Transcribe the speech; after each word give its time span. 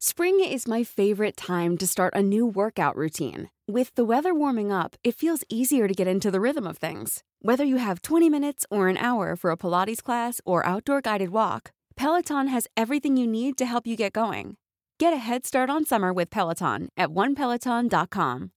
Spring 0.00 0.38
is 0.38 0.68
my 0.68 0.84
favorite 0.84 1.36
time 1.36 1.76
to 1.76 1.84
start 1.84 2.14
a 2.14 2.22
new 2.22 2.46
workout 2.46 2.94
routine. 2.94 3.50
With 3.66 3.92
the 3.96 4.04
weather 4.04 4.32
warming 4.32 4.70
up, 4.70 4.94
it 5.02 5.16
feels 5.16 5.42
easier 5.48 5.88
to 5.88 5.92
get 5.92 6.06
into 6.06 6.30
the 6.30 6.40
rhythm 6.40 6.68
of 6.68 6.78
things. 6.78 7.24
Whether 7.42 7.64
you 7.64 7.78
have 7.78 8.02
20 8.02 8.30
minutes 8.30 8.64
or 8.70 8.86
an 8.86 8.96
hour 8.96 9.34
for 9.34 9.50
a 9.50 9.56
Pilates 9.56 10.00
class 10.00 10.40
or 10.44 10.64
outdoor 10.64 11.00
guided 11.00 11.30
walk, 11.30 11.72
Peloton 11.96 12.46
has 12.46 12.68
everything 12.76 13.16
you 13.16 13.26
need 13.26 13.58
to 13.58 13.66
help 13.66 13.88
you 13.88 13.96
get 13.96 14.12
going. 14.12 14.56
Get 15.00 15.12
a 15.12 15.16
head 15.16 15.44
start 15.44 15.68
on 15.68 15.84
summer 15.84 16.12
with 16.12 16.30
Peloton 16.30 16.90
at 16.96 17.08
onepeloton.com. 17.08 18.52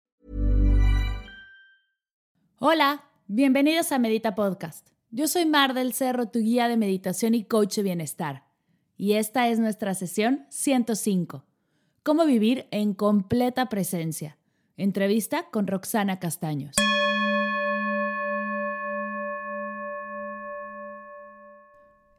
Hola, 2.60 3.04
bienvenidos 3.28 3.92
a 3.92 3.98
Medita 3.98 4.36
Podcast. 4.36 4.92
Yo 5.10 5.26
soy 5.26 5.46
Mar 5.46 5.74
del 5.74 5.94
Cerro, 5.94 6.28
tu 6.28 6.38
guía 6.38 6.68
de 6.68 6.78
meditación 6.78 7.34
y 7.34 7.46
coach 7.46 7.78
de 7.78 7.82
bienestar. 7.82 8.51
Y 8.98 9.14
esta 9.14 9.48
es 9.48 9.60
nuestra 9.60 9.94
sesión 9.94 10.46
105. 10.50 11.46
Cómo 12.04 12.26
vivir 12.26 12.68
en 12.72 12.94
completa 12.94 13.70
presencia. 13.70 14.38
Entrevista 14.78 15.50
con 15.52 15.68
Roxana 15.68 16.20
Castaños. 16.20 16.76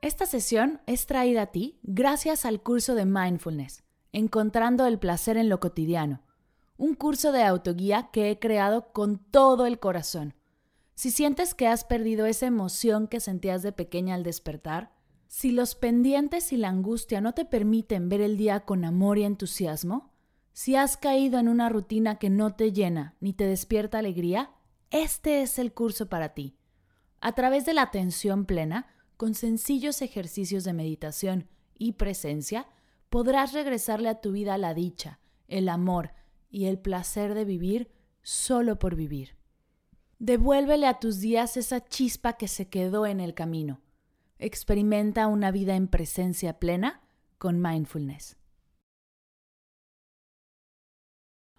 Esta 0.03 0.27
sesión 0.27 0.81
es 0.87 1.07
traída 1.07 1.43
a 1.43 1.47
ti 1.47 1.79
gracias 1.83 2.45
al 2.45 2.61
curso 2.61 2.95
de 2.95 3.07
Mindfulness, 3.07 3.85
Encontrando 4.13 4.87
el 4.87 4.99
placer 4.99 5.37
en 5.37 5.49
lo 5.49 5.59
cotidiano, 5.59 6.23
un 6.77 6.95
curso 6.95 7.33
de 7.33 7.45
autoguía 7.45 8.11
que 8.13 8.31
he 8.31 8.39
creado 8.39 8.93
con 8.93 9.19
todo 9.19 9.65
el 9.65 9.79
corazón. 9.79 10.35
Si 10.95 11.11
sientes 11.11 11.55
que 11.55 11.67
has 11.67 11.85
perdido 11.85 12.27
esa 12.27 12.47
emoción 12.47 13.07
que 13.07 13.21
sentías 13.21 13.63
de 13.63 13.73
pequeña 13.73 14.15
al 14.15 14.23
despertar, 14.23 14.93
si 15.33 15.51
los 15.51 15.75
pendientes 15.75 16.53
y 16.53 16.59
la 16.59 16.69
angustia 16.69 17.23
no 17.23 17.33
te 17.33 17.47
permiten 17.47 18.11
ver 18.11 18.21
el 18.21 18.37
día 18.37 18.67
con 18.67 18.85
amor 18.85 19.17
y 19.17 19.25
entusiasmo, 19.25 20.13
si 20.53 20.77
has 20.77 20.99
caído 20.99 21.39
en 21.39 21.49
una 21.49 21.71
rutina 21.71 22.19
que 22.19 22.29
no 22.29 22.55
te 22.55 22.71
llena 22.71 23.17
ni 23.19 23.33
te 23.33 23.47
despierta 23.47 23.99
alegría, 23.99 24.51
este 24.91 25.41
es 25.41 25.59
el 25.59 25.73
curso 25.73 26.11
para 26.11 26.35
ti. 26.35 26.59
A 27.23 27.33
través 27.33 27.65
de 27.65 27.73
la 27.73 27.81
atención 27.81 28.45
plena, 28.45 28.89
con 29.17 29.35
sencillos 29.35 30.03
ejercicios 30.03 30.65
de 30.65 30.75
meditación 30.75 31.49
y 31.79 31.93
presencia, 31.93 32.67
podrás 33.09 33.55
regresarle 33.55 34.11
a 34.11 34.21
tu 34.21 34.33
vida 34.33 34.59
la 34.59 34.75
dicha, 34.75 35.19
el 35.49 35.71
amor 35.71 36.13
y 36.51 36.67
el 36.67 36.79
placer 36.79 37.33
de 37.33 37.47
vivir 37.47 37.91
solo 38.21 38.79
por 38.79 38.97
vivir. 38.97 39.39
Devuélvele 40.19 40.87
a 40.87 41.01
tus 41.01 41.21
días 41.21 41.57
esa 41.57 41.83
chispa 41.83 42.35
que 42.35 42.49
se 42.49 42.69
quedó 42.69 43.07
en 43.07 43.19
el 43.19 43.33
camino 43.33 43.81
Experimenta 44.39 45.29
una 45.29 45.51
vida 45.51 45.77
en 45.77 45.89
presencia 45.89 46.59
plena 46.59 47.01
con 47.39 47.61
mindfulness. 47.61 48.37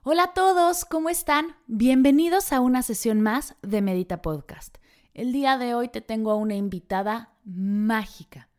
Hola 0.04 0.24
a 0.24 0.34
todos, 0.34 0.84
¿cómo 0.84 1.10
están? 1.10 1.56
Bienvenidos 1.68 2.52
a 2.52 2.60
una 2.60 2.82
sesión 2.82 3.22
más 3.22 3.56
de 3.62 3.82
Medita 3.82 4.22
Podcast. 4.22 4.78
El 5.14 5.32
día 5.32 5.58
de 5.58 5.76
hoy 5.76 5.88
te 5.88 6.02
tengo 6.02 6.32
a 6.32 6.36
una 6.36 6.56
invitada 6.56 7.38
mágica. 7.46 8.50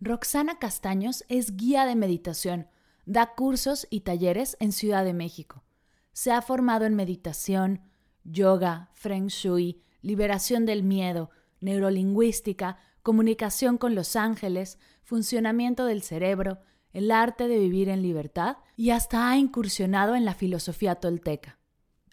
Roxana 0.00 0.58
Castaños 0.58 1.24
es 1.28 1.56
guía 1.56 1.84
de 1.84 1.96
meditación, 1.96 2.68
da 3.04 3.34
cursos 3.34 3.86
y 3.90 4.00
talleres 4.00 4.56
en 4.58 4.72
Ciudad 4.72 5.04
de 5.04 5.12
México. 5.12 5.64
Se 6.12 6.32
ha 6.32 6.40
formado 6.40 6.86
en 6.86 6.94
meditación, 6.94 7.82
yoga, 8.24 8.90
feng 8.94 9.26
shui, 9.26 9.82
liberación 10.00 10.64
del 10.64 10.82
miedo, 10.82 11.30
neurolingüística, 11.60 12.78
comunicación 13.06 13.78
con 13.78 13.94
los 13.94 14.16
ángeles, 14.16 14.80
funcionamiento 15.04 15.86
del 15.86 16.02
cerebro, 16.02 16.58
el 16.92 17.12
arte 17.12 17.46
de 17.46 17.56
vivir 17.56 17.88
en 17.88 18.02
libertad 18.02 18.56
y 18.74 18.90
hasta 18.90 19.30
ha 19.30 19.36
incursionado 19.36 20.16
en 20.16 20.24
la 20.24 20.34
filosofía 20.34 20.96
tolteca. 20.96 21.56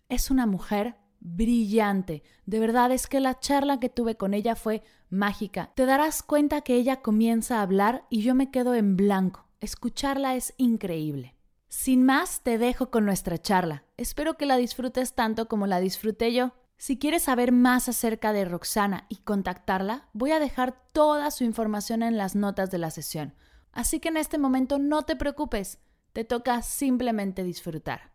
Es 0.08 0.30
una 0.30 0.46
mujer 0.46 0.98
brillante. 1.20 2.22
De 2.46 2.60
verdad 2.60 2.92
es 2.92 3.08
que 3.08 3.20
la 3.20 3.40
charla 3.40 3.80
que 3.80 3.90
tuve 3.90 4.18
con 4.18 4.36
ella 4.36 4.56
fue 4.56 4.84
mágica. 5.10 5.72
Te 5.74 5.88
darás 5.88 6.22
cuenta 6.22 6.62
que 6.62 6.76
ella 6.76 7.02
comienza 7.02 7.58
a 7.58 7.64
hablar 7.64 8.06
y 8.12 8.22
yo 8.22 8.36
me 8.36 8.52
quedo 8.52 8.76
en 8.76 8.96
blanco. 8.96 9.48
Escucharla 9.62 10.36
es 10.36 10.54
increíble. 10.58 11.34
Sin 11.70 12.06
más, 12.06 12.44
te 12.44 12.60
dejo 12.60 12.92
con 12.92 13.04
nuestra 13.04 13.40
charla. 13.40 13.84
Espero 13.98 14.38
que 14.38 14.46
la 14.46 14.58
disfrutes 14.58 15.16
tanto 15.16 15.48
como 15.48 15.66
la 15.66 15.80
disfruté 15.80 16.34
yo. 16.34 16.54
Si 16.78 17.00
quieres 17.00 17.24
saber 17.24 17.52
más 17.52 17.88
acerca 17.88 18.34
de 18.34 18.46
Roxana 18.46 19.06
y 19.08 19.18
contactarla, 19.18 20.10
voy 20.14 20.32
a 20.32 20.40
dejar 20.40 20.76
toda 20.92 21.32
su 21.32 21.44
información 21.44 22.04
en 22.04 22.18
las 22.18 22.36
notas 22.36 22.72
de 22.72 22.78
la 22.78 22.92
sesión. 22.92 23.36
Así 23.72 24.00
que 24.00 24.10
en 24.10 24.18
este 24.18 24.38
momento 24.38 24.80
no 24.80 25.04
te 25.04 25.16
preocupes, 25.16 25.80
te 26.12 26.26
toca 26.26 26.62
simplemente 26.62 27.44
disfrutar. 27.44 28.12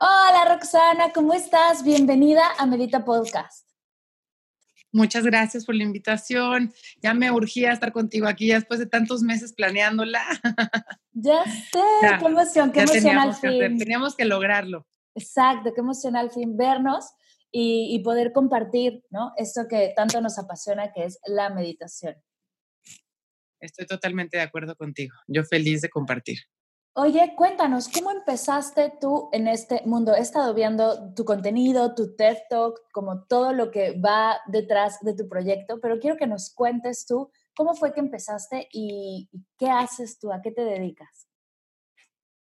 Hola 0.00 0.44
Roxana, 0.48 1.12
¿cómo 1.12 1.34
estás? 1.34 1.82
Bienvenida 1.82 2.42
a 2.58 2.66
Medita 2.66 3.04
Podcast. 3.04 3.67
Muchas 4.92 5.24
gracias 5.24 5.64
por 5.64 5.74
la 5.74 5.82
invitación. 5.84 6.72
Ya 7.02 7.12
me 7.14 7.30
urgía 7.30 7.72
estar 7.72 7.92
contigo 7.92 8.26
aquí 8.26 8.48
después 8.48 8.80
de 8.80 8.86
tantos 8.86 9.22
meses 9.22 9.52
planeándola. 9.52 10.22
Ya 11.20 11.42
sé, 11.42 11.80
qué 12.20 12.26
emoción, 12.26 12.70
qué 12.70 12.82
emoción 12.82 13.18
al 13.18 13.34
fin. 13.34 13.76
teníamos 13.76 14.14
que 14.14 14.24
lograrlo. 14.24 14.86
Exacto, 15.16 15.72
qué 15.74 15.80
emoción 15.80 16.14
al 16.14 16.30
fin 16.30 16.56
vernos 16.56 17.06
y, 17.50 17.88
y, 17.92 18.04
poder 18.04 18.32
compartir, 18.32 19.02
¿no? 19.10 19.32
Esto 19.36 19.62
que 19.68 19.92
tanto 19.96 20.20
nos 20.20 20.38
apasiona, 20.38 20.92
que 20.92 21.06
es 21.06 21.18
la 21.26 21.50
meditación. 21.50 22.14
Estoy 23.58 23.86
totalmente 23.86 24.36
de 24.36 24.44
acuerdo 24.44 24.76
contigo. 24.76 25.16
Yo 25.26 25.42
feliz 25.42 25.80
de 25.80 25.88
compartir. 25.88 26.38
Oye, 27.00 27.34
cuéntanos, 27.36 27.88
¿cómo 27.88 28.10
empezaste 28.10 28.92
tú 29.00 29.28
en 29.30 29.46
este 29.46 29.82
mundo? 29.84 30.16
He 30.16 30.20
estado 30.20 30.52
viendo 30.52 31.14
tu 31.14 31.24
contenido, 31.24 31.94
tu 31.94 32.16
TED 32.16 32.38
Talk, 32.50 32.90
como 32.90 33.22
todo 33.22 33.52
lo 33.52 33.70
que 33.70 33.92
va 34.00 34.40
detrás 34.48 34.98
de 35.02 35.14
tu 35.14 35.28
proyecto, 35.28 35.78
pero 35.80 36.00
quiero 36.00 36.16
que 36.16 36.26
nos 36.26 36.52
cuentes 36.52 37.06
tú 37.06 37.30
cómo 37.54 37.76
fue 37.76 37.94
que 37.94 38.00
empezaste 38.00 38.66
y, 38.72 39.30
qué 39.56 39.70
haces 39.70 40.18
tú, 40.18 40.32
a 40.32 40.42
qué 40.42 40.50
te 40.50 40.62
dedicas. 40.62 41.28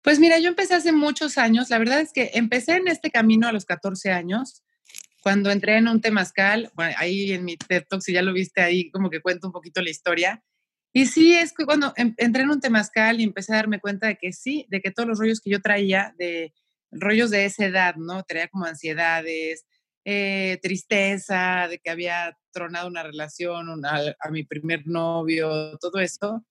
Pues 0.01 0.19
mira, 0.19 0.39
yo 0.39 0.47
empecé 0.47 0.75
hace 0.75 0.93
muchos 0.93 1.37
años. 1.37 1.69
La 1.69 1.77
verdad 1.77 1.99
es 1.99 2.13
que 2.13 2.31
empecé 2.35 2.77
en 2.77 2.87
este 2.87 3.11
camino 3.11 3.49
a 3.49 3.51
los 3.51 3.65
14 3.65 4.13
años, 4.13 4.63
cuando 5.21 5.51
entré 5.51 5.79
en 5.79 5.89
un 5.89 5.99
temazcal. 5.99 6.71
Bueno, 6.75 6.95
ahí 6.97 7.33
en 7.33 7.43
mi 7.43 7.57
TED 7.57 7.83
Talk, 7.89 8.01
si 8.01 8.13
ya 8.13 8.21
lo 8.21 8.31
viste 8.31 8.61
ahí, 8.61 8.89
como 8.89 9.09
que 9.09 9.19
cuento 9.19 9.47
un 9.47 9.53
poquito 9.53 9.81
la 9.81 9.89
historia. 9.89 10.41
Y 10.97 11.07
sí, 11.07 11.33
es 11.37 11.51
que 11.51 11.65
cuando 11.65 11.91
em, 11.97 12.13
entré 12.15 12.43
en 12.43 12.51
un 12.51 12.61
temazcal 12.61 13.19
y 13.19 13.25
empecé 13.25 13.51
a 13.51 13.57
darme 13.57 13.81
cuenta 13.81 14.07
de 14.07 14.15
que 14.15 14.31
sí, 14.31 14.65
de 14.69 14.79
que 14.79 14.91
todos 14.91 15.09
los 15.09 15.19
rollos 15.19 15.41
que 15.41 15.49
yo 15.49 15.59
traía, 15.59 16.15
de 16.17 16.53
rollos 16.89 17.31
de 17.31 17.43
esa 17.43 17.65
edad, 17.65 17.95
¿no? 17.97 18.23
Traía 18.23 18.47
como 18.47 18.63
ansiedades, 18.63 19.65
eh, 20.05 20.57
tristeza, 20.61 21.67
de 21.67 21.79
que 21.79 21.89
había 21.89 22.37
tronado 22.53 22.87
una 22.87 23.03
relación 23.03 23.85
a, 23.85 24.29
mi 24.31 24.45
primer 24.45 24.87
novio, 24.87 25.77
todo 25.79 25.99
eso. 25.99 26.45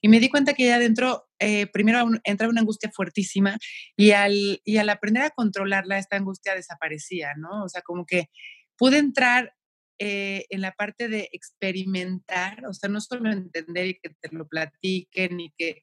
Y 0.00 0.08
me 0.08 0.18
di 0.18 0.30
cuenta 0.30 0.54
que 0.54 0.64
ya 0.64 0.76
adentro, 0.76 1.28
eh, 1.38 1.66
primero 1.66 2.08
entraba 2.24 2.50
una 2.50 2.62
angustia 2.62 2.90
fuertísima 2.90 3.58
y 3.96 4.12
al, 4.12 4.62
y 4.64 4.78
al 4.78 4.88
aprender 4.88 5.24
a 5.24 5.30
controlarla, 5.30 5.98
esta 5.98 6.16
angustia 6.16 6.54
desaparecía, 6.54 7.34
¿no? 7.36 7.64
O 7.64 7.68
sea, 7.68 7.82
como 7.82 8.06
que 8.06 8.30
pude 8.78 8.96
entrar 8.96 9.52
eh, 9.98 10.46
en 10.50 10.60
la 10.60 10.72
parte 10.72 11.08
de 11.08 11.28
experimentar, 11.32 12.64
o 12.66 12.74
sea, 12.74 12.88
no 12.88 13.00
solo 13.00 13.30
entender 13.30 13.86
y 13.86 13.94
que 14.00 14.10
te 14.10 14.28
lo 14.32 14.48
platiquen 14.48 15.40
y 15.40 15.52
que 15.56 15.82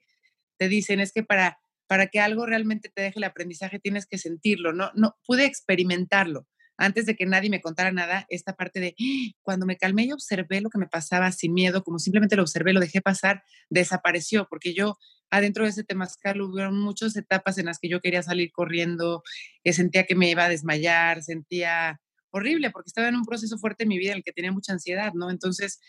te 0.57 0.67
dicen, 0.67 0.99
es 0.99 1.11
que 1.11 1.23
para, 1.23 1.59
para 1.87 2.07
que 2.07 2.19
algo 2.19 2.45
realmente 2.45 2.89
te 2.89 3.01
deje 3.01 3.19
el 3.19 3.23
aprendizaje 3.23 3.79
tienes 3.79 4.05
que 4.05 4.17
sentirlo, 4.17 4.73
¿no? 4.73 4.91
No, 4.95 5.17
pude 5.25 5.45
experimentarlo 5.45 6.47
antes 6.81 7.05
de 7.05 7.15
que 7.15 7.25
nadie 7.25 7.49
me 7.49 7.61
contara 7.61 7.91
nada, 7.91 8.25
esta 8.29 8.55
parte 8.55 8.79
de 8.79 8.95
cuando 9.43 9.65
me 9.65 9.77
calmé 9.77 10.05
y 10.05 10.11
observé 10.11 10.61
lo 10.61 10.69
que 10.69 10.79
me 10.79 10.87
pasaba 10.87 11.31
sin 11.31 11.53
miedo, 11.53 11.83
como 11.83 11.99
simplemente 11.99 12.35
lo 12.35 12.41
observé, 12.41 12.73
lo 12.73 12.79
dejé 12.79 13.01
pasar, 13.01 13.43
desapareció, 13.69 14.47
porque 14.49 14.73
yo 14.73 14.97
adentro 15.29 15.63
de 15.63 15.69
ese 15.69 15.83
temazcal 15.83 16.41
hubo 16.41 16.71
muchas 16.71 17.15
etapas 17.15 17.57
en 17.59 17.67
las 17.67 17.77
que 17.79 17.87
yo 17.87 18.01
quería 18.01 18.23
salir 18.23 18.51
corriendo, 18.51 19.21
que 19.63 19.73
sentía 19.73 20.05
que 20.05 20.15
me 20.15 20.29
iba 20.31 20.45
a 20.45 20.49
desmayar, 20.49 21.21
sentía 21.21 22.01
horrible 22.31 22.71
porque 22.71 22.89
estaba 22.89 23.07
en 23.07 23.15
un 23.15 23.25
proceso 23.25 23.57
fuerte 23.57 23.83
en 23.83 23.89
mi 23.89 23.97
vida 23.97 24.11
en 24.11 24.17
el 24.17 24.23
que 24.23 24.31
tenía 24.31 24.51
mucha 24.51 24.73
ansiedad, 24.73 25.13
¿no? 25.13 25.29
Entonces, 25.29 25.79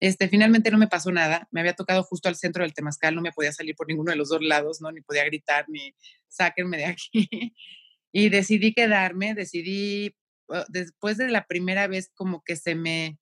este, 0.00 0.28
finalmente 0.28 0.70
no 0.70 0.78
me 0.78 0.88
pasó 0.88 1.12
nada, 1.12 1.46
me 1.50 1.60
había 1.60 1.74
tocado 1.74 2.02
justo 2.02 2.28
al 2.28 2.36
centro 2.36 2.64
del 2.64 2.72
temazcal, 2.72 3.14
no 3.14 3.20
me 3.20 3.32
podía 3.32 3.52
salir 3.52 3.76
por 3.76 3.86
ninguno 3.86 4.10
de 4.10 4.16
los 4.16 4.30
dos 4.30 4.42
lados, 4.42 4.80
¿no? 4.80 4.90
Ni 4.90 5.02
podía 5.02 5.24
gritar, 5.24 5.66
ni 5.68 5.94
sáquenme 6.28 6.78
de 6.78 6.86
aquí. 6.86 7.10
y 8.12 8.28
decidí 8.30 8.72
quedarme, 8.72 9.34
decidí, 9.34 10.16
ah, 10.48 10.64
después 10.68 11.18
de 11.18 11.28
la 11.28 11.46
primera 11.46 11.86
vez 11.86 12.10
como 12.14 12.42
que 12.42 12.56
se 12.56 12.74
me 12.74 13.18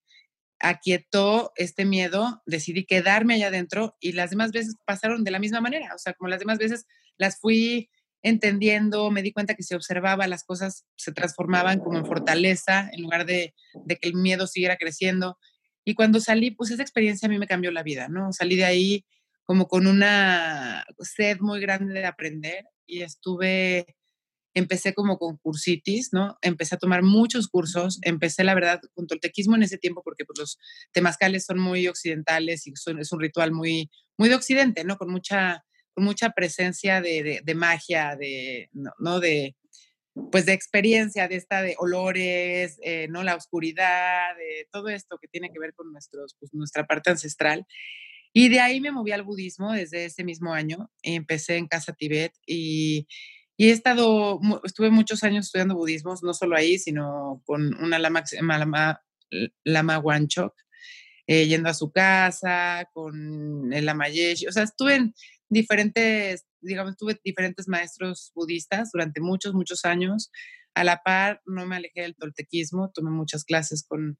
aquietó 0.61 1.53
este 1.57 1.85
miedo, 1.85 2.43
decidí 2.47 2.85
quedarme 2.85 3.35
allá 3.35 3.49
adentro 3.49 3.97
y 4.01 4.13
las 4.13 4.31
demás 4.31 4.53
veces 4.53 4.75
pasaron 4.85 5.25
de 5.25 5.31
la 5.31 5.39
misma 5.39 5.61
manera, 5.61 5.95
o 5.95 5.99
sea, 5.99 6.15
como 6.15 6.29
las 6.29 6.41
demás 6.41 6.59
veces 6.59 6.87
las 7.17 7.39
fui 7.39 7.91
entendiendo, 8.23 9.11
me 9.11 9.23
di 9.23 9.32
cuenta 9.32 9.55
que 9.55 9.62
si 9.62 9.75
observaba 9.75 10.26
las 10.26 10.44
cosas 10.44 10.85
se 10.97 11.12
transformaban 11.12 11.79
como 11.79 11.99
en 11.99 12.06
fortaleza 12.06 12.88
en 12.93 13.03
lugar 13.03 13.26
de, 13.26 13.55
que 13.87 14.09
el 14.09 14.15
miedo 14.15 14.47
siguiera 14.47 14.76
creciendo. 14.76 15.38
Y 15.85 15.94
cuando 15.94 16.20
salí, 16.20 16.50
pues 16.50 16.70
esa 16.70 16.82
experiencia 16.82 17.26
a 17.26 17.31
mí 17.31 17.38
me 17.38 17.47
cambió 17.47 17.70
la 17.70 17.82
vida, 17.82 18.09
¿no? 18.09 18.32
Salí 18.32 18.56
de 18.56 18.65
ahí 18.65 19.05
como 19.44 19.67
con 19.69 19.87
una 19.87 20.85
sed 20.99 21.38
muy 21.41 21.61
grande 21.61 21.94
de 21.94 22.06
aprender 22.06 22.67
y 22.87 23.03
estuve, 23.03 23.97
empecé 24.53 24.93
como 24.93 25.17
con 25.17 25.38
cursitis, 25.38 26.12
¿no? 26.12 26.37
Empecé 26.43 26.75
a 26.75 26.79
tomar 26.79 27.03
muchos 27.03 27.49
cursos, 27.49 27.99
empecé 28.03 28.44
la 28.44 28.55
verdad 28.55 28.81
con 28.94 29.06
toltequismo 29.06 29.56
en 29.56 29.62
ese 29.62 29.79
tiempo 29.79 30.03
porque 30.03 30.25
pues, 30.26 30.38
los 30.38 30.59
temazcales 30.93 31.47
son 31.47 31.59
muy 31.59 31.87
occidentales 31.87 32.67
y 32.67 32.76
son, 32.76 32.99
es 32.99 33.11
un 33.12 33.21
ritual 33.21 33.53
muy, 33.53 33.91
muy 34.19 34.29
de 34.29 34.35
occidente, 34.35 34.85
¿no? 34.85 34.99
Con 34.99 35.11
mucha, 35.11 35.64
mucha 35.99 36.31
presencia 36.31 37.00
de, 37.00 37.41
de, 37.45 37.55
magia, 37.55 38.17
de, 38.17 38.71
¿no? 38.73 39.21
De, 39.21 39.56
pues 40.33 40.47
de 40.47 40.53
experiencia, 40.53 41.29
de 41.29 41.37
esta 41.37 41.62
de 41.62 41.77
olores, 41.79 42.79
eh, 42.83 43.09
¿no? 43.09 43.23
La 43.23 43.37
oscuridad, 43.37 44.37
de 44.37 44.69
todo 44.73 44.89
esto 44.89 45.19
que 45.21 45.29
tiene 45.29 45.50
que 45.53 45.59
ver 45.59 45.75
con 45.75 45.93
nuestros, 45.93 46.37
pues, 46.39 46.53
nuestra 46.55 46.87
parte 46.87 47.11
ancestral. 47.11 47.67
Y 48.33 48.49
de 48.49 48.61
ahí 48.61 48.81
me 48.81 48.93
moví 48.93 49.12
al 49.12 49.23
budismo 49.23 49.73
desde 49.73 50.05
ese 50.05 50.25
mismo 50.25 50.53
año. 50.53 50.91
Empecé 51.03 51.56
en 51.56 51.67
Casa 51.67 51.93
Tibet 51.93 52.33
y, 52.47 53.06
y 53.56 53.71
he 53.71 53.73
estado, 53.73 54.41
estuve 54.65 54.91
muchos 54.91 55.25
años 55.25 55.47
estudiando 55.47 55.75
budismo, 55.75 56.15
no 56.23 56.35
solo 56.35 56.56
ahí, 56.56 56.79
sino 56.79 57.43
con 57.47 57.75
una 57.83 57.99
lama, 57.99 58.23
lama, 58.41 59.03
lama 59.65 59.99
Wanchok, 59.99 60.55
eh, 61.27 61.47
yendo 61.47 61.69
a 61.69 61.75
su 61.75 61.91
casa, 61.91 62.89
con 62.93 63.73
el 63.73 63.85
lama 63.85 64.09
Yeshi. 64.09 64.47
O 64.47 64.53
sea, 64.53 64.62
estuve 64.62 64.95
en 64.95 65.15
diferentes, 65.49 66.47
digamos, 66.61 66.97
tuve 66.97 67.19
diferentes 67.25 67.69
maestros 67.69 68.33
budistas 68.35 68.91
durante 68.93 69.21
muchos, 69.21 69.55
muchos 69.55 69.85
años. 69.85 70.31
A 70.75 70.85
la 70.85 71.03
par, 71.03 71.43
no 71.47 71.67
me 71.67 71.77
alejé 71.77 72.03
del 72.03 72.17
toltequismo, 72.17 72.91
tomé 72.95 73.11
muchas 73.11 73.45
clases 73.45 73.85
con 73.87 74.19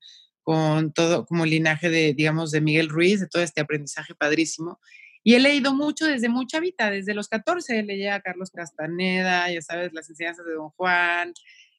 con 0.48 0.94
todo 0.94 1.26
como 1.26 1.44
linaje 1.44 1.90
de, 1.90 2.14
digamos, 2.14 2.50
de 2.52 2.62
Miguel 2.62 2.88
Ruiz, 2.88 3.20
de 3.20 3.26
todo 3.26 3.42
este 3.42 3.60
aprendizaje 3.60 4.14
padrísimo. 4.14 4.80
Y 5.22 5.34
he 5.34 5.40
leído 5.40 5.75
mucho 5.75 6.06
desde 6.06 6.30
mucha 6.30 6.58
vida, 6.58 6.90
desde 6.90 7.12
los 7.12 7.28
14 7.28 7.82
leía 7.82 8.14
a 8.14 8.22
Carlos 8.22 8.50
Castaneda, 8.50 9.52
ya 9.52 9.60
sabes, 9.60 9.92
las 9.92 10.08
enseñanzas 10.08 10.46
de 10.46 10.54
Don 10.54 10.70
Juan, 10.70 11.34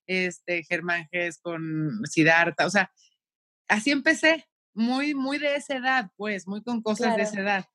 este, 0.06 0.64
Germán 0.66 1.08
Gess 1.12 1.40
con 1.42 2.00
Siddhartha, 2.06 2.68
o 2.68 2.70
sea, 2.70 2.92
así 3.68 3.90
empecé, 3.90 4.48
muy, 4.76 5.16
muy 5.16 5.40
de 5.40 5.56
esa 5.56 5.78
edad, 5.78 6.12
pues, 6.16 6.48
muy 6.48 6.62
con 6.62 6.84
cosas 6.84 7.16
de 7.16 7.24
esa 7.24 7.42
edad. 7.42 7.66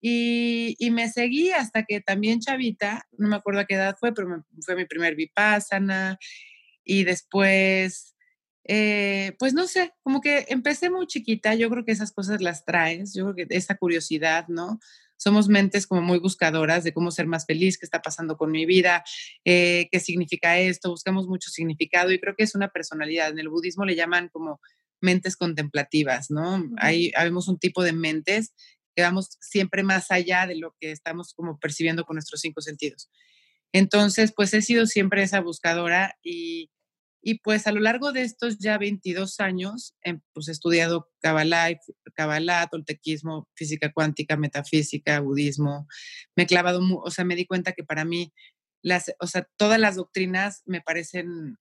Y, 0.00 0.76
y, 0.78 0.90
me 0.90 1.10
seguí 1.10 1.50
hasta 1.50 1.84
que 1.84 2.00
también 2.00 2.40
Chavita, 2.40 3.06
no 3.18 3.28
me 3.28 3.36
acuerdo 3.36 3.60
a 3.60 3.66
qué 3.66 3.74
edad 3.74 3.96
fue, 4.00 4.14
pero 4.14 4.44
fue 4.64 4.76
mi 4.76 4.86
primer 4.86 5.14
vipassana. 5.14 6.18
Y 6.84 7.04
después 7.04 8.10
eh, 8.64 9.34
pues 9.38 9.54
no 9.54 9.66
sé, 9.66 9.92
como 10.02 10.20
que 10.20 10.46
empecé 10.48 10.90
muy 10.90 11.06
chiquita, 11.06 11.54
yo 11.54 11.70
creo 11.70 11.84
que 11.84 11.92
esas 11.92 12.12
cosas 12.12 12.40
las 12.40 12.64
traes, 12.64 13.14
yo 13.14 13.32
creo 13.32 13.48
que 13.48 13.56
esa 13.56 13.76
curiosidad, 13.76 14.46
¿no? 14.48 14.78
Somos 15.16 15.48
mentes 15.48 15.86
como 15.86 16.02
muy 16.02 16.18
buscadoras 16.18 16.84
de 16.84 16.92
cómo 16.92 17.10
ser 17.10 17.26
más 17.26 17.46
feliz, 17.46 17.78
qué 17.78 17.84
está 17.84 18.00
pasando 18.00 18.36
con 18.36 18.50
mi 18.50 18.66
vida, 18.66 19.02
eh, 19.44 19.88
qué 19.90 20.00
significa 20.00 20.58
esto, 20.58 20.90
buscamos 20.90 21.26
mucho 21.26 21.50
significado 21.50 22.12
y 22.12 22.20
creo 22.20 22.34
que 22.36 22.44
es 22.44 22.54
una 22.54 22.68
personalidad. 22.68 23.30
En 23.30 23.38
el 23.38 23.48
budismo 23.48 23.84
le 23.84 23.96
llaman 23.96 24.28
como 24.28 24.60
mentes 25.00 25.36
contemplativas, 25.36 26.30
¿no? 26.30 26.62
Ahí 26.76 27.12
vemos 27.18 27.48
un 27.48 27.58
tipo 27.58 27.82
de 27.82 27.92
mentes 27.92 28.54
que 29.00 29.04
vamos 29.04 29.38
siempre 29.40 29.82
más 29.82 30.10
allá 30.10 30.46
de 30.46 30.56
lo 30.56 30.76
que 30.78 30.92
estamos 30.92 31.34
como 31.34 31.58
percibiendo 31.58 32.04
con 32.04 32.14
nuestros 32.16 32.40
cinco 32.40 32.60
sentidos. 32.60 33.10
Entonces, 33.72 34.32
pues 34.34 34.52
he 34.54 34.62
sido 34.62 34.86
siempre 34.86 35.22
esa 35.22 35.40
buscadora 35.40 36.16
y 36.22 36.70
y 37.22 37.40
pues 37.40 37.66
a 37.66 37.72
lo 37.72 37.80
largo 37.80 38.12
de 38.12 38.22
estos 38.22 38.58
ya 38.58 38.78
22 38.78 39.40
años, 39.40 39.94
em, 40.02 40.20
pues 40.32 40.48
he 40.48 40.52
estudiado 40.52 41.10
Kabbalah, 41.20 41.68
Kabbalah, 42.14 42.68
toltequismo, 42.68 43.48
física 43.54 43.92
cuántica, 43.92 44.36
metafísica, 44.36 45.20
budismo. 45.20 45.86
Me 46.34 46.44
he 46.44 46.46
clavado, 46.46 46.80
o 47.04 47.10
sea, 47.10 47.24
me 47.24 47.36
di 47.36 47.46
cuenta 47.46 47.72
que 47.72 47.84
para 47.84 48.04
mí, 48.04 48.32
las, 48.82 49.12
o 49.20 49.26
sea, 49.26 49.46
todas 49.58 49.78
las 49.78 49.96
doctrinas 49.96 50.62
me 50.64 50.80
parecen 50.80 51.58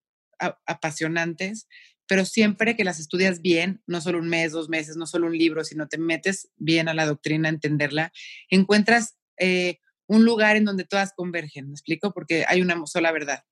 apasionantes, 0.65 1.67
pero 2.09 2.25
siempre 2.25 2.75
que 2.75 2.83
las 2.83 2.99
estudias 2.99 3.39
bien, 3.43 3.83
no 3.85 4.01
solo 4.01 4.17
un 4.17 4.27
mes, 4.27 4.51
dos 4.51 4.67
meses, 4.67 4.97
no 4.97 5.05
solo 5.05 5.27
un 5.27 5.37
libro, 5.37 5.63
sino 5.63 5.87
te 5.87 5.99
metes 5.99 6.49
bien 6.57 6.89
a 6.89 6.95
la 6.95 7.05
doctrina, 7.05 7.49
a 7.49 7.51
entenderla, 7.51 8.11
encuentras 8.49 9.15
eh, 9.37 9.77
un 10.07 10.25
lugar 10.25 10.55
en 10.55 10.65
donde 10.65 10.85
todas 10.85 11.13
convergen, 11.13 11.67
¿me 11.67 11.73
explico? 11.73 12.11
Porque 12.11 12.45
hay 12.47 12.63
una 12.63 12.83
sola 12.87 13.11
verdad. 13.11 13.43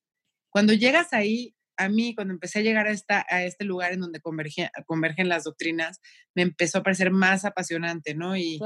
Cuando 0.50 0.74
llegas 0.74 1.14
ahí, 1.14 1.56
a 1.78 1.88
mí, 1.88 2.16
cuando 2.16 2.34
empecé 2.34 2.58
a 2.58 2.62
llegar 2.64 2.88
a, 2.88 2.92
esta, 2.92 3.28
a 3.30 3.44
este 3.44 3.64
lugar 3.64 3.94
en 3.94 4.00
donde 4.00 4.22
convergen, 4.22 4.70
convergen 4.88 5.30
las 5.30 5.44
doctrinas, 5.44 6.02
me 6.34 6.42
empezó 6.42 6.80
a 6.80 6.84
parecer 6.84 7.12
más 7.12 7.46
apasionante, 7.46 8.16
¿no? 8.16 8.36
Y, 8.36 8.60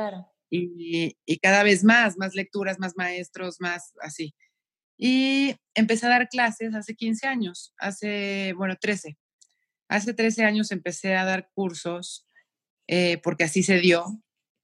y, 0.50 1.18
y, 1.26 1.38
cada 1.40 1.64
vez 1.64 1.84
más, 1.84 2.18
más 2.18 2.34
lecturas, 2.34 2.80
más 2.80 2.94
maestros, 2.96 3.58
más 3.60 3.92
así. 4.02 4.34
Y 4.98 5.54
empecé 5.76 6.06
a 6.06 6.10
dar 6.10 6.30
clases 6.30 6.74
hace 6.74 6.96
15 6.96 7.28
años, 7.28 7.74
hace, 7.78 8.54
bueno, 8.56 8.78
13. 8.80 9.18
Hace 9.92 10.14
13 10.14 10.46
años 10.46 10.72
empecé 10.72 11.18
a 11.18 11.26
dar 11.26 11.50
cursos 11.54 12.26
eh, 12.88 13.20
porque 13.22 13.44
así 13.44 13.62
se 13.62 13.78
dio, 13.80 14.06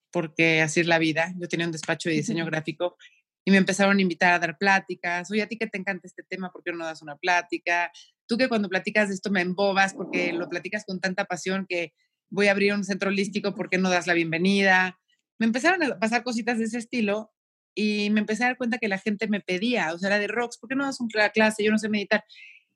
porque 0.09 0.61
así 0.61 0.79
es 0.79 0.87
la 0.87 0.99
vida. 0.99 1.33
Yo 1.37 1.49
tenía 1.49 1.65
un 1.65 1.73
despacho 1.73 2.07
de 2.07 2.15
diseño 2.15 2.45
gráfico 2.45 2.95
y 3.43 3.51
me 3.51 3.57
empezaron 3.57 3.97
a 3.97 4.01
invitar 4.01 4.31
a 4.33 4.39
dar 4.39 4.57
pláticas. 4.57 5.29
Oye, 5.29 5.41
a 5.41 5.47
ti 5.49 5.57
que 5.57 5.67
te 5.67 5.77
encanta 5.77 6.07
este 6.07 6.23
tema, 6.23 6.49
¿por 6.49 6.63
qué 6.63 6.71
no 6.71 6.85
das 6.85 7.01
una 7.01 7.17
plática? 7.17 7.91
Tú 8.25 8.37
que 8.37 8.47
cuando 8.47 8.69
platicas 8.69 9.09
de 9.09 9.15
esto 9.15 9.29
me 9.29 9.41
embobas 9.41 9.93
porque 9.93 10.31
lo 10.31 10.47
platicas 10.47 10.85
con 10.85 11.01
tanta 11.01 11.25
pasión 11.25 11.65
que 11.67 11.91
voy 12.29 12.47
a 12.47 12.51
abrir 12.51 12.71
un 12.71 12.85
centro 12.85 13.09
holístico, 13.09 13.53
¿por 13.53 13.69
qué 13.69 13.77
no 13.77 13.89
das 13.89 14.07
la 14.07 14.13
bienvenida? 14.13 14.97
Me 15.39 15.45
empezaron 15.45 15.83
a 15.83 15.99
pasar 15.99 16.23
cositas 16.23 16.57
de 16.57 16.63
ese 16.63 16.77
estilo 16.77 17.33
y 17.75 18.11
me 18.11 18.21
empecé 18.21 18.45
a 18.45 18.47
dar 18.47 18.57
cuenta 18.57 18.77
que 18.77 18.87
la 18.87 18.97
gente 18.97 19.27
me 19.27 19.41
pedía, 19.41 19.93
o 19.93 19.99
sea, 19.99 20.07
era 20.07 20.19
de 20.19 20.27
rocks, 20.27 20.57
¿por 20.57 20.69
qué 20.69 20.75
no 20.75 20.85
das 20.85 21.01
una 21.01 21.31
clase? 21.31 21.65
Yo 21.65 21.71
no 21.71 21.79
sé 21.79 21.89
meditar. 21.89 22.23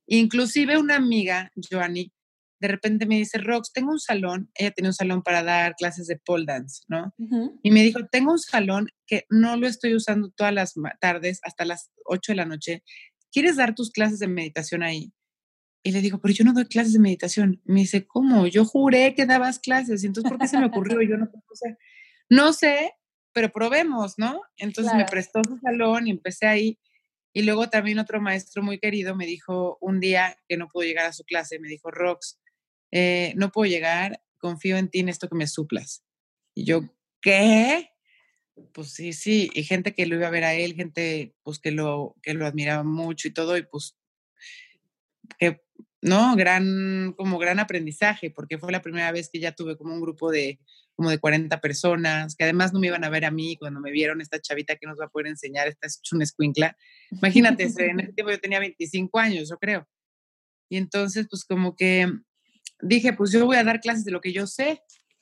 Inclusive 0.06 0.78
una 0.78 0.98
amiga, 0.98 1.50
Joanny, 1.56 2.12
de 2.62 2.68
repente 2.68 3.08
me 3.08 3.18
dice, 3.18 3.40
Rox, 3.40 3.74
tengo 3.74 3.92
un 3.92 4.00
salón, 4.00 4.52
ella 4.54 4.70
tiene 4.70 4.90
un 4.90 4.94
salón 4.94 5.24
para 5.24 5.42
dar 5.42 5.74
clases 5.76 6.06
de 6.06 6.18
pole 6.18 6.46
dance, 6.46 6.84
¿no? 6.88 7.12
Y 7.64 7.72
me 7.72 7.82
dijo, 7.82 8.06
tengo 8.12 8.32
un 8.32 8.40
salón 8.40 8.90
que 9.08 9.26
no 9.30 9.58
lo 9.58 9.66
estoy 9.66 9.96
usando 9.96 10.30
todas 10.30 10.54
las 10.54 10.76
tardes 11.00 11.40
hasta 11.42 11.66
las 11.66 11.90
8 12.06 12.34
de 12.34 12.36
la 12.36 12.46
noche. 12.46 12.84
¿Quieres 13.32 13.56
dar 13.56 13.74
tus 13.74 13.90
clases 13.90 14.20
de 14.20 14.28
meditación 14.28 14.84
ahí? 14.84 15.12
Y 15.82 15.92
le 15.92 16.02
digo, 16.02 16.20
pero 16.22 16.36
yo 16.36 16.46
no 16.46 16.54
doy 16.54 16.66
clases 16.66 16.94
de 16.94 17.00
meditación. 17.00 17.60
Me 17.66 17.80
dice, 17.80 18.06
¿cómo? 18.06 18.46
Yo 18.46 18.64
juré 18.64 19.16
que 19.16 19.26
dabas 19.26 19.58
clases. 19.58 20.04
Entonces, 20.04 20.30
¿por 20.30 20.40
qué 20.40 20.48
se 20.48 20.60
me 20.60 20.68
ocurrió? 20.68 21.02
Yo 21.02 21.18
no 21.18 21.32
sé. 21.54 21.78
No 22.30 22.54
sé, 22.54 22.94
pero 23.34 23.52
probemos, 23.52 24.20
¿no? 24.20 24.40
Entonces 24.58 24.94
me 24.94 25.06
prestó 25.06 25.42
su 25.44 25.58
salón 25.58 26.06
y 26.06 26.12
empecé 26.12 26.46
ahí. 26.46 26.80
Y 27.34 27.44
luego 27.44 27.70
también 27.70 27.98
otro 27.98 28.22
maestro 28.22 28.62
muy 28.62 28.78
querido 28.78 29.16
me 29.16 29.26
dijo 29.26 29.78
un 29.80 30.00
día 30.00 30.38
que 30.48 30.58
no 30.58 30.68
pudo 30.68 30.84
llegar 30.84 31.06
a 31.06 31.14
su 31.14 31.24
clase, 31.24 31.60
me 31.60 31.70
dijo, 31.70 31.90
Rox, 31.90 32.41
eh, 32.92 33.34
no 33.36 33.52
puedo 33.52 33.70
llegar, 33.70 34.22
confío 34.38 34.78
en 34.78 34.90
ti 34.90 35.00
en 35.00 35.10
esto 35.10 35.30
que 35.30 35.36
me 35.36 35.48
suplas. 35.48 36.04
Y 36.54 36.66
yo, 36.66 36.82
¿qué? 37.22 37.90
Pues 38.74 38.94
sí, 38.94 39.14
sí, 39.14 39.50
y 39.54 39.64
gente 39.64 39.94
que 39.94 40.06
lo 40.06 40.16
iba 40.16 40.28
a 40.28 40.32
ver 40.32 40.44
a 40.44 40.54
él, 40.54 40.76
gente 40.76 41.34
pues 41.44 41.60
que 41.60 41.72
lo, 41.72 42.16
que 42.22 42.34
lo 42.34 42.46
admiraba 42.46 42.84
mucho 42.84 43.28
y 43.28 43.32
todo, 43.32 43.58
y 43.58 43.64
pues 43.64 43.98
que 45.40 45.62
¿no? 46.02 46.36
Gran, 46.36 47.14
como 47.14 47.38
gran 47.38 47.60
aprendizaje, 47.60 48.32
porque 48.32 48.58
fue 48.58 48.72
la 48.72 48.82
primera 48.82 49.12
vez 49.12 49.30
que 49.32 49.40
ya 49.40 49.54
tuve 49.54 49.78
como 49.78 49.94
un 49.94 50.02
grupo 50.02 50.32
de 50.32 50.60
como 50.96 51.10
de 51.10 51.20
40 51.20 51.62
personas, 51.62 52.36
que 52.36 52.44
además 52.44 52.74
no 52.74 52.80
me 52.80 52.88
iban 52.88 53.04
a 53.04 53.10
ver 53.10 53.26
a 53.26 53.32
mí 53.32 53.56
cuando 53.56 53.80
me 53.80 53.92
vieron 53.92 54.22
esta 54.22 54.40
chavita 54.40 54.76
que 54.76 54.86
nos 54.86 55.00
va 55.00 55.06
a 55.06 55.10
poder 55.10 55.28
enseñar, 55.28 55.68
esta 55.68 55.88
es 55.88 56.00
una 56.12 56.24
escuincla. 56.24 56.78
Imagínate, 57.12 57.64
en 57.64 58.00
ese 58.00 58.14
tiempo 58.14 58.32
yo 58.32 58.40
tenía 58.40 58.60
25 58.60 59.18
años, 59.18 59.50
yo 59.50 59.58
creo. 59.58 59.88
Y 60.70 60.78
entonces, 60.78 61.28
pues 61.30 61.44
como 61.44 61.76
que 61.76 62.08
dije, 62.82 63.14
pues 63.14 63.32
yo 63.32 63.46
voy 63.46 63.58
a 63.58 63.64
dar 63.64 63.80
clases 63.80 64.06
de 64.06 64.12
lo 64.12 64.22
que 64.22 64.34
yo 64.34 64.48
sé, 64.48 64.82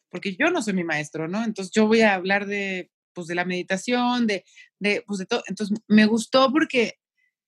porque 0.09 0.35
yo 0.35 0.49
no 0.49 0.61
soy 0.61 0.73
mi 0.73 0.83
maestro, 0.83 1.27
¿no? 1.27 1.43
Entonces 1.43 1.71
yo 1.73 1.87
voy 1.87 2.01
a 2.01 2.13
hablar 2.13 2.45
de, 2.45 2.91
pues 3.13 3.27
de 3.27 3.35
la 3.35 3.45
meditación, 3.45 4.27
de, 4.27 4.43
de, 4.79 5.03
pues 5.05 5.19
de 5.19 5.25
todo. 5.25 5.43
Entonces 5.47 5.77
me 5.87 6.05
gustó 6.05 6.51
porque 6.51 6.99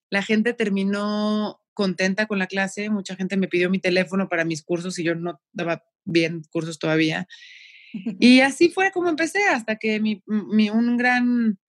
la 0.10 0.22
gente 0.22 0.53
terminó 0.53 1.62
contenta 1.74 2.25
con 2.27 2.38
la 2.39 2.48
clase, 2.48 2.89
mucha 2.89 3.15
gente 3.15 3.38
me 3.38 3.48
pidió 3.48 3.70
mi 3.70 3.80
teléfono 3.80 4.27
para 4.27 4.46
mis 4.46 4.62
cursos 4.62 5.00
y 5.00 5.03
yo 5.03 5.15
no 5.15 5.41
daba 5.51 5.84
bien 6.06 6.44
cursos 6.50 6.80
todavía. 6.80 7.27
Y 8.22 8.39
así 8.39 8.70
fue 8.70 8.89
como 8.91 9.10
empecé, 9.10 9.44
hasta 9.50 9.75
que 9.75 10.00
mi, 10.00 10.24
mi 10.25 10.70
un 10.70 10.96
gran 10.96 11.60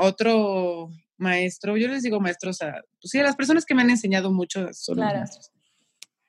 otro 0.00 0.90
maestro, 1.16 1.76
yo 1.76 1.88
les 1.88 2.04
digo 2.04 2.20
maestros 2.20 2.62
a, 2.62 2.84
pues 3.00 3.10
sí, 3.10 3.18
a 3.18 3.24
las 3.24 3.34
personas 3.34 3.64
que 3.64 3.74
me 3.74 3.82
han 3.82 3.90
enseñado 3.90 4.32
mucho 4.32 4.68
son 4.72 4.98
maestros. 4.98 5.50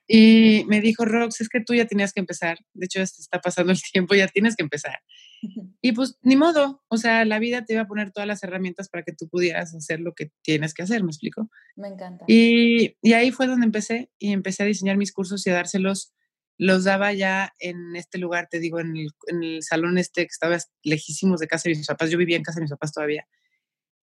Y 0.07 0.63
me 0.67 0.79
dijo, 0.79 1.03
Rox, 1.03 1.41
es 1.41 1.49
que 1.49 1.59
tú 1.59 1.73
ya 1.73 1.85
tenías 1.85 2.13
que 2.13 2.21
empezar. 2.21 2.57
De 2.73 2.85
hecho, 2.85 2.99
ya 2.99 3.03
está 3.03 3.39
pasando 3.41 3.73
el 3.73 3.79
tiempo, 3.91 4.15
ya 4.15 4.27
tienes 4.27 4.55
que 4.55 4.63
empezar. 4.63 4.99
Y 5.81 5.91
pues 5.91 6.17
ni 6.21 6.35
modo, 6.35 6.81
o 6.87 6.97
sea, 6.97 7.25
la 7.25 7.39
vida 7.39 7.65
te 7.65 7.73
iba 7.73 7.83
a 7.83 7.87
poner 7.87 8.11
todas 8.11 8.27
las 8.27 8.41
herramientas 8.43 8.89
para 8.89 9.03
que 9.03 9.13
tú 9.13 9.27
pudieras 9.29 9.75
hacer 9.75 9.99
lo 9.99 10.13
que 10.13 10.31
tienes 10.41 10.73
que 10.73 10.83
hacer, 10.83 11.03
¿me 11.03 11.09
explico? 11.09 11.49
Me 11.75 11.89
encanta. 11.89 12.25
Y, 12.27 12.95
y 13.01 13.13
ahí 13.13 13.31
fue 13.31 13.47
donde 13.47 13.65
empecé 13.65 14.09
y 14.17 14.31
empecé 14.31 14.63
a 14.63 14.65
diseñar 14.65 14.97
mis 14.97 15.11
cursos 15.11 15.45
y 15.45 15.51
a 15.51 15.53
dárselos 15.53 16.13
los 16.57 16.83
daba 16.83 17.13
ya 17.13 17.53
en 17.59 17.95
este 17.95 18.17
lugar, 18.17 18.47
te 18.49 18.59
digo, 18.59 18.79
en 18.79 18.95
el, 18.97 19.63
salón 19.63 19.97
este 19.97 20.23
que 20.23 20.31
estaba 20.31 20.57
lejísimos 20.83 21.39
de 21.39 21.47
casa 21.47 21.69
de 21.69 21.75
mis 21.75 21.87
papás. 21.87 22.09
Yo 22.09 22.17
vivía 22.17 22.37
en 22.37 22.43
casa 22.43 22.59
de 22.59 22.63
mis 22.63 22.71
papás 22.71 22.93
todavía. 22.93 23.27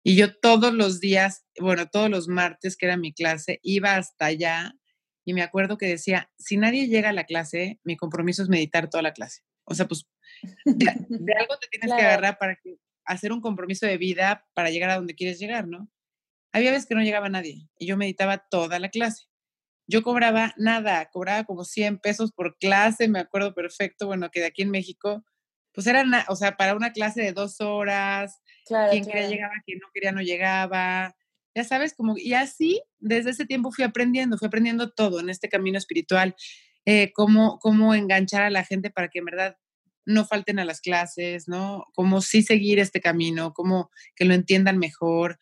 Y 0.03 0.15
yo 0.15 0.35
todos 0.35 0.73
los 0.73 0.99
días, 0.99 1.45
bueno, 1.59 1.87
todos 1.87 2.09
los 2.09 2.27
martes 2.27 2.75
que 2.75 2.87
era 2.87 2.97
mi 2.97 3.13
clase, 3.13 3.59
iba 3.61 3.95
hasta 3.95 4.25
allá 4.25 4.73
y 5.25 5.33
me 5.33 5.43
acuerdo 5.43 5.77
que 5.77 5.87
decía, 5.87 6.31
si 6.37 6.57
nadie 6.57 6.87
llega 6.87 7.09
a 7.09 7.13
la 7.13 7.25
clase, 7.25 7.79
mi 7.83 7.95
compromiso 7.95 8.41
es 8.41 8.49
meditar 8.49 8.89
toda 8.89 9.03
la 9.03 9.13
clase. 9.13 9.41
O 9.65 9.75
sea, 9.75 9.87
pues 9.87 10.07
de, 10.65 10.89
algo 10.89 11.57
te 11.59 11.67
tienes 11.71 11.95
que 11.95 12.05
agarrar 12.05 12.37
para 12.37 12.57
hacer 13.05 13.31
un 13.31 13.41
compromiso 13.41 13.85
de 13.85 13.97
vida 13.97 14.45
para 14.53 14.69
llegar 14.69 14.89
a 14.89 14.95
donde 14.95 15.15
quieres 15.15 15.39
llegar, 15.39 15.67
¿no? 15.67 15.89
Había 16.53 16.71
veces 16.71 16.87
que 16.87 16.95
no 16.95 17.01
llegaba 17.01 17.29
nadie 17.29 17.67
y 17.77 17.87
yo 17.87 17.97
meditaba 17.97 18.45
toda 18.49 18.79
la 18.79 18.89
clase. 18.89 19.25
Yo 19.87 20.03
cobraba 20.03 20.53
nada, 20.57 21.09
cobraba 21.11 21.43
como 21.43 21.65
100 21.65 21.99
pesos 21.99 22.31
por 22.31 22.57
clase, 22.57 23.07
me 23.07 23.19
acuerdo 23.19 23.53
perfecto, 23.53 24.07
bueno, 24.07 24.29
que 24.31 24.39
de 24.39 24.47
aquí 24.47 24.61
en 24.61 24.71
México, 24.71 25.23
pues 25.73 25.87
era, 25.87 26.05
o 26.29 26.35
sea, 26.35 26.57
para 26.57 26.75
una 26.75 26.91
clase 26.91 27.21
de 27.21 27.33
dos 27.33 27.61
horas, 27.61 28.41
quien 28.65 29.05
quería 29.05 29.27
llegaba, 29.27 29.53
quien 29.65 29.79
no 29.79 29.87
quería 29.93 30.11
no 30.11 30.21
llegaba, 30.21 31.15
ya 31.55 31.63
sabes, 31.63 31.93
como, 31.93 32.15
y 32.17 32.33
así, 32.33 32.81
desde 32.99 33.31
ese 33.31 33.45
tiempo 33.45 33.71
fui 33.71 33.83
aprendiendo, 33.83 34.37
fui 34.37 34.47
aprendiendo 34.47 34.91
todo 34.91 35.19
en 35.19 35.29
este 35.29 35.49
camino 35.49 35.77
espiritual, 35.77 36.35
eh, 36.85 37.11
cómo, 37.13 37.59
cómo 37.59 37.93
enganchar 37.93 38.43
a 38.43 38.49
la 38.49 38.63
gente 38.63 38.89
para 38.89 39.09
que 39.09 39.19
en 39.19 39.25
verdad 39.25 39.57
no 40.05 40.25
falten 40.25 40.59
a 40.59 40.65
las 40.65 40.81
clases, 40.81 41.47
¿no? 41.47 41.85
Cómo 41.93 42.21
sí 42.21 42.41
seguir 42.41 42.79
este 42.79 43.01
camino, 43.01 43.53
cómo 43.53 43.91
que 44.15 44.25
lo 44.25 44.33
entiendan 44.33 44.77
mejor, 44.77 45.37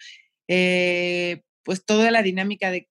eh, 0.48 1.44
pues 1.64 1.86
toda 1.86 2.12
la 2.12 2.24
dinámica 2.24 2.72
de 2.72 2.90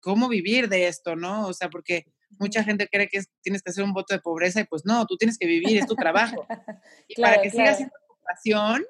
cómo 0.00 0.28
vivir 0.28 0.68
de 0.68 0.88
esto, 0.88 1.16
¿no? 1.16 1.46
O 1.46 1.52
sea, 1.52 1.70
porque 1.70 2.06
mucha 2.38 2.64
gente 2.64 2.88
cree 2.88 3.08
que 3.08 3.20
tienes 3.42 3.62
que 3.62 3.70
hacer 3.70 3.84
un 3.84 3.92
voto 3.92 4.14
de 4.14 4.20
pobreza 4.20 4.60
y 4.60 4.64
pues 4.64 4.82
no, 4.84 5.06
tú 5.06 5.16
tienes 5.16 5.38
que 5.38 5.46
vivir, 5.46 5.78
es 5.78 5.86
tu 5.86 5.94
trabajo. 5.94 6.46
Y 7.08 7.20
para 7.20 7.40
que 7.42 7.50
sigas 7.50 7.76
siendo 7.76 7.94
tu 8.08 8.14
pasión, 8.22 8.84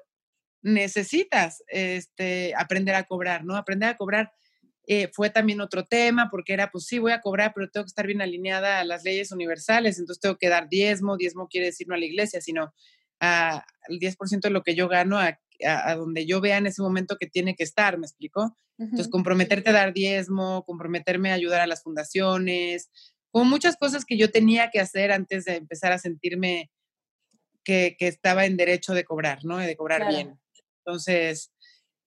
necesitas 0.65 1.63
este, 1.67 2.53
aprender 2.57 2.95
a 2.95 3.03
cobrar, 3.03 3.45
¿no? 3.45 3.55
Aprender 3.55 3.87
a 3.87 3.97
cobrar 3.97 4.33
eh, 4.87 5.09
fue 5.13 5.29
también 5.29 5.61
otro 5.61 5.85
tema, 5.85 6.29
porque 6.31 6.53
era, 6.53 6.71
pues 6.71 6.85
sí, 6.85 6.97
voy 6.97 7.11
a 7.11 7.21
cobrar, 7.21 7.53
pero 7.53 7.69
tengo 7.69 7.83
que 7.83 7.89
estar 7.89 8.07
bien 8.07 8.21
alineada 8.21 8.79
a 8.79 8.83
las 8.83 9.03
leyes 9.03 9.31
universales, 9.31 9.99
entonces 9.99 10.21
tengo 10.21 10.37
que 10.37 10.49
dar 10.49 10.67
diezmo, 10.67 11.17
diezmo 11.17 11.47
quiere 11.47 11.67
decir 11.67 11.87
no 11.87 11.93
a 11.93 11.99
la 11.99 12.05
iglesia, 12.05 12.41
sino 12.41 12.73
al 13.19 13.61
10% 13.89 14.41
de 14.41 14.49
lo 14.49 14.63
que 14.63 14.73
yo 14.73 14.87
gano 14.87 15.19
a, 15.19 15.39
a, 15.63 15.95
donde 15.95 16.25
yo 16.25 16.41
vea 16.41 16.57
en 16.57 16.65
ese 16.65 16.81
momento 16.81 17.17
que 17.17 17.27
tiene 17.27 17.55
que 17.55 17.63
estar, 17.63 17.99
¿me 17.99 18.07
explico? 18.07 18.57
Entonces, 18.77 19.07
comprometerte 19.07 19.69
a 19.69 19.73
dar 19.73 19.93
diezmo, 19.93 20.65
comprometerme 20.65 21.31
a 21.31 21.35
ayudar 21.35 21.61
a 21.61 21.67
las 21.67 21.83
fundaciones, 21.83 22.89
como 23.31 23.45
muchas 23.45 23.77
cosas 23.77 24.03
que 24.03 24.17
yo 24.17 24.31
tenía 24.31 24.71
que 24.71 24.79
hacer 24.79 25.11
antes 25.11 25.45
de 25.45 25.55
empezar 25.55 25.91
a 25.91 25.99
sentirme 25.99 26.71
que, 27.63 27.95
que 27.97 28.07
estaba 28.07 28.45
en 28.45 28.57
derecho 28.57 28.93
de 28.93 29.05
cobrar, 29.05 29.45
¿no? 29.45 29.57
De 29.57 29.77
cobrar 29.77 30.07
bien. 30.09 30.39
Entonces, 30.85 31.51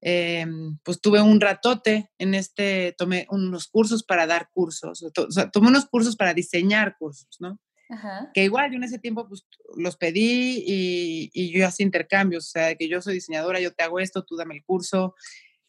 em, 0.01 0.79
pues 0.85 1.01
tuve 1.01 1.21
un 1.21 1.41
ratote 1.41 2.11
en 2.19 2.35
este, 2.35 2.95
tomé 2.97 3.27
unos 3.31 3.67
cursos 3.67 4.05
para 4.05 4.27
dar 4.27 4.49
cursos, 4.53 5.03
o 5.03 5.31
sea, 5.31 5.51
tomé 5.51 5.69
unos 5.69 5.87
cursos 5.87 6.15
para 6.17 6.35
diseñar 6.35 6.97
cursos, 6.99 7.37
¿no? 7.41 7.59
Que 8.35 8.45
igual 8.45 8.71
yo 8.71 8.77
en 8.77 8.85
ese 8.85 8.99
tiempo 8.99 9.27
pues 9.27 9.47
los 9.77 9.97
pedí 9.97 10.63
y, 10.67 11.31
y 11.33 11.51
yo 11.51 11.67
hacía 11.67 11.87
intercambios, 11.87 12.47
o 12.47 12.51
sea, 12.51 12.75
que 12.75 12.87
yo 12.87 13.01
soy 13.01 13.15
diseñadora, 13.15 13.61
yo 13.61 13.73
te 13.73 13.83
hago 13.83 13.99
esto, 13.99 14.25
tú 14.25 14.37
dame 14.37 14.55
el 14.57 14.63
curso. 14.63 15.15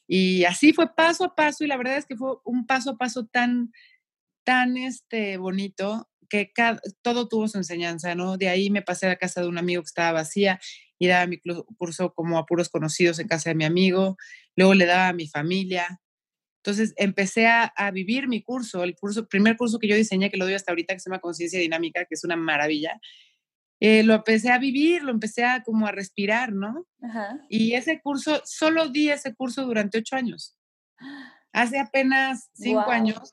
Y 0.06 0.44
así 0.44 0.74
fue 0.74 0.94
paso 0.94 1.24
a 1.24 1.36
paso 1.36 1.63
y 1.63 1.68
la 1.68 1.78
verdad 1.78 1.96
es 1.96 2.06
que 2.06 2.18
fue 2.18 2.36
un 2.44 2.66
paso 2.66 2.92
a 2.92 2.98
paso 2.98 3.25
tan, 3.28 3.72
tan 4.44 4.75
este, 4.75 5.38
bonito 5.38 6.10
que 6.30 6.51
todo 7.01 7.28
tuvo 7.28 7.48
su 7.48 7.58
enseñanza, 7.58 8.16
¿no? 8.16 8.38
De 8.38 8.50
ahí 8.50 8.70
me 8.70 8.82
pasé 8.82 9.08
a 9.08 9.10
la 9.10 9.16
casa 9.18 9.42
de 9.42 9.48
un 9.48 9.58
amigo 9.58 9.82
que 9.82 9.88
estaba 9.88 10.12
vacía 10.12 10.60
y 11.00 11.08
daba 11.08 11.25
mi 11.25 11.39
curso 11.77 12.13
como 12.13 12.38
a 12.38 12.46
puros 12.46 12.70
conocidos 12.70 13.18
en 13.20 13.27
casa 13.27 13.50
de 13.50 13.56
mi 13.56 13.65
amigo, 13.65 14.18
luego 14.56 14.75
le 14.75 14.86
daba 14.86 15.08
a 15.08 15.13
mi 15.13 15.27
familia, 15.27 16.00
entonces 16.60 16.94
empecé 16.98 17.48
a, 17.48 17.72
vivir 17.94 18.27
mi 18.27 18.44
curso, 18.44 18.84
el 18.84 18.96
curso, 18.96 19.27
primer 19.27 19.56
curso 19.56 19.79
que 19.79 19.88
yo 19.88 19.96
diseñé, 19.96 20.29
que 20.29 20.38
lo 20.38 20.46
doy 20.46 20.56
hasta 20.56 20.72
ahorita, 20.72 20.94
que 20.94 21.00
se 21.00 21.10
llama 21.10 21.22
Conciencia 21.22 21.60
Dinámica, 21.60 22.01
que 22.06 22.15
es 22.15 22.24
una 22.25 22.36
maravilla. 22.36 23.00
Eh, 23.79 24.03
lo 24.03 24.13
empecé 24.13 24.51
a 24.51 24.58
vivir, 24.58 25.03
lo 25.03 25.12
empecé 25.12 25.46
a 25.46 25.63
como 25.63 25.88
a 25.88 25.94
respirar, 25.94 26.51
¿no? 26.51 26.86
Y 27.48 27.74
ese 27.74 28.01
curso, 28.01 28.41
solo 28.44 28.89
di 28.89 29.10
ese 29.10 29.34
curso 29.34 29.65
durante 29.65 30.00
ocho 30.00 30.18
años. 30.18 30.58
Hace 31.53 31.79
apenas 31.79 32.50
cinco 32.53 32.91
años 32.91 33.32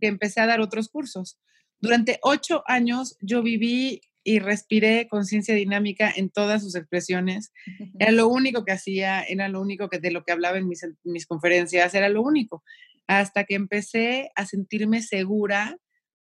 que 0.00 0.06
empecé 0.06 0.40
a 0.40 0.46
dar 0.46 0.60
otros 0.60 0.88
cursos. 0.88 1.40
Durante 1.80 2.20
ocho 2.22 2.62
años 2.66 3.18
yo 3.20 3.42
viví 3.42 4.00
y 4.24 4.38
respiré 4.38 5.06
conciencia 5.06 5.54
dinámica 5.54 6.10
en 6.16 6.30
todas 6.30 6.62
sus 6.62 6.74
expresiones. 6.74 7.52
Era 7.98 8.10
lo 8.10 8.28
único 8.28 8.64
que 8.64 8.72
hacía, 8.72 9.22
era 9.22 9.48
lo 9.48 9.60
único 9.60 9.88
que 9.88 9.98
de 9.98 10.10
lo 10.10 10.24
que 10.24 10.32
hablaba 10.32 10.58
en 10.58 10.66
mis, 10.66 10.84
mis 11.04 11.26
conferencias, 11.26 11.94
era 11.94 12.08
lo 12.08 12.22
único. 12.22 12.64
Hasta 13.06 13.44
que 13.44 13.54
empecé 13.54 14.30
a 14.34 14.46
sentirme 14.46 15.02
segura 15.02 15.76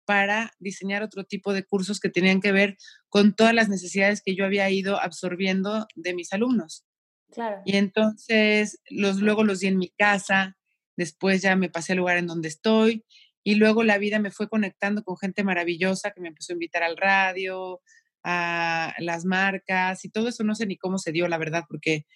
para 0.04 0.50
diseñar 0.58 1.02
otro 1.02 1.24
tipo 1.24 1.52
de 1.52 1.64
cursos 1.64 2.00
que 2.00 2.10
tenían 2.10 2.40
que 2.40 2.52
ver 2.52 2.76
con 3.08 3.34
todas 3.34 3.54
las 3.54 3.68
necesidades 3.68 4.20
que 4.20 4.34
yo 4.34 4.44
había 4.44 4.68
ido 4.68 5.00
absorbiendo 5.00 5.86
de 5.94 6.14
mis 6.14 6.32
alumnos. 6.32 6.84
Claro. 7.30 7.62
Y 7.64 7.76
entonces 7.76 8.80
los, 8.90 9.20
luego 9.20 9.44
los 9.44 9.60
di 9.60 9.68
en 9.68 9.78
mi 9.78 9.90
casa, 9.90 10.56
después 10.96 11.40
ya 11.40 11.56
me 11.56 11.70
pasé 11.70 11.92
al 11.92 11.98
lugar 11.98 12.18
en 12.18 12.26
donde 12.26 12.48
estoy 12.48 13.04
y 13.44 13.56
luego 13.56 13.82
la 13.82 13.98
vida 13.98 14.18
me 14.18 14.30
fue 14.30 14.48
conectando 14.48 15.02
con 15.02 15.16
gente 15.16 15.44
maravillosa 15.44 16.12
que 16.12 16.20
me 16.20 16.28
empezó 16.28 16.52
a 16.52 16.54
invitar 16.54 16.82
al 16.82 16.96
radio, 16.96 17.80
a 18.22 18.94
las 18.98 19.24
marcas 19.24 20.04
y 20.04 20.08
todo 20.08 20.28
eso 20.28 20.44
no 20.44 20.54
sé 20.54 20.66
ni 20.66 20.76
cómo 20.76 20.98
se 20.98 21.12
dio, 21.12 21.28
la 21.28 21.38
verdad, 21.38 21.64
porque 21.68 22.06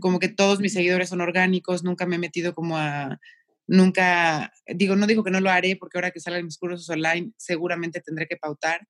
como 0.00 0.18
que 0.18 0.28
todos 0.28 0.60
mis 0.60 0.72
seguidores 0.72 1.08
son 1.08 1.20
orgánicos, 1.20 1.84
nunca 1.84 2.06
me 2.06 2.16
he 2.16 2.18
metido 2.18 2.54
como 2.54 2.76
a, 2.76 3.18
nunca, 3.66 4.52
digo, 4.66 4.96
no 4.96 5.06
digo 5.06 5.24
que 5.24 5.30
no 5.30 5.40
lo 5.40 5.50
haré 5.50 5.76
porque 5.76 5.98
ahora 5.98 6.10
que 6.10 6.20
salen 6.20 6.44
mis 6.44 6.58
cursos 6.58 6.88
online 6.90 7.32
seguramente 7.36 8.00
tendré 8.00 8.26
que 8.26 8.36
pautar, 8.36 8.86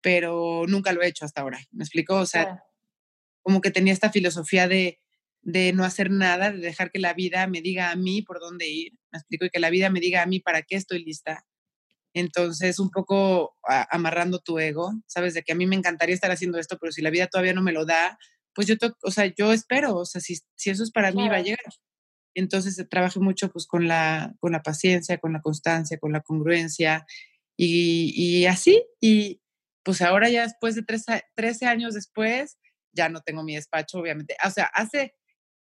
pero 0.00 0.64
nunca 0.66 0.92
lo 0.92 1.02
he 1.02 1.08
hecho 1.08 1.24
hasta 1.24 1.42
ahora, 1.42 1.60
¿me 1.70 1.84
explico? 1.84 2.16
O 2.16 2.26
sea, 2.26 2.62
como 3.42 3.60
que 3.60 3.70
tenía 3.70 3.92
esta 3.92 4.10
filosofía 4.10 4.68
de, 4.68 5.00
de 5.50 5.72
no 5.72 5.82
hacer 5.82 6.10
nada, 6.10 6.52
de 6.52 6.58
dejar 6.58 6.90
que 6.90 6.98
la 6.98 7.14
vida 7.14 7.46
me 7.46 7.62
diga 7.62 7.90
a 7.90 7.96
mí 7.96 8.20
por 8.20 8.38
dónde 8.38 8.68
ir, 8.68 8.92
me 9.10 9.18
explico, 9.18 9.46
y 9.46 9.50
que 9.50 9.60
la 9.60 9.70
vida 9.70 9.88
me 9.88 9.98
diga 9.98 10.22
a 10.22 10.26
mí 10.26 10.40
para 10.40 10.60
qué 10.60 10.76
estoy 10.76 11.02
lista. 11.02 11.46
Entonces, 12.12 12.78
un 12.78 12.90
poco 12.90 13.56
amarrando 13.90 14.40
tu 14.40 14.58
ego, 14.58 14.92
sabes, 15.06 15.32
de 15.32 15.42
que 15.42 15.52
a 15.52 15.54
mí 15.54 15.66
me 15.66 15.74
encantaría 15.74 16.14
estar 16.14 16.30
haciendo 16.30 16.58
esto, 16.58 16.76
pero 16.78 16.92
si 16.92 17.00
la 17.00 17.08
vida 17.08 17.28
todavía 17.28 17.54
no 17.54 17.62
me 17.62 17.72
lo 17.72 17.86
da, 17.86 18.18
pues 18.54 18.66
yo, 18.66 18.74
o 19.02 19.10
sea, 19.10 19.32
yo 19.38 19.54
espero, 19.54 19.96
o 19.96 20.04
sea, 20.04 20.20
si, 20.20 20.36
si 20.54 20.68
eso 20.68 20.82
es 20.82 20.90
para 20.90 21.12
mí, 21.12 21.26
va 21.30 21.36
a 21.36 21.42
llegar. 21.42 21.72
Entonces, 22.34 22.84
trabajé 22.90 23.18
mucho 23.18 23.50
pues 23.50 23.66
con 23.66 23.88
la, 23.88 24.34
con 24.40 24.52
la 24.52 24.62
paciencia, 24.62 25.16
con 25.16 25.32
la 25.32 25.40
constancia, 25.40 25.98
con 25.98 26.12
la 26.12 26.20
congruencia 26.20 27.06
y, 27.56 28.12
y 28.14 28.44
así. 28.44 28.84
Y 29.00 29.40
pues 29.82 30.02
ahora 30.02 30.28
ya 30.28 30.42
después 30.42 30.74
de 30.74 30.82
13, 30.82 31.22
13 31.34 31.64
años 31.64 31.94
después, 31.94 32.58
ya 32.92 33.08
no 33.08 33.22
tengo 33.22 33.42
mi 33.42 33.54
despacho, 33.54 33.98
obviamente. 33.98 34.36
O 34.44 34.50
sea, 34.50 34.66
hace 34.66 35.14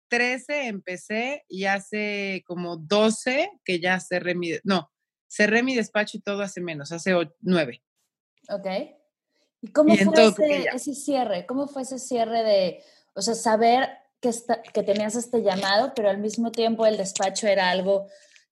13 0.09 0.67
empecé 0.67 1.45
y 1.47 1.65
hace 1.65 2.43
como 2.45 2.77
12 2.77 3.51
que 3.63 3.79
ya 3.79 3.99
cerré 3.99 4.35
mi, 4.35 4.51
no, 4.63 4.91
cerré 5.29 5.63
mi 5.63 5.75
despacho 5.75 6.17
y 6.17 6.21
todo 6.21 6.41
hace 6.41 6.61
menos, 6.61 6.91
hace 6.91 7.13
9. 7.41 7.83
Ok. 8.49 8.67
¿Y 9.61 9.71
cómo 9.71 9.95
fue 9.95 10.65
ese, 10.73 10.95
cierre? 10.95 11.45
¿Cómo 11.45 11.67
fue 11.67 11.83
ese 11.83 11.99
cierre 11.99 12.43
de, 12.43 12.83
o 13.13 13.21
sea, 13.21 13.35
saber 13.35 13.89
que, 14.21 14.31
que 14.73 14.83
tenías 14.83 15.15
este 15.15 15.41
llamado, 15.41 15.93
pero 15.95 16.09
al 16.09 16.17
mismo 16.17 16.51
tiempo 16.51 16.85
el 16.85 16.97
despacho 16.97 17.47
era 17.47 17.69
algo 17.69 18.07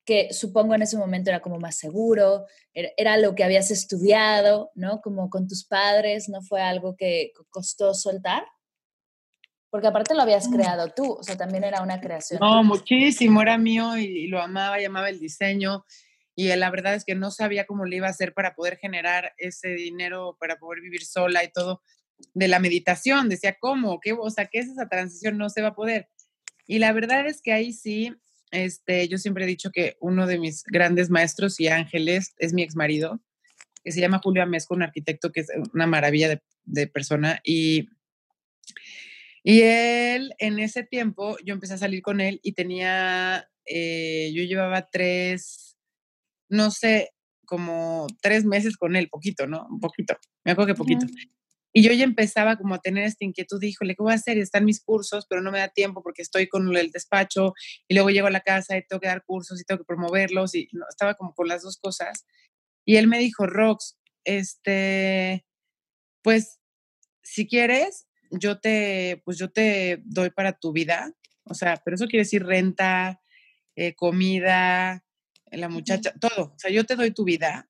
que 0.05 0.33
supongo 0.33 0.73
en 0.73 0.83
ese 0.83 0.97
momento 0.97 1.29
era 1.29 1.41
como 1.41 1.59
más 1.59 1.77
seguro, 1.77 2.45
era, 2.73 2.89
era, 2.95 3.17
lo 3.17 3.35
que 3.35 3.43
habías 3.43 3.71
estudiado, 3.71 4.71
¿no? 4.73 5.01
Como 5.01 5.29
con 5.29 5.49
tus 5.49 5.65
padres, 5.65 6.29
¿no 6.29 6.41
fue 6.41 6.61
algo 6.61 6.95
que 6.95 7.33
costó 7.49 7.93
soltar? 7.93 8.45
Porque 9.77 9.89
aparte 9.89 10.15
lo 10.15 10.23
habías 10.23 10.49
mm. 10.49 10.53
creado 10.53 10.89
tú, 10.89 11.11
o 11.19 11.23
sea, 11.23 11.37
también 11.37 11.63
era 11.63 11.83
una 11.83 12.01
creación. 12.01 12.39
No, 12.39 12.63
muchísimo, 12.63 13.43
era 13.43 13.59
mío 13.59 13.95
y, 13.95 14.25
lo 14.25 14.41
amaba, 14.41 14.79
llamaba 14.79 15.07
el 15.07 15.19
diseño. 15.19 15.85
Y 16.35 16.47
la 16.55 16.71
verdad 16.71 16.95
es 16.95 17.05
que 17.05 17.13
no 17.13 17.29
sabía 17.29 17.67
cómo 17.67 17.85
le 17.85 17.97
iba 17.97 18.07
a 18.07 18.09
hacer 18.09 18.33
para 18.33 18.55
poder 18.55 18.79
generar 18.79 19.35
ese 19.37 19.67
dinero, 19.75 20.35
para 20.39 20.57
poder 20.57 20.81
vivir 20.81 21.05
sola 21.05 21.43
y 21.43 21.51
todo. 21.51 21.83
De 22.33 22.47
la 22.47 22.57
meditación, 22.57 23.29
decía, 23.29 23.55
¿cómo? 23.59 23.99
¿Qué, 23.99 24.13
o 24.13 24.31
sea, 24.31 24.47
¿qué 24.47 24.57
es 24.57 24.67
esa 24.67 24.89
transición? 24.89 25.37
No 25.37 25.47
se 25.47 25.61
va 25.61 25.67
a 25.67 25.75
poder. 25.75 26.09
Y 26.65 26.79
la 26.79 26.91
verdad 26.91 27.27
es 27.27 27.43
que 27.43 27.53
ahí 27.53 27.71
sí, 27.71 28.15
este, 28.49 29.07
yo 29.07 29.19
siempre 29.19 29.43
he 29.43 29.47
dicho 29.47 29.69
que 29.69 29.95
uno 29.99 30.25
de 30.25 30.39
mis 30.39 30.63
grandes 30.63 31.11
maestros 31.11 31.59
y 31.59 31.67
ángeles 31.67 32.33
es 32.39 32.51
mi 32.51 32.63
ex 32.63 32.75
marido, 32.75 33.21
que 33.83 33.91
se 33.91 34.01
llama 34.01 34.21
Julio 34.23 34.41
Amesco, 34.41 34.73
un 34.73 34.81
arquitecto 34.81 35.31
que 35.31 35.41
es 35.41 35.49
una 35.71 35.85
maravilla 35.85 36.29
de, 36.29 36.41
de 36.65 36.87
persona. 36.87 37.41
Y 37.43 37.89
y 39.49 39.61
él, 39.61 40.33
en 40.39 40.59
ese 40.59 40.83
tiempo, 40.83 41.37
yo 41.45 41.53
empecé 41.53 41.75
a 41.75 41.77
salir 41.77 42.01
con 42.01 42.19
él 42.19 42.41
y 42.43 42.51
tenía, 42.51 43.49
eh, 43.65 44.29
yo 44.35 44.43
llevaba 44.43 44.89
tres, 44.91 45.77
no 46.49 46.69
sé, 46.69 47.11
como 47.45 48.07
tres 48.21 48.43
meses 48.43 48.75
con 48.75 48.97
él, 48.97 49.07
poquito, 49.07 49.47
¿no? 49.47 49.65
Un 49.69 49.79
poquito, 49.79 50.17
me 50.43 50.51
acuerdo 50.51 50.73
que 50.73 50.77
poquito. 50.77 51.05
Y 51.71 51.81
yo 51.81 51.93
ya 51.93 52.03
empezaba 52.03 52.57
como 52.57 52.75
a 52.75 52.79
tener 52.79 53.05
esta 53.05 53.23
inquietud, 53.23 53.63
híjole, 53.63 53.95
¿qué 53.95 54.03
voy 54.03 54.11
a 54.11 54.15
hacer? 54.15 54.37
Están 54.37 54.65
mis 54.65 54.83
cursos, 54.83 55.25
pero 55.29 55.41
no 55.41 55.53
me 55.53 55.59
da 55.59 55.69
tiempo 55.69 56.03
porque 56.03 56.23
estoy 56.23 56.49
con 56.49 56.75
el 56.75 56.91
despacho 56.91 57.53
y 57.87 57.93
luego 57.93 58.09
llego 58.09 58.27
a 58.27 58.31
la 58.31 58.41
casa 58.41 58.75
y 58.75 58.85
tengo 58.85 58.99
que 58.99 59.07
dar 59.07 59.23
cursos 59.23 59.61
y 59.61 59.63
tengo 59.63 59.79
que 59.79 59.85
promoverlos 59.85 60.55
y 60.55 60.67
no, 60.73 60.83
estaba 60.89 61.13
como 61.13 61.33
con 61.33 61.47
las 61.47 61.61
dos 61.61 61.77
cosas. 61.77 62.25
Y 62.85 62.97
él 62.97 63.07
me 63.07 63.17
dijo, 63.17 63.47
Rox, 63.47 63.97
este, 64.25 65.45
pues, 66.21 66.59
si 67.23 67.47
quieres, 67.47 68.06
yo 68.31 68.59
te, 68.59 69.21
pues 69.25 69.37
yo 69.37 69.49
te 69.49 70.01
doy 70.05 70.29
para 70.29 70.53
tu 70.53 70.71
vida. 70.71 71.13
O 71.43 71.53
sea, 71.53 71.81
pero 71.83 71.95
eso 71.95 72.07
quiere 72.07 72.23
decir 72.23 72.45
renta, 72.45 73.21
eh, 73.75 73.93
comida, 73.95 75.03
la 75.51 75.69
muchacha, 75.69 76.13
todo. 76.19 76.53
O 76.55 76.59
sea, 76.59 76.71
yo 76.71 76.85
te 76.85 76.95
doy 76.95 77.11
tu 77.11 77.23
vida. 77.23 77.69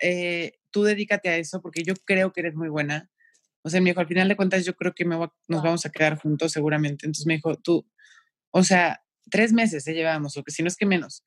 Eh, 0.00 0.58
tú 0.70 0.82
dedícate 0.82 1.28
a 1.28 1.36
eso 1.36 1.60
porque 1.60 1.82
yo 1.82 1.94
creo 2.04 2.32
que 2.32 2.40
eres 2.40 2.54
muy 2.54 2.68
buena. 2.68 3.10
O 3.62 3.70
sea, 3.70 3.80
me 3.80 3.90
dijo, 3.90 4.00
al 4.00 4.06
final 4.08 4.28
de 4.28 4.36
cuentas, 4.36 4.64
yo 4.64 4.74
creo 4.74 4.94
que 4.94 5.04
me 5.04 5.16
nos 5.16 5.62
vamos 5.62 5.84
a 5.84 5.90
quedar 5.90 6.18
juntos 6.18 6.52
seguramente. 6.52 7.06
Entonces 7.06 7.26
me 7.26 7.34
dijo, 7.34 7.56
tú, 7.56 7.86
o 8.50 8.62
sea, 8.62 9.02
tres 9.30 9.52
meses 9.52 9.84
se 9.84 9.94
llevamos, 9.94 10.36
o 10.36 10.44
que 10.44 10.52
si 10.52 10.62
no 10.62 10.68
es 10.68 10.76
que 10.76 10.86
menos. 10.86 11.24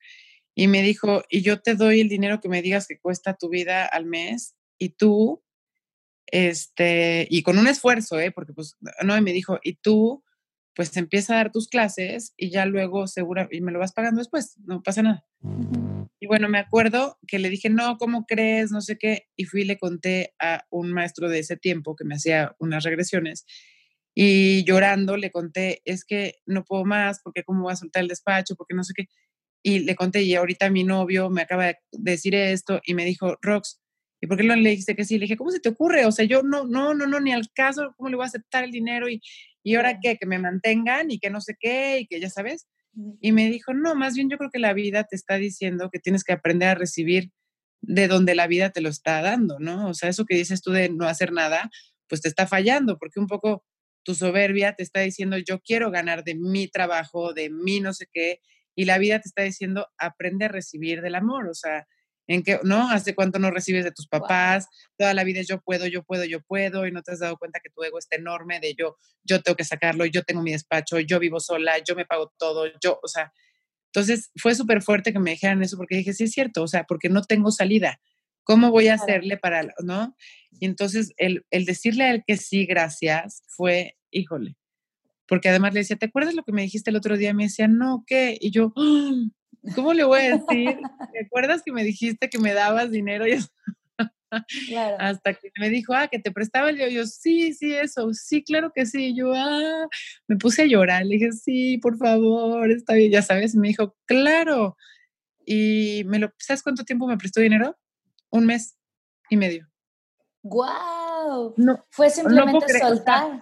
Y 0.54 0.66
me 0.66 0.82
dijo, 0.82 1.22
y 1.30 1.42
yo 1.42 1.60
te 1.62 1.74
doy 1.74 2.00
el 2.00 2.08
dinero 2.08 2.40
que 2.40 2.48
me 2.48 2.62
digas 2.62 2.86
que 2.86 2.98
cuesta 2.98 3.34
tu 3.34 3.48
vida 3.48 3.86
al 3.86 4.06
mes 4.06 4.54
y 4.78 4.90
tú, 4.90 5.42
este, 6.32 7.28
y 7.30 7.42
con 7.42 7.58
un 7.58 7.68
esfuerzo, 7.68 8.18
¿eh? 8.18 8.32
Porque 8.32 8.54
pues, 8.54 8.76
no, 9.04 9.20
me 9.20 9.32
dijo, 9.32 9.60
y 9.62 9.74
tú, 9.74 10.24
pues 10.74 10.96
empieza 10.96 11.34
a 11.34 11.36
dar 11.36 11.52
tus 11.52 11.68
clases 11.68 12.32
y 12.38 12.50
ya 12.50 12.64
luego 12.64 13.06
segura, 13.06 13.48
y 13.52 13.60
me 13.60 13.70
lo 13.70 13.78
vas 13.78 13.92
pagando 13.92 14.18
después, 14.18 14.56
no 14.64 14.82
pasa 14.82 15.02
nada. 15.02 15.26
Y 16.18 16.26
bueno, 16.26 16.48
me 16.48 16.58
acuerdo 16.58 17.18
que 17.26 17.38
le 17.38 17.50
dije, 17.50 17.68
no, 17.68 17.98
¿cómo 17.98 18.24
crees? 18.26 18.70
No 18.70 18.80
sé 18.80 18.96
qué. 18.96 19.26
Y 19.36 19.44
fui 19.44 19.62
y 19.62 19.64
le 19.64 19.76
conté 19.76 20.34
a 20.40 20.64
un 20.70 20.92
maestro 20.92 21.28
de 21.28 21.40
ese 21.40 21.56
tiempo 21.56 21.96
que 21.96 22.04
me 22.04 22.14
hacía 22.14 22.54
unas 22.58 22.84
regresiones. 22.84 23.44
Y 24.14 24.64
llorando 24.64 25.16
le 25.16 25.30
conté, 25.30 25.82
es 25.84 26.04
que 26.04 26.36
no 26.46 26.64
puedo 26.64 26.84
más, 26.84 27.20
porque 27.22 27.44
cómo 27.44 27.64
voy 27.64 27.72
a 27.72 27.76
soltar 27.76 28.02
el 28.02 28.08
despacho, 28.08 28.54
porque 28.56 28.74
no 28.74 28.84
sé 28.84 28.94
qué. 28.96 29.08
Y 29.62 29.80
le 29.80 29.94
conté, 29.96 30.22
y 30.22 30.34
ahorita 30.34 30.70
mi 30.70 30.84
novio 30.84 31.28
me 31.28 31.42
acaba 31.42 31.66
de 31.66 31.76
decir 31.92 32.34
esto, 32.34 32.80
y 32.84 32.94
me 32.94 33.04
dijo, 33.04 33.36
Rox, 33.42 33.81
¿y 34.22 34.28
por 34.28 34.38
qué 34.38 34.44
no 34.44 34.54
le 34.54 34.70
dijiste 34.70 34.94
que 34.94 35.04
sí? 35.04 35.18
Le 35.18 35.24
dije, 35.24 35.36
¿cómo 35.36 35.50
se 35.50 35.58
te 35.58 35.68
ocurre? 35.68 36.06
O 36.06 36.12
sea, 36.12 36.24
yo 36.24 36.42
no, 36.44 36.64
no, 36.64 36.94
no, 36.94 37.08
no, 37.08 37.18
ni 37.18 37.32
al 37.32 37.50
caso, 37.52 37.92
¿cómo 37.96 38.08
le 38.08 38.14
voy 38.14 38.22
a 38.22 38.28
aceptar 38.28 38.62
el 38.62 38.70
dinero? 38.70 39.08
Y, 39.08 39.20
y 39.64 39.74
ahora 39.74 39.98
qué, 40.00 40.16
que 40.16 40.26
me 40.26 40.38
mantengan 40.38 41.10
y 41.10 41.18
que 41.18 41.28
no 41.28 41.40
sé 41.40 41.56
qué, 41.58 41.98
y 41.98 42.06
que 42.06 42.20
ya 42.20 42.30
sabes. 42.30 42.68
Y 43.20 43.32
me 43.32 43.50
dijo, 43.50 43.74
no, 43.74 43.96
más 43.96 44.14
bien 44.14 44.30
yo 44.30 44.38
creo 44.38 44.50
que 44.50 44.60
la 44.60 44.74
vida 44.74 45.02
te 45.04 45.16
está 45.16 45.38
diciendo 45.38 45.90
que 45.90 45.98
tienes 45.98 46.22
que 46.22 46.32
aprender 46.32 46.68
a 46.68 46.74
recibir 46.76 47.32
de 47.80 48.06
donde 48.06 48.36
la 48.36 48.46
vida 48.46 48.70
te 48.70 48.80
lo 48.80 48.90
está 48.90 49.22
dando, 49.22 49.58
¿no? 49.58 49.88
O 49.88 49.94
sea, 49.94 50.08
eso 50.08 50.24
que 50.24 50.36
dices 50.36 50.62
tú 50.62 50.70
de 50.70 50.88
no 50.88 51.08
hacer 51.08 51.32
nada, 51.32 51.68
pues 52.06 52.20
te 52.20 52.28
está 52.28 52.46
fallando, 52.46 52.98
porque 52.98 53.18
un 53.18 53.26
poco 53.26 53.64
tu 54.04 54.14
soberbia 54.14 54.74
te 54.74 54.84
está 54.84 55.00
diciendo, 55.00 55.36
yo 55.36 55.58
quiero 55.60 55.90
ganar 55.90 56.22
de 56.22 56.36
mi 56.36 56.68
trabajo, 56.68 57.32
de 57.32 57.50
mi 57.50 57.80
no 57.80 57.92
sé 57.92 58.06
qué, 58.12 58.40
y 58.76 58.84
la 58.84 58.98
vida 58.98 59.18
te 59.20 59.28
está 59.28 59.42
diciendo, 59.42 59.88
aprende 59.98 60.44
a 60.44 60.48
recibir 60.48 61.00
del 61.02 61.16
amor, 61.16 61.48
o 61.48 61.54
sea, 61.54 61.88
en 62.26 62.42
que, 62.42 62.60
¿no? 62.62 62.90
Hace 62.90 63.14
cuánto 63.14 63.38
no 63.38 63.50
recibes 63.50 63.84
de 63.84 63.92
tus 63.92 64.06
papás, 64.06 64.68
toda 64.96 65.14
la 65.14 65.24
vida 65.24 65.40
es 65.40 65.48
yo 65.48 65.60
puedo, 65.60 65.86
yo 65.86 66.02
puedo, 66.02 66.24
yo 66.24 66.40
puedo, 66.40 66.86
y 66.86 66.92
no 66.92 67.02
te 67.02 67.12
has 67.12 67.18
dado 67.18 67.36
cuenta 67.36 67.60
que 67.62 67.70
tu 67.70 67.82
ego 67.82 67.98
está 67.98 68.16
enorme 68.16 68.60
de 68.60 68.74
yo, 68.78 68.96
yo 69.24 69.42
tengo 69.42 69.56
que 69.56 69.64
sacarlo, 69.64 70.06
yo 70.06 70.22
tengo 70.22 70.42
mi 70.42 70.52
despacho, 70.52 71.00
yo 71.00 71.18
vivo 71.18 71.40
sola, 71.40 71.78
yo 71.78 71.94
me 71.94 72.06
pago 72.06 72.32
todo, 72.38 72.66
yo, 72.80 72.98
o 73.02 73.08
sea, 73.08 73.32
entonces 73.86 74.30
fue 74.36 74.54
súper 74.54 74.82
fuerte 74.82 75.12
que 75.12 75.18
me 75.18 75.32
dijeran 75.32 75.62
eso 75.62 75.76
porque 75.76 75.96
dije, 75.96 76.14
sí 76.14 76.24
es 76.24 76.32
cierto, 76.32 76.62
o 76.62 76.68
sea, 76.68 76.84
porque 76.84 77.08
no 77.08 77.22
tengo 77.22 77.50
salida. 77.50 78.00
¿Cómo 78.44 78.70
voy 78.70 78.88
a 78.88 78.94
hacerle 78.94 79.36
para, 79.36 79.68
no? 79.84 80.16
Y 80.50 80.66
entonces 80.66 81.12
el, 81.16 81.44
el 81.50 81.64
decirle 81.64 82.04
a 82.04 82.10
él 82.12 82.24
que 82.26 82.36
sí, 82.36 82.66
gracias, 82.66 83.44
fue, 83.46 83.96
híjole, 84.10 84.56
porque 85.28 85.48
además 85.48 85.74
le 85.74 85.80
decía, 85.80 85.96
¿te 85.96 86.06
acuerdas 86.06 86.34
lo 86.34 86.42
que 86.42 86.52
me 86.52 86.62
dijiste 86.62 86.90
el 86.90 86.96
otro 86.96 87.16
día? 87.16 87.34
Me 87.34 87.44
decía, 87.44 87.68
no, 87.68 88.02
¿qué? 88.06 88.36
Y 88.40 88.50
yo, 88.50 88.72
¡Ah! 88.76 89.12
¿Cómo 89.74 89.92
le 89.92 90.04
voy 90.04 90.20
a 90.20 90.38
decir? 90.38 90.78
¿Te 91.12 91.26
acuerdas 91.26 91.62
que 91.64 91.72
me 91.72 91.84
dijiste 91.84 92.28
que 92.28 92.38
me 92.38 92.54
dabas 92.54 92.90
dinero? 92.90 93.24
Y 94.48 94.68
claro. 94.68 94.96
Hasta 94.98 95.34
que 95.34 95.50
me 95.58 95.68
dijo, 95.68 95.92
ah, 95.92 96.08
que 96.08 96.18
te 96.18 96.30
prestaba 96.30 96.70
el 96.70 96.78
yo, 96.78 96.88
yo, 96.88 97.04
sí, 97.04 97.52
sí, 97.52 97.74
eso, 97.74 98.14
sí, 98.14 98.42
claro 98.42 98.72
que 98.74 98.86
sí. 98.86 99.14
Yo, 99.14 99.34
ah, 99.34 99.86
me 100.26 100.36
puse 100.36 100.62
a 100.62 100.66
llorar, 100.66 101.04
le 101.04 101.16
dije, 101.16 101.32
sí, 101.32 101.76
por 101.76 101.98
favor, 101.98 102.70
está 102.70 102.94
bien, 102.94 103.12
ya 103.12 103.20
sabes. 103.20 103.54
Me 103.54 103.68
dijo, 103.68 103.94
claro. 104.06 104.76
Y 105.44 106.04
me 106.06 106.18
lo, 106.18 106.32
¿sabes 106.38 106.62
cuánto 106.62 106.84
tiempo 106.84 107.06
me 107.06 107.18
prestó 107.18 107.42
dinero? 107.42 107.76
Un 108.30 108.46
mes 108.46 108.78
y 109.28 109.36
medio. 109.36 109.68
¡Guau! 110.42 111.54
No, 111.56 111.84
Fue 111.90 112.10
simplemente 112.10 112.78
soltar. 112.78 113.38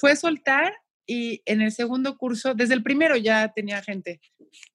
Fue 0.00 0.16
soltar 0.16 0.72
y 1.06 1.42
en 1.46 1.62
el 1.62 1.72
segundo 1.72 2.18
curso, 2.18 2.54
desde 2.54 2.74
el 2.74 2.82
primero 2.82 3.16
ya 3.16 3.52
tenía 3.54 3.82
gente. 3.82 4.20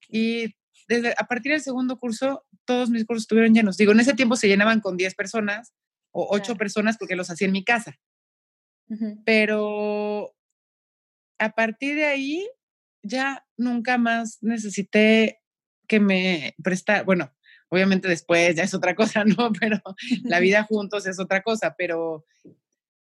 Y 0.08 0.54
desde, 0.88 1.14
a 1.16 1.26
partir 1.26 1.52
del 1.52 1.60
segundo 1.60 1.98
curso, 1.98 2.44
todos 2.64 2.90
mis 2.90 3.04
cursos 3.04 3.24
estuvieron 3.24 3.54
llenos. 3.54 3.76
Digo, 3.76 3.92
en 3.92 4.00
ese 4.00 4.14
tiempo 4.14 4.36
se 4.36 4.48
llenaban 4.48 4.80
con 4.80 4.96
10 4.96 5.14
personas 5.14 5.72
o 6.10 6.26
8 6.30 6.56
personas 6.56 6.96
porque 6.98 7.16
los 7.16 7.30
hacía 7.30 7.46
en 7.46 7.52
mi 7.52 7.64
casa. 7.64 7.98
Pero 9.24 10.34
a 11.38 11.50
partir 11.50 11.96
de 11.96 12.04
ahí, 12.04 12.48
ya 13.02 13.46
nunca 13.56 13.98
más 13.98 14.38
necesité 14.42 15.40
que 15.88 16.00
me 16.00 16.54
prestara, 16.62 17.02
bueno, 17.02 17.34
obviamente 17.68 18.08
después 18.08 18.54
ya 18.54 18.62
es 18.62 18.74
otra 18.74 18.94
cosa, 18.94 19.24
¿no? 19.38 19.52
Pero 19.58 19.80
la 20.22 20.40
vida 20.40 20.64
juntos 20.64 21.06
es 21.06 21.18
otra 21.18 21.42
cosa, 21.42 21.74
pero, 21.76 22.24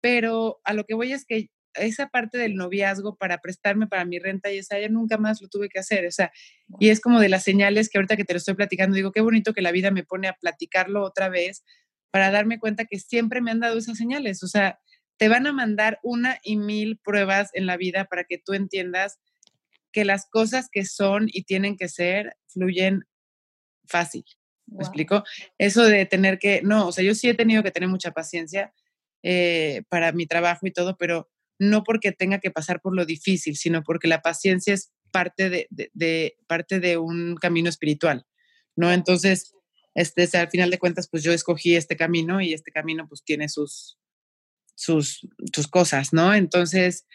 pero 0.01 0.61
a 0.63 0.73
lo 0.73 0.85
que 0.85 0.93
voy 0.93 1.11
es 1.11 1.25
que 1.25 1.49
esa 1.73 2.07
parte 2.07 2.37
del 2.37 2.55
noviazgo 2.55 3.15
para 3.15 3.39
prestarme 3.39 3.87
para 3.87 4.05
mi 4.05 4.19
renta 4.19 4.51
y 4.51 4.57
esa 4.57 4.79
ya 4.79 4.89
nunca 4.89 5.17
más 5.17 5.41
lo 5.41 5.47
tuve 5.47 5.69
que 5.69 5.79
hacer, 5.79 6.05
o 6.05 6.11
sea, 6.11 6.31
y 6.79 6.89
es 6.89 6.99
como 6.99 7.19
de 7.19 7.29
las 7.29 7.43
señales 7.43 7.89
que 7.89 7.97
ahorita 7.97 8.17
que 8.17 8.25
te 8.25 8.33
lo 8.33 8.37
estoy 8.37 8.55
platicando, 8.55 8.95
digo, 8.95 9.11
qué 9.11 9.21
bonito 9.21 9.53
que 9.53 9.61
la 9.61 9.71
vida 9.71 9.91
me 9.91 10.03
pone 10.03 10.27
a 10.27 10.33
platicarlo 10.33 11.03
otra 11.03 11.29
vez 11.29 11.63
para 12.11 12.31
darme 12.31 12.59
cuenta 12.59 12.85
que 12.85 12.99
siempre 12.99 13.41
me 13.41 13.51
han 13.51 13.59
dado 13.59 13.77
esas 13.77 13.97
señales, 13.97 14.43
o 14.43 14.47
sea, 14.47 14.79
te 15.17 15.27
van 15.27 15.47
a 15.47 15.53
mandar 15.53 15.99
una 16.01 16.39
y 16.43 16.55
mil 16.55 16.97
pruebas 16.97 17.49
en 17.53 17.65
la 17.65 17.75
vida 17.75 18.05
para 18.05 18.23
que 18.23 18.37
tú 18.37 18.53
entiendas 18.53 19.19
que 19.91 20.05
las 20.05 20.27
cosas 20.29 20.69
que 20.71 20.85
son 20.85 21.27
y 21.27 21.43
tienen 21.43 21.75
que 21.75 21.89
ser 21.89 22.37
fluyen 22.47 23.03
fácil. 23.85 24.23
¿Me 24.67 24.83
explico? 24.83 25.23
Eso 25.57 25.83
de 25.83 26.05
tener 26.05 26.37
que, 26.37 26.61
no, 26.63 26.87
o 26.87 26.91
sea, 26.91 27.03
yo 27.03 27.15
sí 27.15 27.27
he 27.27 27.33
tenido 27.33 27.63
que 27.63 27.71
tener 27.71 27.89
mucha 27.89 28.11
paciencia 28.11 28.71
eh, 29.23 29.83
para 29.89 30.11
mi 30.11 30.27
trabajo 30.27 30.67
y 30.67 30.71
todo, 30.71 30.95
pero 30.95 31.29
no 31.59 31.83
porque 31.83 32.13
tenga 32.13 32.39
que 32.39 32.51
pasar 32.51 32.81
por 32.81 32.95
lo 32.95 33.05
difícil, 33.05 33.57
sino 33.57 33.83
porque 33.83 34.07
la 34.07 34.21
paciencia 34.21 34.73
es 34.73 34.91
parte 35.11 35.67
de, 35.69 36.37
parte 36.47 36.79
de 36.79 36.97
un 36.97 37.35
camino 37.35 37.69
espiritual, 37.69 38.25
¿no? 38.75 38.91
Entonces, 38.91 39.53
este, 39.93 40.29
al 40.37 40.49
final 40.49 40.69
de 40.69 40.79
cuentas, 40.79 41.09
pues 41.09 41.21
yo 41.21 41.33
escogí 41.33 41.75
este 41.75 41.97
camino 41.97 42.41
y 42.41 42.53
este 42.53 42.71
camino 42.71 43.07
pues 43.07 43.23
tiene 43.23 43.49
sus, 43.49 43.99
sus, 44.75 45.27
sus 45.53 45.67
cosas, 45.67 46.13
¿no? 46.13 46.33
Entonces, 46.33 47.05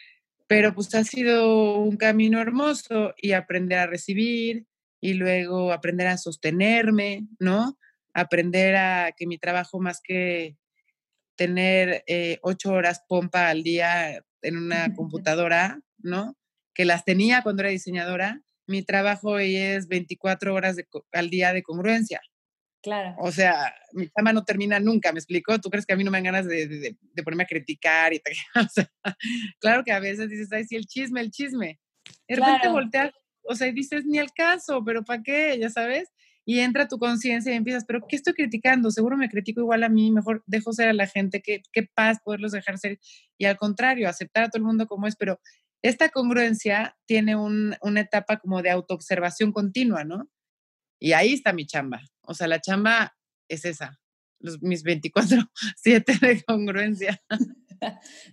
pero 0.47 0.75
pues 0.75 0.93
ha 0.93 1.03
sido 1.03 1.79
un 1.79 1.97
camino 1.97 2.39
hermoso 2.39 3.15
y 3.17 3.31
aprender 3.31 3.79
a 3.79 3.87
recibir 3.87 4.67
y 5.01 5.13
luego 5.13 5.71
aprender 5.71 6.07
a 6.07 6.17
sostenerme, 6.17 7.27
¿no? 7.39 7.79
Aprender 8.13 8.75
a 8.75 9.11
que 9.17 9.25
mi 9.25 9.39
trabajo 9.39 9.79
más 9.79 10.01
que 10.03 10.57
tener 11.35 12.03
eh, 12.07 12.39
ocho 12.43 12.71
horas 12.71 13.03
pompa 13.07 13.49
al 13.49 13.63
día 13.63 14.23
en 14.45 14.57
una 14.57 14.93
computadora, 14.95 15.79
¿no? 15.99 16.35
Que 16.73 16.85
las 16.85 17.05
tenía 17.05 17.41
cuando 17.41 17.61
era 17.61 17.71
diseñadora. 17.71 18.41
Mi 18.67 18.83
trabajo 18.83 19.37
es 19.37 19.87
24 19.87 20.53
horas 20.53 20.77
al 21.13 21.29
día 21.29 21.53
de 21.53 21.63
congruencia. 21.63 22.21
Claro. 22.81 23.15
O 23.17 23.31
sea, 23.31 23.73
mi 23.93 24.09
cama 24.09 24.31
no 24.31 24.43
termina 24.43 24.79
nunca, 24.79 25.11
¿me 25.11 25.17
explico? 25.17 25.59
¿Tú 25.59 25.69
crees 25.69 25.87
que 25.87 25.93
a 25.93 25.97
mí 25.97 26.03
no 26.03 26.11
me 26.11 26.17
dan 26.17 26.25
ganas 26.25 26.47
de, 26.47 26.67
de, 26.67 27.23
ponerme 27.23 27.43
a 27.43 27.47
criticar? 27.47 28.13
Y 28.13 28.21
o 28.55 28.69
sea, 28.69 28.89
claro 29.59 29.83
que 29.83 29.91
a 29.91 29.99
veces 29.99 30.29
dices, 30.29 30.51
ay, 30.51 30.65
sí, 30.65 30.75
el 30.75 30.85
chisme, 30.85 31.21
el 31.21 31.31
chisme. 31.31 31.79
De 32.27 32.35
repente 32.35 32.67
volteas, 32.67 33.11
o 33.43 33.55
sea, 33.55 33.67
y 33.67 33.71
dices, 33.71 34.05
ni 34.05 34.19
al 34.19 34.31
caso, 34.31 34.83
pero 34.85 35.03
¿para 35.03 35.23
qué? 35.23 35.57
Ya 35.59 35.71
sabes 35.71 36.11
y 36.45 36.59
entra 36.59 36.87
tu 36.87 36.99
conciencia 36.99 37.51
y 37.51 37.55
empiezas, 37.55 37.85
pero 37.85 38.05
¿qué 38.07 38.15
estoy 38.15 38.33
criticando? 38.33 38.91
Seguro 38.91 39.17
me 39.17 39.29
critico 39.29 39.61
igual 39.61 39.83
a 39.83 39.89
mí, 39.89 40.11
mejor 40.11 40.43
dejo 40.45 40.71
ser 40.73 40.89
a 40.89 40.93
la 40.93 41.07
gente, 41.07 41.41
qué, 41.41 41.63
qué 41.71 41.83
paz 41.83 42.19
poderlos 42.23 42.51
dejar 42.51 42.77
ser 42.77 42.99
y 43.37 43.45
al 43.45 43.57
contrario, 43.57 44.07
aceptar 44.07 44.43
a 44.43 44.49
todo 44.49 44.59
el 44.59 44.65
mundo 44.65 44.85
como 44.85 45.07
es, 45.07 45.15
pero 45.15 45.39
esta 45.81 46.09
congruencia 46.09 46.95
tiene 47.07 47.35
un, 47.35 47.75
una 47.81 48.01
etapa 48.01 48.37
como 48.37 48.61
de 48.61 48.69
autoobservación 48.69 49.51
continua, 49.51 50.03
¿no? 50.03 50.29
Y 50.99 51.13
ahí 51.13 51.33
está 51.33 51.51
mi 51.51 51.65
chamba, 51.65 52.01
o 52.21 52.33
sea, 52.33 52.47
la 52.47 52.61
chamba 52.61 53.15
es 53.49 53.65
esa, 53.65 53.99
los, 54.39 54.61
mis 54.61 54.83
24, 54.83 55.37
7 55.77 56.13
de 56.21 56.43
congruencia. 56.43 57.21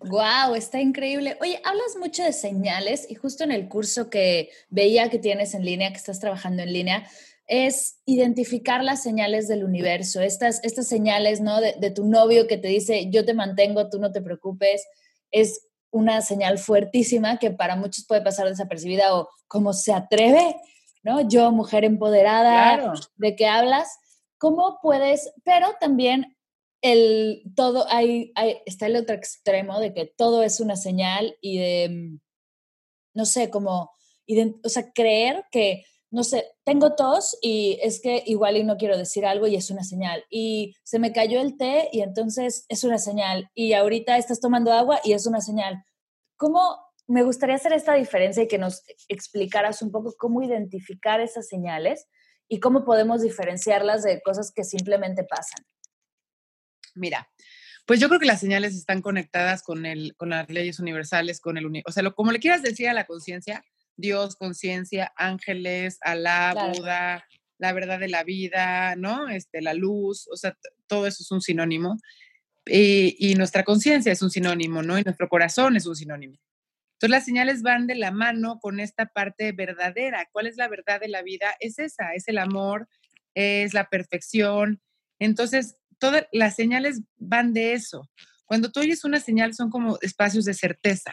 Wow, 0.01 0.55
está 0.55 0.81
increíble. 0.81 1.37
Oye, 1.41 1.61
hablas 1.65 1.97
mucho 1.99 2.23
de 2.23 2.33
señales 2.33 3.07
y 3.11 3.17
justo 3.17 3.45
en 3.45 3.53
el 3.53 3.69
curso 3.69 4.09
que 4.09 4.51
veía 4.71 5.11
que 5.11 5.19
tienes 5.19 5.55
en 5.55 5.65
línea, 5.65 5.91
que 5.91 5.97
estás 5.97 6.21
trabajando 6.21 6.63
en 6.63 6.73
línea, 6.73 7.07
es 7.47 8.01
identificar 8.07 8.83
las 8.83 9.03
señales 9.03 9.49
del 9.49 9.65
universo, 9.65 10.21
estas, 10.21 10.61
estas 10.63 10.87
señales, 10.87 11.41
¿no? 11.41 11.61
De, 11.61 11.75
de 11.79 11.91
tu 11.91 12.07
novio 12.07 12.47
que 12.47 12.59
te 12.59 12.69
dice, 12.69 13.11
yo 13.11 13.25
te 13.25 13.35
mantengo, 13.35 13.91
tú 13.91 13.99
no 13.99 14.13
te 14.13 14.23
preocupes, 14.23 14.87
es 15.31 15.69
una 15.93 16.23
señal 16.23 16.59
fuertísima 16.59 17.39
que 17.39 17.51
para 17.51 17.77
muchos 17.77 18.07
puede 18.07 18.23
pasar 18.23 18.49
desapercibida 18.49 19.15
o 19.15 19.29
como 19.47 19.73
se 19.75 19.93
atreve, 19.93 20.57
¿no? 21.03 21.29
Yo, 21.29 21.53
mujer 21.53 21.85
empoderada, 21.85 22.95
¿de 23.17 23.37
qué 23.37 23.47
hablas? 23.47 23.89
¿Cómo 24.39 24.79
puedes? 24.83 25.31
Pero 25.45 25.75
también 25.79 26.37
el 26.81 27.43
todo, 27.55 27.87
hay, 27.91 28.33
está 28.67 28.87
el 28.87 28.97
otro 28.97 29.15
extremo 29.15 29.79
de 29.81 29.93
que 29.93 30.07
todo 30.07 30.43
es 30.43 30.61
una 30.61 30.77
señal 30.77 31.37
y 31.41 31.59
de, 31.59 31.89
mm, 31.89 32.21
no 33.15 33.25
sé, 33.27 33.51
como, 33.51 33.93
o 34.65 34.69
sea, 34.69 34.93
creer 34.93 35.45
que, 35.51 35.85
no 36.13 36.25
sé, 36.25 36.45
tengo 36.65 36.95
tos 36.95 37.39
y 37.41 37.79
es 37.83 38.03
que 38.03 38.23
igual 38.27 38.59
y 38.59 38.65
no 38.65 38.77
quiero 38.77 38.99
decir 38.99 39.25
algo 39.25 39.47
y 39.47 39.57
es 39.57 39.71
una 39.71 39.83
señal. 39.83 40.25
Y 40.29 40.75
se 40.85 40.99
me 40.99 41.11
cayó 41.11 41.41
el 41.41 41.57
té 41.57 41.89
y 41.91 42.03
entonces 42.03 42.67
es 42.69 42.85
una 42.85 42.99
señal. 42.99 43.51
Y 43.55 43.73
ahorita 43.73 44.19
estás 44.19 44.39
tomando 44.39 44.73
agua 44.73 45.01
y 45.05 45.15
es 45.15 45.27
una 45.27 45.41
señal. 45.41 45.83
¿Cómo 46.37 46.77
me 47.07 47.23
gustaría 47.23 47.57
hacer 47.57 47.73
esta 47.73 47.95
diferencia 47.95 48.43
y 48.43 48.49
que 48.49 48.59
nos 48.59 48.83
explicaras 49.09 49.81
un 49.81 49.91
poco 49.91 50.15
cómo 50.19 50.43
identificar 50.43 51.23
esas 51.23 51.49
señales 51.49 52.07
y 52.47 52.61
cómo 52.61 52.85
podemos 52.85 53.23
diferenciarlas 53.23 54.03
de 54.03 54.21
cosas 54.21 54.53
que 54.55 54.65
simplemente 54.65 55.25
pasan? 55.25 55.65
Mira, 56.95 57.27
pues 57.87 58.01
yo 58.01 58.09
creo 58.09 58.21
que 58.21 58.27
las 58.27 58.41
señales 58.41 58.75
están 58.77 59.01
conectadas 59.01 59.63
con, 59.63 59.87
el, 59.87 60.15
con 60.17 60.29
las 60.29 60.51
leyes 60.51 60.79
universales, 60.79 61.41
con 61.41 61.57
el 61.57 61.67
o 61.87 61.91
sea, 61.91 62.03
lo, 62.03 62.15
como 62.15 62.33
le 62.33 62.39
quieras 62.39 62.63
decir 62.63 62.91
a 62.91 62.93
la 62.93 63.07
conciencia, 63.07 63.65
Dios, 64.03 64.37
conciencia, 64.37 65.11
ángeles, 65.17 65.97
Alá, 66.03 66.53
Buda, 66.55 67.25
la 67.57 67.73
verdad 67.73 67.99
de 67.99 68.09
la 68.09 68.25
vida, 68.25 68.95
¿no? 68.97 69.31
Este, 69.31 69.63
la 69.63 69.73
luz, 69.73 70.29
o 70.31 70.37
sea, 70.37 70.55
todo 70.87 71.07
eso 71.07 71.23
es 71.23 71.31
un 71.31 71.41
sinónimo. 71.41 71.97
Y, 72.67 73.17
y 73.19 73.35
nuestra 73.35 73.65
conciencia 73.65 74.13
es 74.13 74.21
un 74.21 74.31
sinónimo, 74.31 74.83
¿no? 74.83 74.99
Y 74.99 75.03
nuestro 75.03 75.29
corazón 75.31 75.77
es 75.77 75.87
un 75.87 75.97
sinónimo. 75.97 76.37
Entonces 77.03 77.19
las 77.19 77.25
señales 77.25 77.63
van 77.63 77.89
de 77.89 77.97
la 77.97 78.13
mano 78.13 78.61
con 78.61 78.79
esta 78.79 79.07
parte 79.07 79.51
verdadera. 79.51 80.29
¿Cuál 80.31 80.47
es 80.47 80.57
la 80.57 80.69
verdad 80.69 81.01
de 81.01 81.09
la 81.09 81.23
vida? 81.23 81.57
Es 81.59 81.81
esa, 81.81 82.15
es 82.15 82.29
el 82.29 82.39
amor, 82.39 82.89
es 83.35 83.75
la 83.75 83.89
perfección. 83.89 84.81
Entonces, 85.19 85.77
todas 85.99 86.27
las 86.31 86.55
señales 86.55 87.03
van 87.17 87.55
de 87.55 87.73
eso. 87.73 88.09
Cuando 88.45 88.71
tú 88.71 88.81
oyes 88.81 89.05
una 89.05 89.19
señal 89.19 89.53
son 89.55 89.71
como 89.71 89.99
espacios 90.01 90.45
de 90.45 90.55
certeza. 90.55 91.13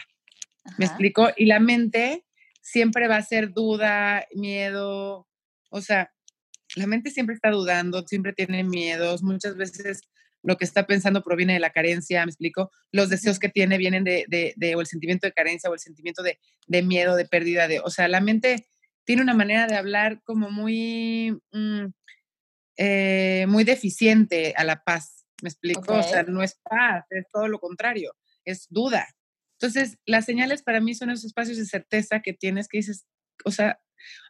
¿Me 0.77 0.85
explico? 0.85 1.29
Y 1.35 1.45
la 1.45 1.59
mente 1.59 2.23
siempre 2.61 3.07
va 3.07 3.17
a 3.17 3.23
ser 3.23 3.51
duda, 3.51 4.25
miedo, 4.33 5.27
o 5.69 5.81
sea, 5.81 6.11
la 6.75 6.87
mente 6.87 7.11
siempre 7.11 7.35
está 7.35 7.49
dudando, 7.49 8.05
siempre 8.07 8.33
tiene 8.33 8.63
miedos, 8.63 9.23
muchas 9.23 9.55
veces 9.55 10.01
lo 10.41 10.57
que 10.57 10.65
está 10.65 10.87
pensando 10.87 11.23
proviene 11.23 11.53
de 11.53 11.59
la 11.59 11.71
carencia, 11.71 12.25
me 12.25 12.29
explico, 12.29 12.71
los 12.91 13.09
deseos 13.09 13.39
que 13.39 13.49
tiene 13.49 13.77
vienen 13.77 14.03
de, 14.03 14.25
de, 14.27 14.75
o 14.75 14.81
el 14.81 14.87
sentimiento 14.87 15.27
de 15.27 15.33
carencia 15.33 15.69
o 15.69 15.73
el 15.73 15.79
sentimiento 15.79 16.23
de, 16.23 16.39
de, 16.67 16.81
miedo, 16.81 17.15
de 17.15 17.25
pérdida, 17.25 17.67
de, 17.67 17.79
o 17.79 17.89
sea, 17.89 18.07
la 18.07 18.21
mente 18.21 18.67
tiene 19.03 19.21
una 19.21 19.33
manera 19.33 19.67
de 19.67 19.75
hablar 19.75 20.21
como 20.23 20.49
muy, 20.49 21.37
mm, 21.51 21.85
eh, 22.77 23.45
muy 23.47 23.63
deficiente 23.63 24.53
a 24.55 24.63
la 24.63 24.83
paz. 24.83 25.25
¿Me 25.41 25.49
explico? 25.49 25.93
O 25.93 26.03
sea, 26.03 26.23
no 26.23 26.43
es 26.43 26.59
paz, 26.63 27.05
es 27.09 27.25
todo 27.31 27.47
lo 27.47 27.59
contrario, 27.59 28.13
es 28.45 28.67
duda. 28.69 29.07
Entonces, 29.61 29.97
las 30.05 30.25
señales 30.25 30.63
para 30.63 30.79
mí 30.79 30.93
son 30.95 31.09
esos 31.09 31.25
espacios 31.25 31.57
de 31.57 31.65
certeza 31.65 32.21
que 32.21 32.33
tienes 32.33 32.67
que 32.67 32.77
dices, 32.77 33.05
o 33.43 33.51
sea, 33.51 33.79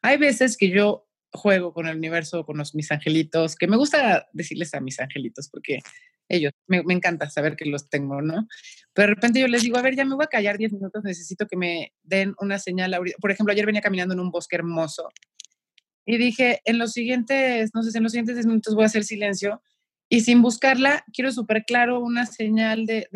hay 0.02 0.18
veces 0.18 0.58
que 0.58 0.70
yo 0.70 1.08
juego 1.32 1.74
con 1.74 1.88
el 1.88 1.98
universo, 1.98 2.46
con 2.46 2.58
los, 2.58 2.74
mis 2.74 2.92
angelitos, 2.92 3.56
que 3.56 3.68
me 3.68 3.78
gusta 3.78 4.28
decirles 4.34 4.74
a 4.74 4.80
mis 4.80 5.00
angelitos 5.00 5.50
porque 5.50 5.80
ellos, 6.28 6.52
me, 6.68 6.84
me, 6.84 6.94
encanta 6.94 7.30
saber 7.30 7.56
que 7.56 7.66
los 7.66 7.90
tengo, 7.90 8.22
¿no? 8.22 8.48
Pero 8.94 9.08
de 9.08 9.16
repente 9.16 9.40
yo 9.40 9.48
les 9.48 9.64
digo, 9.64 9.78
a 9.78 9.82
ver, 9.82 9.96
ya 9.96 10.06
me 10.06 10.16
voy 10.16 10.26
a 10.26 10.28
callar 10.28 10.58
10 10.58 10.74
minutos, 10.74 11.04
necesito 11.04 11.48
que 11.48 11.58
me 11.58 11.94
den 12.04 12.34
una 12.40 12.60
señal. 12.60 12.96
Por 13.20 13.32
ejemplo, 13.32 13.52
ayer 13.52 13.66
venía 13.66 13.82
caminando 13.82 14.14
en 14.14 14.20
un 14.20 14.32
bosque 14.32 14.56
hermoso 14.56 15.10
y 16.06 16.18
dije, 16.18 16.62
en 16.66 16.80
los 16.80 16.94
siguientes, 16.94 17.70
no 17.74 17.84
sé, 17.84 17.96
en 17.96 18.04
los 18.04 18.12
siguientes 18.12 18.36
10 18.36 18.48
minutos 18.48 18.74
voy 18.74 18.84
a 18.84 18.88
hacer 18.88 19.04
silencio 19.04 19.62
y 20.10 20.22
sin 20.22 20.42
buscarla, 20.42 21.04
quiero 21.14 21.32
súper 21.32 21.66
claro 21.66 22.00
una 22.00 22.26
señal 22.26 22.88
de, 22.88 23.08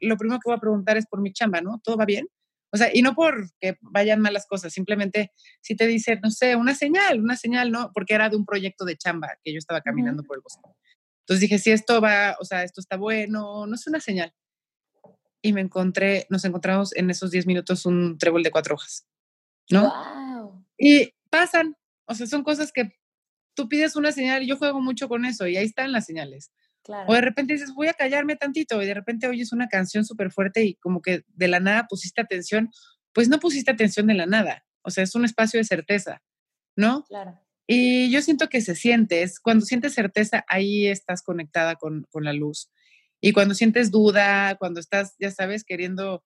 lo 0.00 0.16
primero 0.16 0.40
que 0.40 0.50
voy 0.50 0.56
a 0.56 0.60
preguntar 0.60 0.96
es 0.96 1.06
por 1.06 1.20
mi 1.20 1.32
chamba, 1.32 1.60
¿no? 1.60 1.80
¿Todo 1.82 1.96
va 1.96 2.04
bien? 2.04 2.28
O 2.72 2.76
sea, 2.76 2.90
y 2.92 3.00
no 3.00 3.14
porque 3.14 3.78
vayan 3.80 4.20
mal 4.20 4.34
las 4.34 4.46
cosas, 4.46 4.72
simplemente 4.72 5.32
si 5.60 5.76
te 5.76 5.86
dice, 5.86 6.18
no 6.22 6.30
sé, 6.30 6.56
una 6.56 6.74
señal, 6.74 7.20
una 7.20 7.36
señal, 7.36 7.70
¿no? 7.70 7.90
Porque 7.94 8.14
era 8.14 8.28
de 8.28 8.36
un 8.36 8.44
proyecto 8.44 8.84
de 8.84 8.96
chamba 8.96 9.38
que 9.42 9.52
yo 9.52 9.58
estaba 9.58 9.80
caminando 9.80 10.22
por 10.24 10.36
el 10.36 10.42
bosque. 10.42 10.68
Entonces 11.20 11.40
dije, 11.40 11.58
si 11.58 11.70
esto 11.70 12.00
va, 12.00 12.36
o 12.40 12.44
sea, 12.44 12.64
esto 12.64 12.80
está 12.80 12.96
bueno, 12.96 13.66
no 13.66 13.74
es 13.74 13.86
una 13.86 14.00
señal. 14.00 14.32
Y 15.42 15.52
me 15.52 15.60
encontré, 15.60 16.26
nos 16.28 16.44
encontramos 16.44 16.94
en 16.96 17.08
esos 17.08 17.30
10 17.30 17.46
minutos 17.46 17.86
un 17.86 18.18
trébol 18.18 18.42
de 18.42 18.50
cuatro 18.50 18.74
hojas, 18.74 19.06
¿no? 19.70 19.92
Wow. 19.92 20.64
Y 20.76 21.14
pasan, 21.30 21.76
o 22.06 22.14
sea, 22.14 22.26
son 22.26 22.42
cosas 22.42 22.72
que 22.72 22.92
tú 23.54 23.68
pides 23.68 23.96
una 23.96 24.12
señal 24.12 24.42
y 24.42 24.48
yo 24.48 24.56
juego 24.56 24.80
mucho 24.80 25.08
con 25.08 25.24
eso 25.24 25.46
y 25.46 25.56
ahí 25.56 25.64
están 25.64 25.92
las 25.92 26.04
señales. 26.04 26.52
O 27.06 27.14
de 27.14 27.20
repente 27.20 27.54
dices, 27.54 27.74
voy 27.74 27.88
a 27.88 27.94
callarme 27.94 28.36
tantito 28.36 28.82
y 28.82 28.86
de 28.86 28.94
repente 28.94 29.26
oyes 29.28 29.52
una 29.52 29.68
canción 29.68 30.04
súper 30.04 30.30
fuerte 30.30 30.64
y 30.64 30.74
como 30.76 31.02
que 31.02 31.24
de 31.28 31.48
la 31.48 31.60
nada 31.60 31.86
pusiste 31.88 32.20
atención, 32.20 32.70
pues 33.12 33.28
no 33.28 33.38
pusiste 33.40 33.70
atención 33.70 34.06
de 34.06 34.14
la 34.14 34.26
nada. 34.26 34.64
O 34.82 34.90
sea, 34.90 35.04
es 35.04 35.14
un 35.14 35.24
espacio 35.24 35.58
de 35.58 35.64
certeza, 35.64 36.22
¿no? 36.76 37.04
Claro. 37.04 37.40
Y 37.66 38.10
yo 38.10 38.22
siento 38.22 38.48
que 38.48 38.60
se 38.60 38.76
siente, 38.76 39.22
es 39.22 39.40
cuando 39.40 39.66
sientes 39.66 39.94
certeza, 39.94 40.44
ahí 40.48 40.86
estás 40.86 41.22
conectada 41.22 41.74
con, 41.74 42.06
con 42.10 42.24
la 42.24 42.32
luz. 42.32 42.70
Y 43.20 43.32
cuando 43.32 43.54
sientes 43.54 43.90
duda, 43.90 44.54
cuando 44.56 44.78
estás, 44.78 45.16
ya 45.18 45.30
sabes, 45.30 45.64
queriendo 45.64 46.22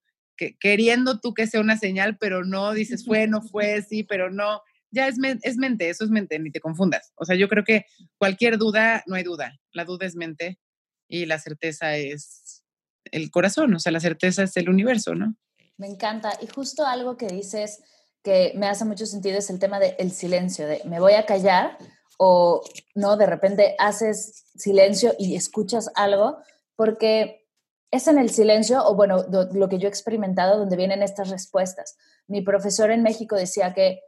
queriendo 0.59 1.19
tú 1.19 1.33
que 1.33 1.47
sea 1.47 1.61
una 1.61 1.77
señal, 1.77 2.17
pero 2.17 2.43
no, 2.43 2.73
dices 2.73 3.05
fue, 3.05 3.27
no 3.27 3.41
fue, 3.41 3.81
sí, 3.81 4.03
pero 4.03 4.31
no. 4.31 4.61
Ya 4.91 5.07
es, 5.07 5.17
es 5.41 5.57
mente, 5.57 5.89
eso 5.89 6.03
es 6.03 6.09
mente, 6.09 6.37
ni 6.39 6.51
te 6.51 6.59
confundas. 6.59 7.11
O 7.15 7.25
sea, 7.25 7.35
yo 7.35 7.47
creo 7.47 7.63
que 7.63 7.85
cualquier 8.17 8.57
duda, 8.57 9.03
no 9.07 9.15
hay 9.15 9.23
duda. 9.23 9.57
La 9.71 9.85
duda 9.85 10.05
es 10.05 10.15
mente 10.15 10.59
y 11.07 11.25
la 11.25 11.39
certeza 11.39 11.95
es 11.95 12.63
el 13.05 13.31
corazón, 13.31 13.73
o 13.73 13.79
sea, 13.79 13.91
la 13.91 13.99
certeza 13.99 14.43
es 14.43 14.55
el 14.57 14.69
universo, 14.69 15.15
¿no? 15.15 15.35
Me 15.77 15.87
encanta. 15.87 16.31
Y 16.41 16.47
justo 16.47 16.85
algo 16.85 17.17
que 17.17 17.27
dices 17.27 17.81
que 18.23 18.53
me 18.55 18.67
hace 18.67 18.85
mucho 18.85 19.05
sentido 19.05 19.39
es 19.39 19.49
el 19.49 19.59
tema 19.59 19.79
del 19.79 20.11
silencio, 20.11 20.67
de 20.67 20.81
me 20.85 20.99
voy 20.99 21.13
a 21.13 21.25
callar 21.25 21.77
o 22.17 22.61
no, 22.93 23.17
de 23.17 23.25
repente 23.25 23.75
haces 23.79 24.45
silencio 24.55 25.15
y 25.17 25.35
escuchas 25.35 25.89
algo, 25.95 26.37
porque 26.75 27.47
es 27.89 28.07
en 28.07 28.19
el 28.19 28.29
silencio, 28.29 28.85
o 28.85 28.95
bueno, 28.95 29.25
lo 29.53 29.67
que 29.67 29.79
yo 29.79 29.87
he 29.87 29.89
experimentado, 29.89 30.59
donde 30.59 30.77
vienen 30.77 31.01
estas 31.01 31.29
respuestas. 31.29 31.97
Mi 32.27 32.41
profesor 32.41 32.91
en 32.91 33.01
México 33.01 33.35
decía 33.35 33.73
que, 33.73 34.01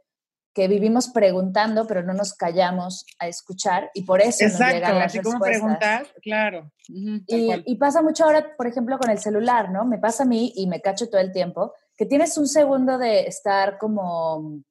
que 0.54 0.68
vivimos 0.68 1.08
preguntando, 1.08 1.86
pero 1.86 2.02
no 2.02 2.14
nos 2.14 2.32
callamos 2.34 3.04
a 3.18 3.26
escuchar, 3.28 3.90
y 3.92 4.02
por 4.02 4.20
eso 4.20 4.44
nos 4.44 4.58
llegan 4.58 4.98
las 4.98 5.06
así 5.06 5.18
respuestas. 5.18 5.32
Como 5.32 5.44
preguntar, 5.44 6.06
claro. 6.22 6.70
y, 6.88 7.50
y, 7.66 7.76
pasa 7.76 8.02
mucho 8.02 8.24
ahora, 8.24 8.54
por 8.56 8.66
ejemplo, 8.66 8.98
con 8.98 9.10
el 9.10 9.18
celular, 9.18 9.70
¿no? 9.70 9.84
Me 9.84 9.98
pasa 9.98 10.22
a 10.22 10.26
mí 10.26 10.52
y 10.54 10.66
me 10.66 10.80
cacho 10.80 11.10
todo 11.10 11.20
el 11.20 11.32
tiempo, 11.32 11.74
que 11.96 12.06
tienes 12.06 12.38
un 12.38 12.46
segundo 12.46 12.98
de 12.98 13.26
estar 13.26 13.78
como 13.78 14.62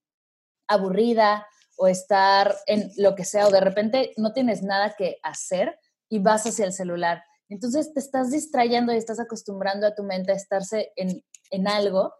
aburrida 0.67 1.45
o 1.77 1.87
estar 1.87 2.55
en 2.67 2.89
lo 2.97 3.13
que 3.15 3.25
sea, 3.25 3.47
o 3.47 3.51
de 3.51 3.59
repente 3.59 4.13
no 4.17 4.31
tienes 4.31 4.63
nada 4.63 4.95
que 4.97 5.17
hacer 5.21 5.77
y 6.09 6.19
vas 6.19 6.45
hacia 6.45 6.65
el 6.65 6.73
celular 6.73 7.23
entonces 7.53 7.93
te 7.93 7.99
estás 7.99 8.31
distrayendo 8.31 8.93
y 8.93 8.97
estás 8.97 9.19
acostumbrando 9.19 9.85
a 9.85 9.93
tu 9.93 10.03
mente 10.03 10.31
a 10.31 10.35
estarse 10.35 10.91
en, 10.95 11.23
en 11.51 11.67
algo 11.67 12.13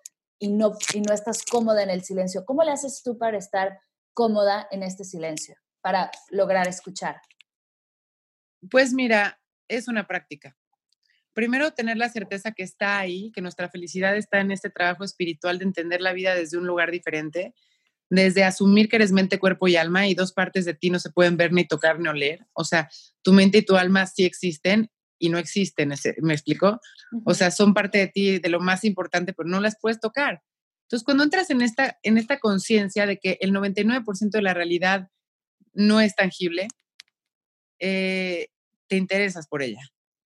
y 0.44 0.50
no, 0.50 0.74
y 0.94 1.00
no 1.00 1.14
estás 1.14 1.46
cómoda 1.46 1.84
en 1.84 1.90
el 1.90 2.04
silencio. 2.04 2.44
¿Cómo 2.44 2.66
le 2.66 2.72
haces 2.72 3.02
tú 3.02 3.18
para 3.18 3.38
estar 3.38 3.80
cómoda 4.14 4.68
en 4.72 4.84
este 4.84 5.06
silencio, 5.06 5.56
para 5.80 6.12
lograr 6.32 6.68
escuchar? 6.68 7.22
Pues 8.70 8.92
mira, 8.92 9.40
es 9.70 9.88
una 9.88 10.06
práctica. 10.06 10.58
Primero, 11.32 11.72
tener 11.72 11.96
la 11.96 12.10
certeza 12.10 12.52
que 12.52 12.64
está 12.64 13.00
ahí, 13.00 13.32
que 13.32 13.40
nuestra 13.40 13.70
felicidad 13.70 14.18
está 14.18 14.42
en 14.42 14.52
este 14.52 14.70
trabajo 14.70 15.06
espiritual 15.06 15.60
de 15.60 15.64
entender 15.64 16.02
la 16.02 16.12
vida 16.12 16.36
desde 16.36 16.58
un 16.58 16.68
lugar 16.68 16.92
diferente, 16.92 17.56
desde 18.10 18.44
asumir 18.44 18.90
que 18.90 18.98
eres 18.98 19.14
mente, 19.14 19.40
cuerpo 19.40 19.70
y 19.70 19.78
alma 19.78 20.08
y 20.08 20.14
dos 20.14 20.34
partes 20.34 20.66
de 20.66 20.74
ti 20.74 20.90
no 20.90 21.00
se 21.00 21.10
pueden 21.10 21.38
ver 21.38 21.54
ni 21.54 21.66
tocar 21.66 22.02
ni 22.02 22.10
oler. 22.10 22.46
O 22.52 22.66
sea, 22.66 22.90
tu 23.22 23.32
mente 23.32 23.60
y 23.60 23.66
tu 23.66 23.78
alma 23.78 24.08
sí 24.08 24.26
existen 24.26 24.92
y 25.24 25.30
no 25.30 25.38
existen, 25.38 25.94
¿me 26.22 26.34
explico? 26.34 26.82
O 27.24 27.34
sea, 27.34 27.50
son 27.50 27.74
parte 27.74 27.98
de 27.98 28.08
ti, 28.08 28.40
de 28.40 28.50
lo 28.50 28.60
más 28.60 28.84
importante, 28.84 29.32
pero 29.32 29.48
no 29.48 29.62
las 29.62 29.78
puedes 29.80 30.02
tocar. 30.02 30.44
Entonces, 30.82 31.06
cuando 31.06 31.24
entras 31.24 31.50
en 31.50 31.62
esta, 31.62 31.98
en 32.04 32.18
esta 32.18 32.40
conciencia 32.40 33.06
de 33.06 33.20
que 33.20 33.38
el 33.40 33.54
99% 33.54 34.32
de 34.32 34.42
la 34.42 34.54
realidad 34.54 35.08
no 35.72 36.02
es 36.02 36.14
tangible, 36.14 36.68
eh, 37.80 38.50
te 38.88 38.98
interesas 38.98 39.48
por 39.48 39.64
ella. 39.64 39.82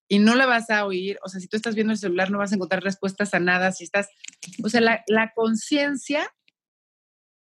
Y 0.08 0.18
no 0.18 0.34
la 0.34 0.48
vas 0.48 0.72
a 0.72 0.84
oír, 0.84 1.20
o 1.24 1.30
sea, 1.30 1.40
si 1.40 1.48
tú 1.48 1.58
estás 1.58 1.76
viendo 1.76 1.94
el 1.94 2.00
celular 2.00 2.32
no 2.32 2.40
vas 2.40 2.52
a 2.52 2.56
encontrar 2.56 2.82
respuestas 2.82 3.36
a 3.36 3.40
nada, 3.40 3.72
si 3.74 3.84
estás, 3.84 4.10
o 4.64 4.70
sea, 4.70 4.82
la, 4.82 5.04
la 5.06 5.32
conciencia 5.36 6.28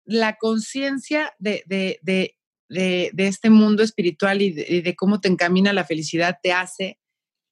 la 0.07 0.37
conciencia 0.37 1.33
de, 1.37 1.63
de, 1.65 1.99
de, 2.01 2.37
de, 2.69 3.27
este 3.27 3.49
mundo 3.49 3.83
espiritual 3.83 4.41
y 4.41 4.51
de, 4.51 4.95
cómo 4.95 5.19
te 5.19 5.27
encamina 5.27 5.73
la 5.73 5.83
felicidad 5.83 6.39
te 6.41 6.53
hace 6.53 6.97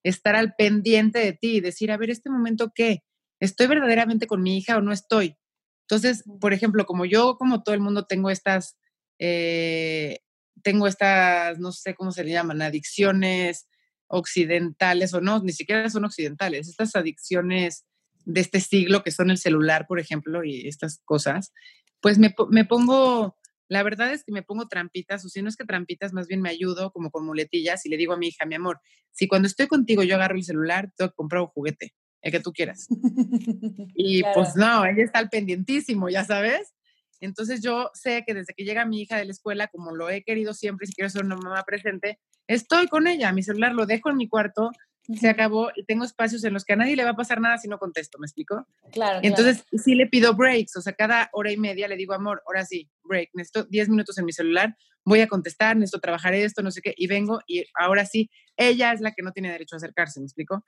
estar 0.10 0.36
al 0.36 0.54
pendiente 0.56 1.20
de 1.20 1.34
ti 1.34 1.58
y 1.58 1.62
decir, 1.62 1.92
a 1.92 1.98
ver, 1.98 2.12
este 2.12 2.30
momento 2.30 2.72
qué, 2.74 3.04
¿estoy 3.40 3.68
verdaderamente 3.68 4.28
con 4.28 4.44
mi 4.44 4.58
hija 4.58 4.78
o 4.78 4.82
no 4.82 4.92
estoy? 4.92 5.36
Entonces, 5.82 6.24
por 6.40 6.54
ejemplo, 6.54 6.86
como 6.86 7.06
yo, 7.06 7.38
como 7.38 7.64
todo 7.64 7.74
el 7.74 7.82
mundo, 7.82 8.06
tengo 8.06 8.30
estas, 8.30 8.78
eh, 9.20 10.20
tengo 10.62 10.88
estas, 10.88 11.60
no 11.60 11.72
sé 11.72 11.96
cómo 11.96 12.12
se 12.12 12.24
le 12.24 12.32
llaman, 12.32 12.62
adicciones 12.62 13.68
occidentales 14.08 15.14
o 15.16 15.22
no, 15.22 15.42
ni 15.42 15.52
siquiera 15.52 15.90
son 15.90 16.06
occidentales, 16.06 16.70
estas 16.70 16.96
adicciones 16.96 17.86
de 18.26 18.42
este 18.42 18.60
siglo 18.60 19.04
que 19.04 19.12
son 19.12 19.32
el 19.32 19.40
celular, 19.40 19.88
por 19.88 20.00
ejemplo, 20.00 20.44
y 20.44 20.68
estas 20.68 21.02
cosas, 21.04 21.52
pues 22.00 22.20
me, 22.20 22.34
me 22.50 22.66
pongo, 22.66 23.38
la 23.68 23.84
verdad 23.84 24.14
es 24.14 24.24
que 24.24 24.32
me 24.32 24.44
pongo 24.44 24.68
trampitas, 24.68 25.26
o 25.26 25.30
si 25.30 25.42
no 25.42 25.50
es 25.50 25.56
que 25.56 25.66
trampitas, 25.66 26.14
más 26.14 26.28
bien 26.28 26.42
me 26.42 26.50
ayudo 26.50 26.92
como 26.92 27.12
con 27.12 27.26
muletillas 27.26 27.86
y 27.86 27.90
le 27.90 27.98
digo 27.98 28.14
a 28.14 28.18
mi 28.18 28.28
hija, 28.28 28.46
mi 28.46 28.56
amor, 28.56 28.80
si 29.12 29.28
cuando 29.28 29.48
estoy 29.48 29.68
contigo 29.68 30.04
yo 30.04 30.16
agarro 30.16 30.36
el 30.36 30.44
celular, 30.44 30.92
tengo 30.96 31.10
que 31.10 31.16
comprar 31.16 31.42
un 31.42 31.48
juguete, 31.48 31.94
el 32.22 32.32
que 32.32 32.40
tú 32.40 32.52
quieras. 32.52 32.88
y 33.96 34.24
pues 34.34 34.56
no, 34.56 34.86
ella 34.86 35.04
está 35.04 35.20
al 35.20 35.30
pendientísimo, 35.30 36.10
ya 36.10 36.24
sabes. 36.24 36.74
Entonces 37.22 37.62
yo 37.62 37.90
sé 37.94 38.24
que 38.28 38.34
desde 38.34 38.54
que 38.54 38.66
llega 38.66 38.86
mi 38.86 39.02
hija 39.02 39.18
de 39.18 39.26
la 39.26 39.32
escuela, 39.32 39.68
como 39.68 39.96
lo 39.96 40.10
he 40.10 40.24
querido 40.24 40.54
siempre, 40.54 40.86
si 40.86 40.94
quiero 40.94 41.10
ser 41.10 41.26
una 41.26 41.38
mamá 41.38 41.64
presente, 41.64 42.20
estoy 42.48 42.88
con 42.88 43.08
ella, 43.08 43.32
mi 43.32 43.42
celular 43.42 43.74
lo 43.74 43.86
dejo 43.86 44.10
en 44.10 44.18
mi 44.18 44.28
cuarto, 44.28 44.72
se 45.14 45.30
acabó 45.30 45.70
y 45.76 45.86
tengo 45.86 46.04
espacios 46.04 46.44
en 46.44 46.54
los 46.54 46.66
que 46.66 46.74
a 46.74 46.76
nadie 46.76 46.96
le 46.96 47.04
va 47.04 47.12
a 47.12 47.16
pasar 47.16 47.40
nada 47.40 47.58
si 47.58 47.68
no 47.68 47.78
contesto, 47.78 48.18
¿me 48.20 48.26
explico? 48.26 48.68
Claro. 48.92 49.20
Entonces 49.22 49.64
sí 49.84 49.94
le 49.96 50.08
pido 50.08 50.36
breaks, 50.36 50.76
o 50.78 50.82
sea, 50.82 50.94
cada 50.94 51.30
hora 51.34 51.52
y 51.52 51.58
media 51.58 51.88
le 51.88 51.96
digo, 51.96 52.14
amor, 52.14 52.42
ahora 52.48 52.66
sí, 52.66 52.90
break, 53.04 53.30
necesito 53.34 53.66
10 53.66 53.90
minutos 53.90 54.18
en 54.18 54.26
mi 54.26 54.34
celular, 54.34 54.76
voy 55.04 55.22
a 55.22 55.28
contestar, 55.28 55.76
necesito 55.76 56.00
trabajar 56.00 56.34
esto, 56.34 56.64
no 56.64 56.72
sé 56.72 56.82
qué, 56.82 56.94
y 56.98 57.08
vengo 57.08 57.42
y 57.48 57.66
ahora 57.76 58.06
sí, 58.06 58.30
ella 58.58 58.94
es 58.94 59.02
la 59.02 59.12
que 59.12 59.22
no 59.22 59.32
tiene 59.32 59.52
derecho 59.52 59.76
a 59.76 59.78
acercarse, 59.78 60.20
¿me 60.20 60.26
explico? 60.26 60.64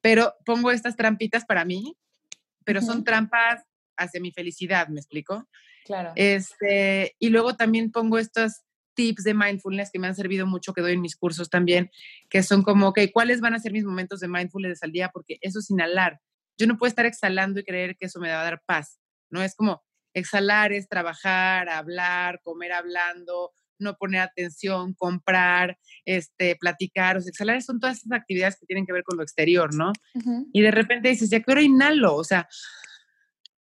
Pero 0.00 0.34
pongo 0.44 0.70
estas 0.70 0.96
trampitas 0.96 1.44
para 1.44 1.64
mí, 1.64 1.96
pero 2.64 2.80
son 2.80 3.04
trampas 3.04 3.62
hacia 3.96 4.20
mi 4.20 4.32
felicidad, 4.32 4.88
¿me 4.88 5.00
explico? 5.00 5.48
Claro. 5.84 6.12
Este, 6.16 7.14
y 7.18 7.28
luego 7.28 7.56
también 7.56 7.90
pongo 7.90 8.18
estos 8.18 8.62
tips 8.94 9.24
de 9.24 9.34
mindfulness 9.34 9.90
que 9.92 9.98
me 9.98 10.06
han 10.06 10.14
servido 10.14 10.46
mucho, 10.46 10.72
que 10.72 10.80
doy 10.80 10.92
en 10.92 11.00
mis 11.00 11.16
cursos 11.16 11.48
también, 11.50 11.90
que 12.28 12.42
son 12.42 12.62
como, 12.62 12.88
ok, 12.88 13.00
¿cuáles 13.12 13.40
van 13.40 13.54
a 13.54 13.58
ser 13.58 13.72
mis 13.72 13.84
momentos 13.84 14.20
de 14.20 14.28
mindfulness 14.28 14.82
al 14.82 14.92
día? 14.92 15.10
Porque 15.12 15.38
eso 15.40 15.58
es 15.58 15.70
inhalar. 15.70 16.20
Yo 16.58 16.66
no 16.66 16.76
puedo 16.76 16.88
estar 16.88 17.06
exhalando 17.06 17.60
y 17.60 17.64
creer 17.64 17.96
que 17.96 18.06
eso 18.06 18.20
me 18.20 18.30
va 18.30 18.40
a 18.40 18.44
dar 18.44 18.62
paz, 18.66 18.98
¿no? 19.30 19.42
Es 19.42 19.54
como 19.54 19.82
exhalar 20.14 20.72
es 20.72 20.88
trabajar, 20.88 21.68
hablar, 21.68 22.40
comer 22.42 22.72
hablando, 22.72 23.52
no 23.78 23.96
poner 23.96 24.20
atención, 24.20 24.94
comprar, 24.94 25.78
este, 26.04 26.56
platicar. 26.56 27.16
O 27.16 27.20
sea, 27.20 27.30
exhalar 27.30 27.60
son 27.62 27.80
todas 27.80 27.98
esas 27.98 28.12
actividades 28.12 28.56
que 28.58 28.66
tienen 28.66 28.86
que 28.86 28.92
ver 28.92 29.02
con 29.02 29.16
lo 29.16 29.22
exterior, 29.22 29.74
¿no? 29.74 29.92
Y 30.52 30.62
de 30.62 30.70
repente 30.70 31.08
dices, 31.08 31.30
ya 31.30 31.40
que 31.40 31.50
ahora 31.50 31.62
inhalo, 31.62 32.14
o 32.14 32.24
sea, 32.24 32.48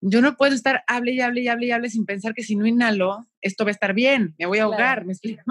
yo 0.01 0.21
no 0.21 0.35
puedo 0.35 0.55
estar 0.55 0.83
hable 0.87 1.13
y 1.13 1.21
hable 1.21 1.41
y 1.41 1.47
hable 1.47 1.67
y 1.67 1.71
hable 1.71 1.89
sin 1.89 2.05
pensar 2.05 2.33
que 2.33 2.43
si 2.43 2.55
no 2.55 2.65
inhalo, 2.65 3.27
esto 3.41 3.63
va 3.63 3.69
a 3.69 3.73
estar 3.73 3.93
bien, 3.93 4.35
me 4.39 4.47
voy 4.47 4.57
a 4.57 4.63
ahogar, 4.63 5.05
¿me 5.05 5.13
explico? 5.13 5.43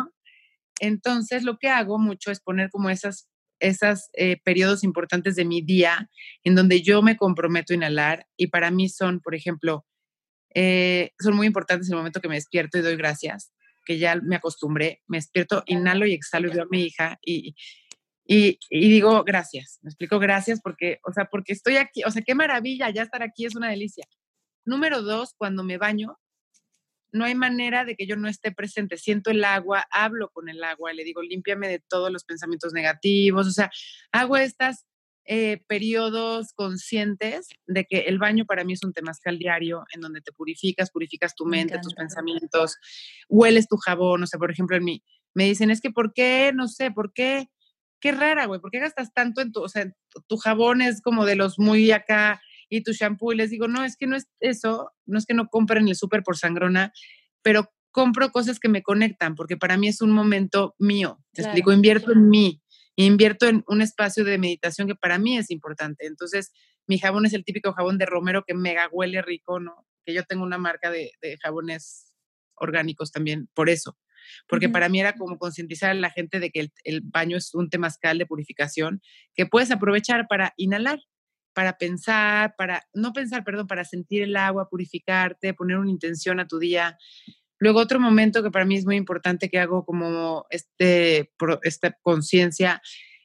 Entonces, 0.81 1.45
lo 1.45 1.59
que 1.59 1.69
hago 1.69 1.99
mucho 1.99 2.31
es 2.31 2.41
poner 2.41 2.71
como 2.71 2.91
esas, 2.91 3.29
esas 3.61 4.11
eh, 4.15 4.39
periodos 4.43 4.83
importantes 4.83 5.37
de 5.37 5.45
mi 5.45 5.63
día 5.63 6.11
en 6.43 6.57
donde 6.57 6.83
yo 6.83 7.01
me 7.01 7.17
comprometo 7.17 7.73
a 7.73 7.77
inhalar 7.77 8.27
y 8.37 8.49
para 8.49 8.71
mí 8.71 8.89
son, 8.89 9.21
por 9.21 9.35
ejemplo, 9.35 9.87
eh, 10.55 11.13
son 11.21 11.37
muy 11.37 11.47
importantes 11.47 11.89
el 11.89 11.97
momento 11.97 12.21
que 12.21 12.29
me 12.29 12.35
despierto 12.35 12.79
y 12.79 12.83
doy 12.83 12.97
gracias, 12.97 13.53
que 13.85 13.99
ya 13.99 14.17
me 14.17 14.37
acostumbré, 14.37 15.03
me 15.07 15.19
despierto, 15.19 15.63
inhalo 15.67 16.07
y 16.07 16.13
exhalo 16.13 16.49
y 16.49 16.53
veo 16.53 16.65
a 16.65 16.69
mi 16.71 16.83
hija 16.83 17.19
y, 17.25 17.55
y, 18.27 18.59
y, 18.69 18.89
digo 18.89 19.23
gracias, 19.23 19.79
me 19.83 19.91
explico 19.91 20.19
gracias 20.19 20.61
porque, 20.61 20.99
o 21.05 21.13
sea, 21.13 21.27
porque 21.27 21.53
estoy 21.53 21.77
aquí, 21.77 22.03
o 22.05 22.11
sea, 22.11 22.23
qué 22.23 22.35
maravilla, 22.35 22.91
ya 22.91 23.03
estar 23.03 23.23
aquí 23.23 23.45
es 23.45 23.55
una 23.55 23.71
delicia. 23.71 24.07
Número 24.65 25.03
dos, 25.03 25.35
cuando 25.37 25.65
me 25.65 25.79
baño, 25.79 26.19
no 27.13 27.25
hay 27.25 27.35
manera 27.35 27.85
de 27.85 27.97
que 27.97 28.07
yo 28.07 28.17
no 28.17 28.29
esté 28.29 28.53
presente. 28.53 28.97
Siento 28.97 29.31
el 29.31 29.45
agua, 29.45 29.87
hablo 29.91 30.31
con 30.31 30.49
el 30.49 30.63
agua, 30.63 30.93
le 30.93 31.05
digo, 31.05 31.23
límpiame 31.23 31.69
de 31.69 31.81
todos 31.81 32.11
los 32.11 32.25
pensamientos 32.25 32.73
negativos. 32.73 33.47
O 33.47 33.51
sea, 33.51 33.71
hago 34.13 34.37
estas 34.37 34.87
eh, 35.27 35.63
periodos 35.67 36.53
conscientes 36.55 37.49
de 37.67 37.85
que 37.85 38.01
el 38.01 38.19
baño 38.19 38.47
para 38.47 38.65
mí 38.65 38.73
es 38.73 38.85
un 38.85 38.93
temazcal 38.93 39.39
diario 39.39 39.85
en 39.95 40.01
donde 40.01 40.21
te 40.21 40.33
purificas, 40.33 40.91
purificas 40.91 41.35
tu 41.35 41.47
mente, 41.47 41.79
tus 41.81 41.95
pensamientos, 41.95 42.77
hueles 43.29 43.69
tu 43.69 43.77
jabón. 43.77 44.23
O 44.23 44.27
sea, 44.27 44.39
por 44.39 44.51
ejemplo, 44.51 44.77
en 44.77 44.85
mí 44.85 45.05
me 45.35 45.45
dicen, 45.45 45.71
es 45.71 45.81
que 45.81 45.91
¿por 45.91 46.13
qué? 46.13 46.53
No 46.55 46.69
sé, 46.69 46.91
¿por 46.91 47.13
qué? 47.13 47.49
Qué 48.01 48.13
rara, 48.13 48.47
güey, 48.47 48.61
¿por 48.61 48.71
qué 48.71 48.79
gastas 48.79 49.13
tanto 49.13 49.43
en 49.43 49.53
tu, 49.53 49.63
o 49.63 49.69
sea, 49.69 49.93
tu 50.27 50.37
jabón 50.39 50.81
es 50.81 51.03
como 51.03 51.27
de 51.27 51.37
los 51.37 51.59
muy 51.59 51.93
acá 51.93 52.41
y 52.71 52.83
tu 52.83 52.93
shampoo 52.93 53.33
y 53.33 53.37
les 53.37 53.51
digo, 53.51 53.69
no, 53.69 53.85
es 53.85 53.97
que 53.97 54.07
no 54.07 54.17
es 54.17 54.29
eso, 54.39 54.93
no 55.05 55.19
es 55.19 55.27
que 55.27 55.35
no 55.35 55.49
compren 55.49 55.89
el 55.89 55.97
súper 55.97 56.23
por 56.23 56.39
sangrona, 56.39 56.93
pero 57.43 57.71
compro 57.91 58.31
cosas 58.31 58.61
que 58.61 58.69
me 58.69 58.83
conectan, 58.83 59.35
porque 59.35 59.57
para 59.57 59.77
mí 59.77 59.89
es 59.89 60.01
un 60.01 60.13
momento 60.13 60.75
mío. 60.79 61.19
Te 61.33 61.43
explico, 61.43 61.73
invierto 61.73 62.13
en 62.13 62.29
mí, 62.29 62.63
invierto 62.95 63.47
en 63.47 63.65
un 63.67 63.83
espacio 63.83 64.25
de 64.25 64.39
meditación 64.39 64.87
que 64.87 64.95
para 64.95 65.19
mí 65.19 65.37
es 65.37 65.51
importante. 65.51 66.07
Entonces, 66.07 66.53
mi 66.87 66.99
jabón 66.99 67.27
es 67.27 67.33
el 67.33 67.45
típico 67.45 67.73
jabón 67.73 67.99
de 67.99 68.07
romero 68.07 68.45
que 68.47 68.55
mega 68.55 68.89
huele 68.93 69.21
rico, 69.21 69.59
¿no? 69.59 69.87
Que 70.05 70.15
yo 70.15 70.23
tengo 70.25 70.45
una 70.45 70.59
marca 70.59 70.91
de, 70.91 71.11
jabones 71.43 72.15
orgánicos 72.55 73.11
también, 73.11 73.49
por 73.53 73.69
eso. 73.69 73.99
Porque 74.47 74.69
para 74.69 74.89
mí 74.89 75.01
era 75.01 75.15
como 75.15 75.39
concientizar 75.39 75.91
a 75.91 75.95
la 75.95 76.11
gente 76.11 76.39
de 76.39 76.51
que 76.51 76.61
el, 76.61 76.73
el 76.85 77.01
baño 77.01 77.37
es 77.37 77.55
un 77.55 77.69
temazcal 77.69 78.19
de 78.19 78.27
purificación 78.27 79.01
que 79.35 79.47
puedes 79.47 79.73
aprovechar 79.73 80.27
para 80.29 80.53
inhalar 80.57 81.01
para 81.53 81.79
pensar, 81.79 82.55
para, 82.57 82.87
no 82.95 83.13
pensar, 83.13 83.45
perdón, 83.45 83.67
para 83.67 83.85
sentir 83.85 84.23
el 84.23 84.37
agua, 84.37 84.69
purificarte, 84.69 85.55
poner 85.55 85.79
una 85.79 85.91
intención 85.91 86.41
a 86.41 86.47
tu 86.47 86.59
día. 86.59 86.99
Luego 87.59 87.81
otro 87.81 88.01
momento 88.01 88.43
que 88.43 88.51
para 88.51 88.65
mí 88.65 88.77
es 88.77 88.87
muy 88.87 88.97
importante 88.97 89.51
que 89.51 89.59
hago 89.59 89.85
como 89.85 90.47
este, 90.51 91.33
esta 91.63 91.97
conciencia 92.03 92.81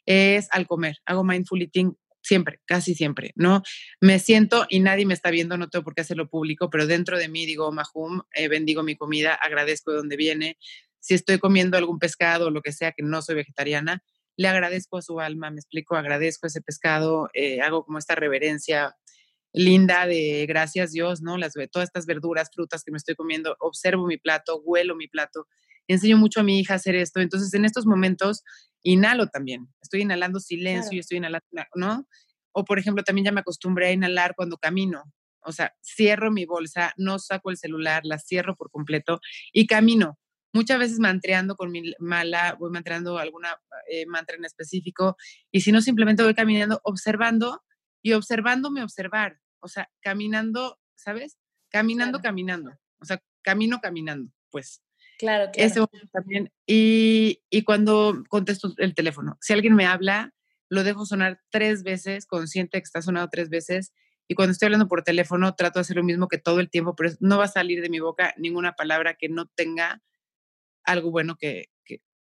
es 0.06 0.48
al 0.52 0.68
comer. 0.68 0.98
Hago 1.06 1.24
mindful 1.24 1.62
eating 1.62 1.96
siempre, 2.22 2.60
casi 2.66 2.96
siempre, 2.96 3.32
¿no? 3.36 3.62
Me 4.02 4.20
siento 4.20 4.66
y 4.70 4.80
nadie 4.80 5.06
me 5.06 5.14
está 5.14 5.30
viendo, 5.30 5.58
no 5.58 5.70
tengo 5.70 5.84
por 5.84 5.94
qué 5.94 6.02
hacerlo 6.02 6.28
público, 6.28 6.70
pero 6.70 6.88
dentro 6.88 7.18
de 7.18 7.30
mí 7.30 7.46
digo, 7.46 7.72
Mahum, 7.72 8.22
eh, 8.34 8.48
bendigo 8.48 8.84
mi 8.84 8.96
comida, 8.96 9.36
agradezco 9.36 9.92
de 9.92 9.98
dónde 9.98 10.18
viene. 10.18 10.58
Si 11.00 11.14
estoy 11.14 11.38
comiendo 11.38 11.78
algún 11.78 12.00
pescado 12.00 12.48
o 12.48 12.52
lo 12.52 12.62
que 12.62 12.72
sea, 12.72 12.94
que 12.94 13.04
no 13.04 13.22
soy 13.22 13.36
vegetariana, 13.36 14.04
le 14.38 14.48
agradezco 14.48 14.98
a 14.98 15.02
su 15.02 15.20
alma, 15.20 15.50
me 15.50 15.58
explico, 15.58 15.96
agradezco 15.96 16.48
ese 16.48 16.62
pescado, 16.62 17.30
eh, 17.34 17.62
hago 17.62 17.86
como 17.86 17.98
esta 17.98 18.16
reverencia 18.16 18.96
linda 19.54 20.06
de 20.06 20.46
gracias 20.48 20.92
Dios, 20.92 21.22
¿no? 21.22 21.38
Las, 21.38 21.54
todas 21.72 21.88
estas 21.88 22.06
verduras, 22.06 22.50
frutas 22.54 22.84
que 22.84 22.92
me 22.92 22.98
estoy 22.98 23.16
comiendo, 23.16 23.56
observo 23.60 24.06
mi 24.06 24.18
plato, 24.18 24.62
huelo 24.66 24.96
mi 24.96 25.08
plato, 25.08 25.48
enseño 25.88 26.18
mucho 26.18 26.42
a 26.42 26.44
mi 26.44 26.60
hija 26.60 26.74
a 26.74 26.78
hacer 26.78 26.96
esto, 26.96 27.22
entonces 27.22 27.54
en 27.54 27.64
estos 27.64 27.86
momentos 27.86 28.44
inhalo 28.84 29.28
también, 29.28 29.68
estoy 29.82 30.02
inhalando 30.02 30.40
silencio 30.40 30.98
y 30.98 31.00
estoy 31.00 31.18
inhalando, 31.18 31.46
¿no? 31.76 32.08
O 32.52 32.66
por 32.66 32.80
ejemplo, 32.80 33.04
también 33.04 33.26
ya 33.26 33.32
me 33.32 33.42
acostumbré 33.42 33.88
a 33.88 33.92
inhalar 33.94 34.36
cuando 34.36 34.58
camino, 34.58 35.04
o 35.42 35.52
sea, 35.52 35.74
cierro 35.82 36.32
mi 36.32 36.46
bolsa, 36.46 36.94
no 36.98 37.20
saco 37.20 37.52
el 37.52 37.58
celular, 37.58 38.02
la 38.04 38.20
cierro 38.20 38.56
por 38.56 38.70
completo 38.72 39.22
y 39.54 39.68
camino 39.68 40.18
muchas 40.56 40.80
veces 40.80 41.00
mantreando 41.00 41.56
con 41.56 41.70
mi 41.70 41.94
mala, 42.00 42.56
voy 42.58 42.72
mantreando 42.72 43.18
alguna 43.18 43.60
eh, 43.92 44.06
mantra 44.06 44.38
en 44.38 44.46
específico, 44.46 45.18
y 45.52 45.62
si 45.62 45.74
no, 45.74 45.82
simplemente 45.82 46.24
voy 46.24 46.34
caminando, 46.34 46.80
observando 46.84 47.62
y 48.02 48.14
observándome 48.14 48.82
observar, 48.82 49.38
o 49.60 49.68
sea, 49.68 49.90
caminando, 50.02 50.80
¿sabes? 50.96 51.38
Caminando, 51.70 52.22
caminando, 52.22 52.72
o 53.00 53.06
sea, 53.06 53.22
camino 53.42 53.80
caminando, 53.82 54.32
pues. 54.50 54.82
Claro, 55.20 55.52
claro. 55.52 55.68
Ese 55.68 56.08
también. 56.12 56.52
Y, 56.66 57.42
y 57.50 57.64
cuando 57.64 58.24
contesto 58.30 58.74
el 58.78 58.96
teléfono, 58.96 59.38
si 59.42 59.52
alguien 59.52 59.76
me 59.76 59.86
habla, 59.86 60.34
lo 60.70 60.84
dejo 60.84 61.06
sonar 61.06 61.42
tres 61.52 61.84
veces, 61.84 62.26
consciente 62.26 62.80
que 62.80 62.84
está 62.84 63.02
sonado 63.02 63.28
tres 63.30 63.50
veces, 63.50 63.94
y 64.28 64.36
cuando 64.36 64.54
estoy 64.54 64.68
hablando 64.68 64.88
por 64.88 65.04
teléfono, 65.04 65.54
trato 65.54 65.80
de 65.80 65.82
hacer 65.82 65.98
lo 65.98 66.04
mismo 66.04 66.30
que 66.30 66.38
todo 66.38 66.62
el 66.62 66.70
tiempo, 66.70 66.96
pero 66.96 67.12
no 67.20 67.38
va 67.38 67.46
a 67.46 67.50
salir 67.50 67.82
de 67.82 67.90
mi 67.90 68.00
boca 68.00 68.34
ninguna 68.38 68.72
palabra 68.72 69.16
que 69.16 69.28
no 69.28 69.48
tenga 69.48 70.02
algo 70.86 71.12
bueno 71.12 71.36
que, 71.38 71.66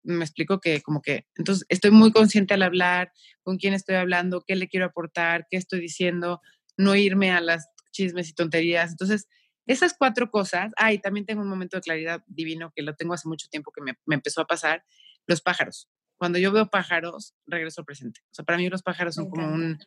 me 0.03 0.25
explico 0.25 0.61
que 0.61 0.81
como 0.81 1.03
que, 1.03 1.27
entonces 1.37 1.67
estoy 1.69 1.91
muy 1.91 2.11
consciente 2.11 2.55
al 2.55 2.63
hablar, 2.63 3.13
con 3.43 3.59
quién 3.59 3.75
estoy 3.75 3.97
hablando, 3.97 4.43
qué 4.47 4.57
le 4.57 4.67
quiero 4.67 4.87
aportar, 4.87 5.47
qué 5.51 5.59
estoy 5.59 5.79
diciendo, 5.79 6.41
no 6.79 6.95
irme 6.95 7.33
a 7.33 7.43
las 7.43 7.69
chismes 7.93 8.31
y 8.31 8.33
tonterías. 8.33 8.93
Entonces, 8.93 9.29
esas 9.67 9.95
cuatro 9.99 10.31
cosas, 10.31 10.73
ah, 10.79 10.93
y 10.93 10.99
también 10.99 11.27
tengo 11.27 11.43
un 11.43 11.49
momento 11.49 11.77
de 11.77 11.83
claridad 11.83 12.23
divino 12.27 12.73
que 12.75 12.83
lo 12.83 12.95
tengo 12.95 13.13
hace 13.13 13.29
mucho 13.29 13.47
tiempo 13.51 13.73
que 13.73 13.83
me, 13.83 13.93
me 14.07 14.15
empezó 14.15 14.41
a 14.41 14.47
pasar, 14.47 14.85
los 15.27 15.43
pájaros. 15.43 15.91
Cuando 16.17 16.39
yo 16.39 16.51
veo 16.51 16.71
pájaros, 16.71 17.35
regreso 17.47 17.83
al 17.83 17.85
presente. 17.85 18.21
O 18.25 18.35
sea, 18.35 18.45
para 18.45 18.57
mí 18.57 18.69
los 18.71 18.83
pájaros 18.83 19.15
son 19.15 19.29
como 19.29 19.47
un, 19.47 19.79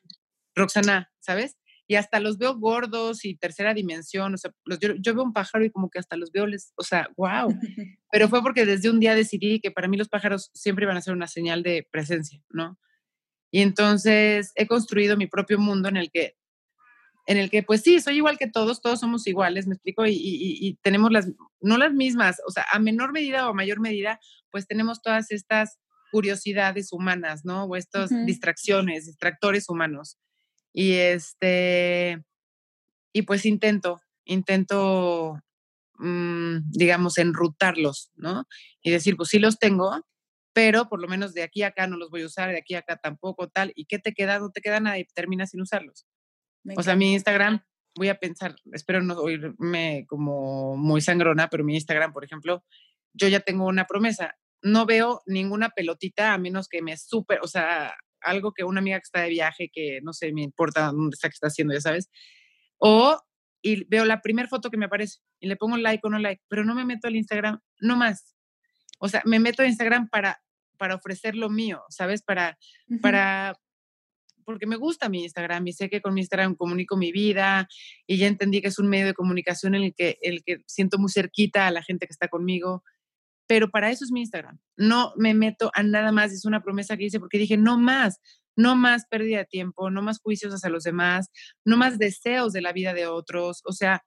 Roxana, 0.55 1.11
¿sabes? 1.19 1.57
Y 1.87 1.95
hasta 1.95 2.19
los 2.19 2.37
veo 2.37 2.55
gordos 2.57 3.25
y 3.25 3.35
tercera 3.35 3.73
dimensión, 3.73 4.33
o 4.33 4.37
sea, 4.37 4.51
yo, 4.79 5.13
veo 5.15 5.23
un 5.23 5.33
pájaro 5.33 5.65
y 5.65 5.69
como 5.69 5.89
que 5.89 5.99
hasta 5.99 6.15
los 6.15 6.31
veo, 6.31 6.47
les, 6.47 6.73
o 6.75 6.83
sea, 6.83 7.09
wow. 7.17 7.49
Pero 8.11 8.29
fue 8.29 8.41
porque 8.41 8.65
desde 8.65 8.89
un 8.89 8.99
día 8.99 9.15
decidí 9.15 9.59
que 9.59 9.71
para 9.71 9.87
mí 9.87 9.97
los 9.97 10.09
pájaros 10.09 10.49
siempre 10.53 10.85
iban 10.85 10.97
a 10.97 11.01
ser 11.01 11.13
una 11.13 11.27
señal 11.27 11.61
de 11.63 11.87
presencia, 11.91 12.41
¿no? 12.49 12.79
Y 13.51 13.61
entonces 13.61 14.51
he 14.55 14.65
construido 14.65 15.17
mi 15.17 15.27
propio 15.27 15.59
mundo 15.59 15.89
en 15.89 15.97
el 15.97 16.09
que, 16.09 16.35
en 17.27 17.37
el 17.37 17.49
que 17.49 17.63
pues 17.63 17.81
sí, 17.81 17.99
soy 17.99 18.15
igual 18.15 18.37
que 18.37 18.49
todos, 18.49 18.81
todos 18.81 18.99
somos 18.99 19.27
iguales, 19.27 19.67
me 19.67 19.75
explico, 19.75 20.03
y, 20.07 20.79
tenemos 20.81 21.11
las, 21.11 21.31
no 21.61 21.77
las 21.77 21.93
mismas, 21.93 22.37
o 22.47 22.51
sea, 22.51 22.65
a 22.71 22.79
menor 22.79 23.11
medida 23.11 23.45
o 23.47 23.51
a 23.51 23.53
mayor 23.53 23.79
medida, 23.79 24.19
pues 24.51 24.67
tenemos 24.67 25.01
todas 25.01 25.31
estas 25.31 25.77
curiosidades 26.11 26.93
humanas, 26.93 27.43
¿no? 27.43 27.65
O 27.65 27.75
estas 27.75 28.09
distracciones, 28.25 29.05
distractores 29.05 29.67
humanos. 29.69 30.17
Y 30.73 30.93
este, 30.93 32.23
y 33.13 33.21
pues 33.21 33.45
intento, 33.45 34.01
intento, 34.25 35.39
mm, 35.99 36.71
digamos, 36.71 37.17
enrutarlos, 37.19 38.11
¿no? 38.15 38.45
Y 38.81 38.91
decir, 38.91 39.15
pues 39.15 39.29
sí 39.29 39.39
los 39.39 39.59
tengo, 39.59 40.03
pero 40.53 40.89
por 40.89 40.99
lo 40.99 41.07
menos 41.07 41.33
de 41.33 41.43
aquí 41.43 41.63
a 41.63 41.67
acá 41.67 41.87
no 41.87 41.97
los 41.97 42.09
voy 42.09 42.23
a 42.23 42.25
usar, 42.25 42.49
de 42.49 42.57
aquí 42.57 42.75
a 42.75 42.79
acá 42.79 42.97
tampoco, 42.97 43.49
tal. 43.49 43.71
¿Y 43.75 43.85
qué 43.85 43.99
te 43.99 44.13
queda? 44.13 44.39
No 44.39 44.51
te 44.51 44.61
queda 44.61 44.79
nada 44.79 44.97
y 44.99 45.05
terminas 45.05 45.51
sin 45.51 45.61
usarlos. 45.61 46.05
o 46.75 46.83
sea, 46.83 46.95
mi 46.95 47.13
Instagram, 47.13 47.61
voy 47.95 48.09
a 48.09 48.19
pensar, 48.19 48.55
espero 48.71 49.01
no 49.01 49.15
oírme 49.15 50.05
como 50.07 50.75
muy 50.77 51.01
sangrona, 51.01 51.49
pero 51.49 51.63
mi 51.63 51.75
Instagram, 51.75 52.13
por 52.13 52.23
ejemplo, 52.23 52.63
yo 53.13 53.27
ya 53.27 53.41
tengo 53.41 53.65
una 53.67 53.85
promesa. 53.85 54.35
No 54.61 54.85
veo 54.85 55.21
ninguna 55.25 55.69
pelotita 55.69 56.33
a 56.33 56.37
menos 56.37 56.67
que 56.67 56.81
me 56.81 56.97
súper, 56.97 57.39
o 57.41 57.47
sea, 57.47 57.93
algo 58.23 58.53
que 58.53 58.63
una 58.63 58.79
amiga 58.79 58.97
que 58.97 59.03
está 59.03 59.21
de 59.21 59.29
viaje, 59.29 59.69
que 59.71 59.99
no 60.03 60.13
sé, 60.13 60.31
me 60.33 60.41
importa 60.41 60.87
dónde 60.87 61.13
está 61.13 61.29
que 61.29 61.33
está 61.33 61.47
haciendo, 61.47 61.73
ya 61.73 61.81
sabes. 61.81 62.09
O 62.77 63.19
y 63.63 63.85
veo 63.85 64.03
la 64.05 64.21
primera 64.21 64.49
foto 64.49 64.69
que 64.69 64.77
me 64.77 64.85
aparece 64.85 65.19
y 65.39 65.47
le 65.47 65.55
pongo 65.55 65.77
like 65.77 66.05
o 66.05 66.09
no 66.09 66.19
like, 66.19 66.43
pero 66.49 66.65
no 66.65 66.75
me 66.75 66.85
meto 66.85 67.07
al 67.07 67.15
Instagram, 67.15 67.59
no 67.79 67.95
más. 67.95 68.35
O 68.99 69.07
sea, 69.07 69.21
me 69.25 69.39
meto 69.39 69.63
a 69.63 69.67
Instagram 69.67 70.09
para, 70.09 70.43
para 70.77 70.95
ofrecer 70.95 71.35
lo 71.35 71.49
mío, 71.49 71.81
¿sabes? 71.89 72.21
Para, 72.21 72.57
para, 73.01 73.57
porque 74.43 74.67
me 74.67 74.75
gusta 74.75 75.07
mi 75.07 75.23
Instagram 75.23 75.65
y 75.67 75.73
sé 75.73 75.89
que 75.89 76.01
con 76.01 76.13
mi 76.13 76.21
Instagram 76.21 76.55
comunico 76.55 76.97
mi 76.97 77.13
vida 77.13 77.67
y 78.05 78.17
ya 78.17 78.27
entendí 78.27 78.61
que 78.61 78.67
es 78.67 78.79
un 78.79 78.89
medio 78.89 79.05
de 79.05 79.13
comunicación 79.13 79.75
en 79.75 79.83
el 79.83 79.95
que, 79.95 80.17
el 80.21 80.43
que 80.43 80.61
siento 80.67 80.97
muy 80.99 81.09
cerquita 81.09 81.67
a 81.67 81.71
la 81.71 81.83
gente 81.83 82.05
que 82.05 82.13
está 82.13 82.27
conmigo 82.27 82.83
pero 83.47 83.69
para 83.69 83.89
eso 83.91 84.05
es 84.05 84.11
mi 84.11 84.21
Instagram. 84.21 84.59
No 84.77 85.13
me 85.17 85.33
meto 85.33 85.71
a 85.73 85.83
nada 85.83 86.11
más, 86.11 86.31
es 86.31 86.45
una 86.45 86.63
promesa 86.63 86.97
que 86.97 87.05
hice 87.05 87.19
porque 87.19 87.37
dije, 87.37 87.57
no 87.57 87.77
más, 87.77 88.19
no 88.55 88.75
más 88.75 89.05
pérdida 89.07 89.39
de 89.39 89.45
tiempo, 89.45 89.89
no 89.89 90.01
más 90.01 90.19
juicios 90.19 90.53
hacia 90.53 90.69
los 90.69 90.83
demás, 90.83 91.29
no 91.65 91.77
más 91.77 91.97
deseos 91.97 92.53
de 92.53 92.61
la 92.61 92.73
vida 92.73 92.93
de 92.93 93.07
otros, 93.07 93.61
o 93.65 93.73
sea, 93.73 94.03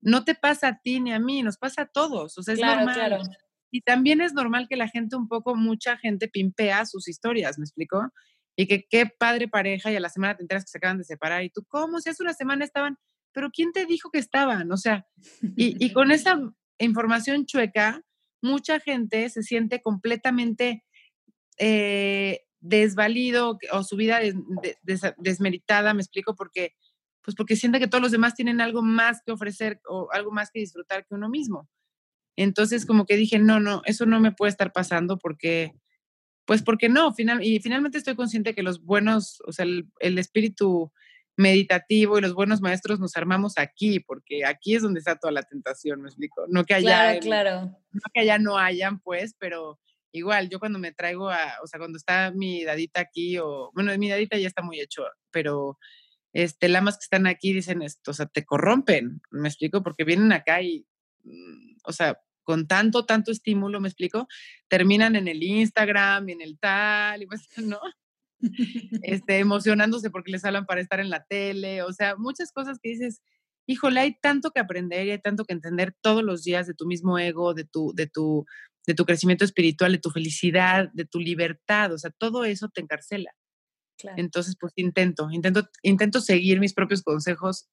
no 0.00 0.24
te 0.24 0.34
pasa 0.34 0.68
a 0.68 0.80
ti 0.80 1.00
ni 1.00 1.12
a 1.12 1.18
mí, 1.18 1.42
nos 1.42 1.58
pasa 1.58 1.82
a 1.82 1.86
todos, 1.86 2.38
o 2.38 2.42
sea, 2.42 2.54
es 2.54 2.60
normal. 2.60 2.94
Claro. 2.94 3.22
Y 3.70 3.82
también 3.82 4.20
es 4.20 4.32
normal 4.32 4.66
que 4.68 4.76
la 4.76 4.88
gente 4.88 5.16
un 5.16 5.28
poco, 5.28 5.54
mucha 5.54 5.96
gente 5.96 6.28
pimpea 6.28 6.86
sus 6.86 7.08
historias, 7.08 7.58
¿me 7.58 7.64
explico? 7.64 8.10
Y 8.56 8.66
que 8.66 8.86
qué 8.88 9.06
padre 9.06 9.46
pareja 9.46 9.92
y 9.92 9.96
a 9.96 10.00
la 10.00 10.08
semana 10.08 10.36
te 10.36 10.42
enteras 10.42 10.64
que 10.64 10.70
se 10.70 10.78
acaban 10.78 10.98
de 10.98 11.04
separar 11.04 11.44
y 11.44 11.50
tú, 11.50 11.64
¿cómo? 11.68 12.00
Si 12.00 12.10
hace 12.10 12.22
una 12.22 12.34
semana 12.34 12.64
estaban, 12.64 12.96
pero 13.32 13.50
¿quién 13.50 13.72
te 13.72 13.86
dijo 13.86 14.10
que 14.10 14.18
estaban? 14.18 14.72
O 14.72 14.76
sea, 14.76 15.06
y, 15.56 15.84
y 15.84 15.92
con 15.92 16.10
esa 16.10 16.40
información 16.78 17.46
chueca, 17.46 18.02
mucha 18.42 18.80
gente 18.80 19.28
se 19.30 19.42
siente 19.42 19.80
completamente 19.82 20.84
eh, 21.58 22.40
desvalido 22.60 23.58
o 23.72 23.82
su 23.82 23.96
vida 23.96 24.20
desmeritada, 25.16 25.94
me 25.94 26.02
explico, 26.02 26.34
porque, 26.34 26.74
pues 27.22 27.34
porque 27.36 27.56
siente 27.56 27.78
que 27.78 27.88
todos 27.88 28.02
los 28.02 28.12
demás 28.12 28.34
tienen 28.34 28.60
algo 28.60 28.82
más 28.82 29.22
que 29.24 29.32
ofrecer 29.32 29.80
o 29.88 30.08
algo 30.12 30.30
más 30.30 30.50
que 30.50 30.60
disfrutar 30.60 31.06
que 31.06 31.14
uno 31.14 31.28
mismo. 31.28 31.68
Entonces, 32.36 32.86
como 32.86 33.06
que 33.06 33.16
dije, 33.16 33.38
no, 33.38 33.60
no, 33.60 33.82
eso 33.84 34.06
no 34.06 34.20
me 34.20 34.32
puede 34.32 34.50
estar 34.50 34.72
pasando 34.72 35.18
porque, 35.18 35.72
pues 36.46 36.62
porque 36.62 36.88
no, 36.88 37.12
final, 37.12 37.44
y 37.44 37.60
finalmente 37.60 37.98
estoy 37.98 38.14
consciente 38.14 38.54
que 38.54 38.62
los 38.62 38.82
buenos, 38.84 39.42
o 39.46 39.52
sea, 39.52 39.64
el 39.64 40.18
espíritu 40.18 40.92
meditativo 41.40 42.18
y 42.18 42.20
los 42.20 42.34
buenos 42.34 42.60
maestros 42.60 43.00
nos 43.00 43.16
armamos 43.16 43.54
aquí, 43.56 43.98
porque 44.00 44.44
aquí 44.44 44.74
es 44.74 44.82
donde 44.82 44.98
está 44.98 45.16
toda 45.16 45.32
la 45.32 45.42
tentación, 45.42 46.02
me 46.02 46.08
explico. 46.08 46.44
No 46.48 46.64
que 46.64 46.74
allá, 46.74 47.18
claro, 47.18 47.20
claro. 47.20 47.60
No 47.92 48.00
que 48.12 48.20
allá 48.20 48.38
no 48.38 48.58
hayan, 48.58 49.00
pues, 49.00 49.34
pero 49.38 49.80
igual, 50.12 50.48
yo 50.48 50.58
cuando 50.58 50.78
me 50.78 50.92
traigo 50.92 51.30
a, 51.30 51.54
o 51.62 51.66
sea, 51.66 51.78
cuando 51.78 51.96
está 51.96 52.30
mi 52.30 52.62
dadita 52.64 53.00
aquí, 53.00 53.38
o, 53.38 53.70
bueno, 53.74 53.96
mi 53.98 54.10
dadita 54.10 54.36
ya 54.36 54.46
está 54.46 54.62
muy 54.62 54.80
hecho, 54.80 55.04
pero 55.30 55.78
este, 56.32 56.68
lamas 56.68 56.96
que 56.96 57.04
están 57.04 57.26
aquí 57.26 57.52
dicen 57.52 57.82
esto, 57.82 58.10
o 58.10 58.14
sea, 58.14 58.26
te 58.26 58.44
corrompen, 58.44 59.20
me 59.30 59.48
explico, 59.48 59.82
porque 59.82 60.04
vienen 60.04 60.32
acá 60.32 60.62
y, 60.62 60.86
mm, 61.24 61.78
o 61.84 61.92
sea, 61.92 62.20
con 62.42 62.66
tanto, 62.66 63.06
tanto 63.06 63.30
estímulo, 63.30 63.80
me 63.80 63.88
explico, 63.88 64.28
terminan 64.68 65.16
en 65.16 65.28
el 65.28 65.42
Instagram 65.42 66.28
y 66.28 66.32
en 66.32 66.42
el 66.42 66.58
tal, 66.58 67.22
y 67.22 67.26
pues, 67.26 67.48
¿no? 67.64 67.80
este, 69.02 69.38
emocionándose 69.38 70.10
porque 70.10 70.32
les 70.32 70.44
hablan 70.44 70.66
para 70.66 70.80
estar 70.80 71.00
en 71.00 71.10
la 71.10 71.24
tele, 71.24 71.82
o 71.82 71.92
sea, 71.92 72.16
muchas 72.16 72.52
cosas 72.52 72.78
que 72.82 72.90
dices, 72.90 73.22
híjole, 73.66 74.00
hay 74.00 74.16
tanto 74.20 74.50
que 74.50 74.60
aprender 74.60 75.06
y 75.06 75.10
hay 75.12 75.20
tanto 75.20 75.44
que 75.44 75.52
entender 75.52 75.94
todos 76.00 76.22
los 76.22 76.42
días 76.42 76.66
de 76.66 76.74
tu 76.74 76.86
mismo 76.86 77.18
ego, 77.18 77.54
de 77.54 77.64
tu, 77.64 77.92
de 77.94 78.06
tu, 78.06 78.46
de 78.86 78.94
tu 78.94 79.04
crecimiento 79.04 79.44
espiritual, 79.44 79.92
de 79.92 79.98
tu 79.98 80.10
felicidad, 80.10 80.90
de 80.92 81.04
tu 81.04 81.20
libertad, 81.20 81.92
o 81.92 81.98
sea, 81.98 82.10
todo 82.10 82.44
eso 82.44 82.68
te 82.68 82.80
encarcela. 82.80 83.32
Entonces, 84.16 84.56
pues 84.58 84.72
intento, 84.76 85.28
intento, 85.30 85.68
intento 85.82 86.22
seguir 86.22 86.58
mis 86.58 86.72
propios 86.72 87.02
consejos 87.02 87.68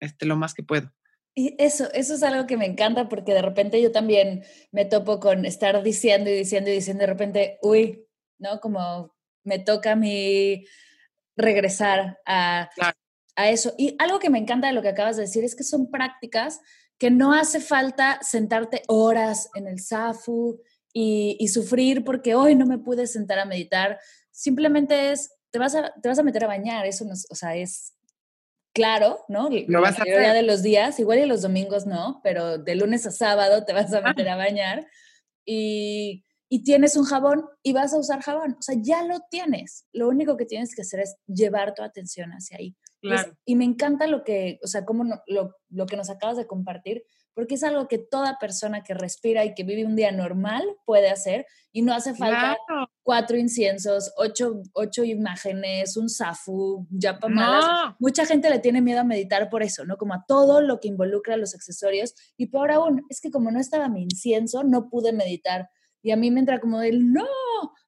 este, 0.00 0.26
lo 0.26 0.36
más 0.36 0.52
que 0.52 0.64
puedo. 0.64 0.92
Y 1.34 1.54
eso, 1.58 1.88
eso 1.92 2.14
es 2.14 2.22
algo 2.24 2.46
que 2.46 2.56
me 2.56 2.66
encanta 2.66 3.08
porque 3.08 3.32
de 3.32 3.42
repente 3.42 3.80
yo 3.80 3.92
también 3.92 4.42
me 4.72 4.84
topo 4.84 5.20
con 5.20 5.44
estar 5.44 5.82
diciendo 5.84 6.30
y 6.30 6.34
diciendo 6.34 6.70
y 6.70 6.74
diciendo 6.74 7.02
de 7.02 7.06
repente, 7.06 7.58
uy, 7.62 8.04
¿no? 8.38 8.58
Como 8.60 9.14
me 9.44 9.58
toca 9.58 9.92
a 9.92 9.96
mí 9.96 10.64
regresar 11.36 12.18
a, 12.26 12.68
a 13.36 13.50
eso. 13.50 13.74
Y 13.78 13.96
algo 13.98 14.18
que 14.18 14.30
me 14.30 14.38
encanta 14.38 14.66
de 14.66 14.72
lo 14.72 14.82
que 14.82 14.88
acabas 14.88 15.16
de 15.16 15.22
decir 15.22 15.44
es 15.44 15.54
que 15.54 15.64
son 15.64 15.90
prácticas 15.90 16.60
que 16.98 17.10
no 17.10 17.32
hace 17.32 17.60
falta 17.60 18.18
sentarte 18.22 18.82
horas 18.88 19.50
en 19.54 19.68
el 19.68 19.78
SAFU 19.78 20.60
y, 20.92 21.46
sufrir 21.48 22.04
porque 22.04 22.34
hoy 22.34 22.56
no 22.56 22.66
me 22.66 22.78
pude 22.78 23.06
sentar 23.06 23.38
a 23.38 23.44
meditar. 23.44 24.00
Simplemente 24.32 25.12
es, 25.12 25.30
te 25.50 25.60
vas 25.60 25.76
a, 25.76 25.92
te 26.02 26.08
vas 26.08 26.18
a 26.18 26.24
meter 26.24 26.44
a 26.44 26.48
bañar, 26.48 26.86
eso 26.86 27.04
no, 27.04 27.12
o 27.12 27.34
sea, 27.36 27.54
es 27.54 27.94
claro, 28.74 29.24
¿no? 29.28 29.48
Lo 29.68 29.80
vas 29.80 29.98
la 29.98 30.04
mayoría 30.04 30.32
de 30.32 30.42
los 30.42 30.62
días, 30.62 30.98
igual 30.98 31.20
y 31.20 31.26
los 31.26 31.42
domingos 31.42 31.86
no, 31.86 32.20
pero 32.24 32.58
de 32.58 32.74
lunes 32.74 33.06
a 33.06 33.12
sábado 33.12 33.64
te 33.64 33.72
vas 33.72 33.92
a 33.92 34.00
meter 34.00 34.28
a 34.28 34.36
bañar 34.36 34.86
y 35.44 36.24
y 36.48 36.64
tienes 36.64 36.96
un 36.96 37.04
jabón 37.04 37.46
y 37.62 37.72
vas 37.72 37.92
a 37.92 37.98
usar 37.98 38.22
jabón. 38.22 38.56
O 38.58 38.62
sea, 38.62 38.76
ya 38.80 39.04
lo 39.04 39.20
tienes. 39.30 39.86
Lo 39.92 40.08
único 40.08 40.36
que 40.36 40.46
tienes 40.46 40.74
que 40.74 40.82
hacer 40.82 41.00
es 41.00 41.16
llevar 41.26 41.74
tu 41.74 41.82
atención 41.82 42.30
hacia 42.30 42.58
ahí. 42.58 42.76
y 43.44 43.54
me 43.54 43.64
encanta 43.64 44.06
lo 44.06 44.24
que, 44.24 44.58
o 44.62 44.66
sea, 44.66 44.84
cómo 44.84 45.04
lo, 45.26 45.54
lo, 45.68 45.86
que 45.86 45.96
nos 45.96 46.10
acabas 46.10 46.36
de 46.36 46.46
compartir, 46.46 47.04
porque 47.32 47.54
es 47.54 47.62
algo 47.62 47.86
que 47.86 47.98
toda 47.98 48.38
persona 48.40 48.82
que 48.82 48.94
respira 48.94 49.44
y 49.44 49.54
que 49.54 49.62
vive 49.62 49.84
un 49.84 49.94
día 49.94 50.10
normal 50.10 50.64
puede 50.84 51.08
hacer 51.08 51.46
y 51.70 51.82
no 51.82 51.94
hace 51.94 52.12
falta 52.14 52.58
cuatro 53.04 53.36
inciensos, 53.36 54.12
ocho, 54.16 54.62
ocho, 54.72 55.04
imágenes, 55.04 55.96
un 55.96 56.08
safu, 56.08 56.88
ya 56.90 57.16
no. 57.28 57.96
Mucha 58.00 58.26
gente 58.26 58.50
le 58.50 58.58
tiene 58.58 58.80
miedo 58.80 59.00
a 59.00 59.04
meditar 59.04 59.48
por 59.48 59.62
eso, 59.62 59.84
¿no? 59.84 59.96
Como 59.96 60.14
a 60.14 60.24
todo 60.26 60.60
lo 60.60 60.80
que 60.80 60.88
involucra 60.88 61.36
los 61.36 61.54
accesorios. 61.54 62.14
Y 62.36 62.46
peor 62.46 62.72
aún, 62.72 63.04
es 63.08 63.20
que 63.20 63.30
como 63.30 63.52
no 63.52 63.60
estaba 63.60 63.88
mi 63.88 64.02
incienso, 64.02 64.64
no 64.64 64.88
pude 64.88 65.12
meditar 65.12 65.68
y 66.08 66.10
a 66.10 66.16
mí 66.16 66.30
me 66.30 66.40
entra 66.40 66.58
como 66.58 66.80
de, 66.80 66.92
no, 66.92 67.26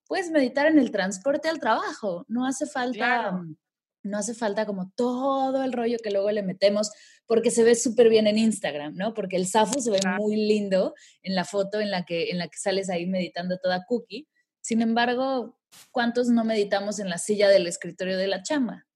puedes 0.07 0.31
meditar 0.31 0.67
en 0.67 0.79
el 0.79 0.91
transporte 0.91 1.49
al 1.49 1.59
trabajo, 1.59 2.27
no 2.29 2.45
hace 2.47 2.67
falta, 2.67 3.33
mm, 3.33 3.57
no 4.03 4.19
hace 4.19 4.35
falta 4.35 4.67
como 4.67 4.93
todo 4.95 5.65
el 5.65 5.73
rollo 5.73 5.97
que 6.05 6.11
luego 6.11 6.31
le 6.31 6.43
metemos, 6.43 6.91
porque 7.25 7.51
se 7.51 7.65
ve 7.65 7.75
súper 7.75 8.11
bien 8.11 8.27
en 8.27 8.37
Instagram, 8.37 8.95
¿no? 8.95 9.15
Porque 9.15 9.37
el 9.37 9.47
Safo 9.47 9.81
se 9.81 9.91
ve 9.91 10.01
muy 10.19 10.37
lindo 10.37 10.95
en 11.23 11.35
la 11.35 11.47
foto 11.47 11.81
en 11.81 11.91
la, 11.91 12.05
que, 12.05 12.29
en 12.29 12.37
la 12.37 12.49
que 12.49 12.59
sales 12.59 12.91
ahí 12.91 13.07
meditando 13.07 13.57
toda 13.57 13.87
cookie. 13.87 14.29
Sin 14.61 14.83
embargo, 14.83 15.59
¿cuántos 15.91 16.29
no 16.29 16.45
meditamos 16.45 16.99
en 16.99 17.09
la 17.09 17.17
silla 17.17 17.49
del 17.49 17.67
escritorio 17.67 18.19
de 18.19 18.27
la 18.27 18.43
chamba? 18.43 18.87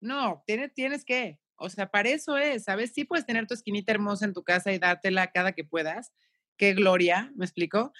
No, 0.00 0.42
tienes, 0.46 0.72
tienes 0.72 1.04
que, 1.04 1.38
o 1.56 1.68
sea, 1.68 1.90
para 1.90 2.08
eso 2.08 2.38
es, 2.38 2.64
¿sabes? 2.64 2.92
Sí 2.94 3.04
puedes 3.04 3.26
tener 3.26 3.46
tu 3.46 3.52
esquinita 3.52 3.92
hermosa 3.92 4.24
en 4.24 4.32
tu 4.32 4.42
casa 4.42 4.72
y 4.72 4.78
dártela 4.78 5.32
cada 5.32 5.52
que 5.52 5.64
puedas. 5.64 6.14
Qué 6.56 6.72
gloria, 6.72 7.30
¿me 7.36 7.44
explico? 7.44 7.92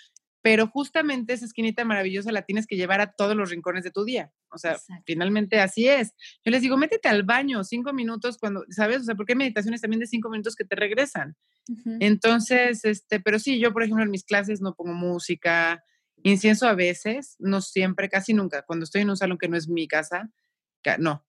Pero 0.44 0.66
justamente 0.66 1.32
esa 1.32 1.46
esquinita 1.46 1.86
maravillosa 1.86 2.30
la 2.30 2.42
tienes 2.42 2.66
que 2.66 2.76
llevar 2.76 3.00
a 3.00 3.12
todos 3.12 3.34
los 3.34 3.48
rincones 3.48 3.82
de 3.82 3.90
tu 3.90 4.04
día. 4.04 4.30
O 4.50 4.58
sea, 4.58 4.76
finalmente 5.06 5.58
así 5.58 5.88
es. 5.88 6.12
Yo 6.44 6.50
les 6.50 6.60
digo, 6.60 6.76
métete 6.76 7.08
al 7.08 7.22
baño 7.22 7.64
cinco 7.64 7.94
minutos 7.94 8.36
cuando, 8.36 8.62
¿sabes? 8.68 9.00
O 9.00 9.04
sea, 9.04 9.14
porque 9.14 9.32
hay 9.32 9.38
meditaciones 9.38 9.80
también 9.80 10.00
de 10.00 10.06
cinco 10.06 10.28
minutos 10.28 10.54
que 10.54 10.66
te 10.66 10.76
regresan. 10.76 11.34
Entonces, 11.98 12.84
este, 12.84 13.20
pero 13.20 13.38
sí, 13.38 13.58
yo, 13.58 13.72
por 13.72 13.84
ejemplo, 13.84 14.04
en 14.04 14.10
mis 14.10 14.24
clases 14.24 14.60
no 14.60 14.74
pongo 14.74 14.92
música, 14.92 15.82
incienso 16.22 16.68
a 16.68 16.74
veces, 16.74 17.36
no 17.38 17.62
siempre, 17.62 18.10
casi 18.10 18.34
nunca. 18.34 18.60
Cuando 18.66 18.84
estoy 18.84 19.00
en 19.00 19.08
un 19.08 19.16
salón 19.16 19.38
que 19.38 19.48
no 19.48 19.56
es 19.56 19.66
mi 19.66 19.88
casa, 19.88 20.30
no. 20.98 21.24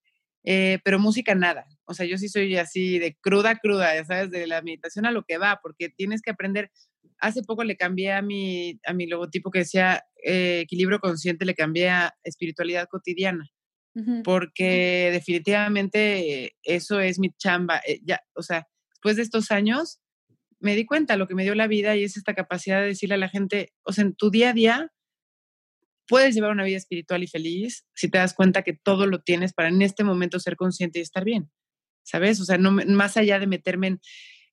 Eh, 0.46 0.80
pero 0.84 1.00
música 1.00 1.34
nada. 1.34 1.66
O 1.86 1.94
sea, 1.94 2.06
yo 2.06 2.18
sí 2.18 2.30
soy 2.30 2.56
así 2.58 3.00
de 3.00 3.18
cruda, 3.20 3.58
cruda, 3.58 3.96
ya 3.96 4.06
sabes, 4.06 4.30
de 4.30 4.46
la 4.46 4.62
meditación 4.62 5.06
a 5.06 5.12
lo 5.12 5.24
que 5.24 5.38
va, 5.38 5.60
porque 5.62 5.90
tienes 5.90 6.22
que 6.22 6.32
aprender. 6.32 6.72
Hace 7.20 7.42
poco 7.42 7.64
le 7.64 7.78
cambié 7.78 8.14
a 8.14 8.22
mi, 8.22 8.80
a 8.86 8.94
mi 8.94 9.08
logotipo 9.08 9.50
que 9.50 9.60
decía 9.60 10.04
eh, 10.24 10.62
equilibrio 10.62 11.00
consciente, 11.00 11.46
le 11.46 11.56
cambié 11.56 11.90
a 11.90 12.16
espiritualidad 12.24 12.88
cotidiana, 12.90 13.50
porque 14.26 15.10
definitivamente 15.14 16.56
eso 16.64 17.00
es 17.00 17.18
mi 17.18 17.32
chamba. 17.32 17.82
Eh, 17.88 18.02
ya, 18.04 18.20
o 18.36 18.44
sea, 18.44 18.68
después 18.90 19.16
de 19.16 19.24
estos 19.24 19.52
años, 19.52 20.02
me 20.60 20.76
di 20.76 20.86
cuenta 20.86 21.18
lo 21.18 21.28
que 21.28 21.36
me 21.36 21.44
dio 21.44 21.56
la 21.56 21.68
vida 21.68 21.96
y 21.96 22.04
es 22.04 22.18
esta 22.18 22.34
capacidad 22.34 22.82
de 22.82 22.88
decirle 22.88 23.16
a 23.16 23.20
la 23.20 23.30
gente, 23.30 23.74
o 23.84 23.94
sea, 23.94 24.04
en 24.04 24.14
tu 24.16 24.30
día 24.30 24.50
a 24.50 24.54
día, 24.54 24.92
puedes 26.08 26.36
llevar 26.36 26.52
una 26.52 26.64
vida 26.64 26.78
espiritual 26.78 27.24
y 27.24 27.28
feliz 27.28 27.86
si 27.94 28.10
te 28.10 28.18
das 28.18 28.34
cuenta 28.34 28.64
que 28.64 28.74
todo 28.74 29.08
lo 29.08 29.22
tienes 29.22 29.54
para 29.54 29.70
en 29.70 29.82
este 29.82 30.04
momento 30.04 30.40
ser 30.40 30.56
consciente 30.56 31.00
y 31.00 31.02
estar 31.02 31.24
bien, 31.24 31.52
¿sabes? 32.04 32.40
O 32.40 32.46
sea, 32.46 32.58
no, 32.58 32.72
más 32.72 33.18
allá 33.18 33.40
de 33.40 33.48
meterme 33.48 34.00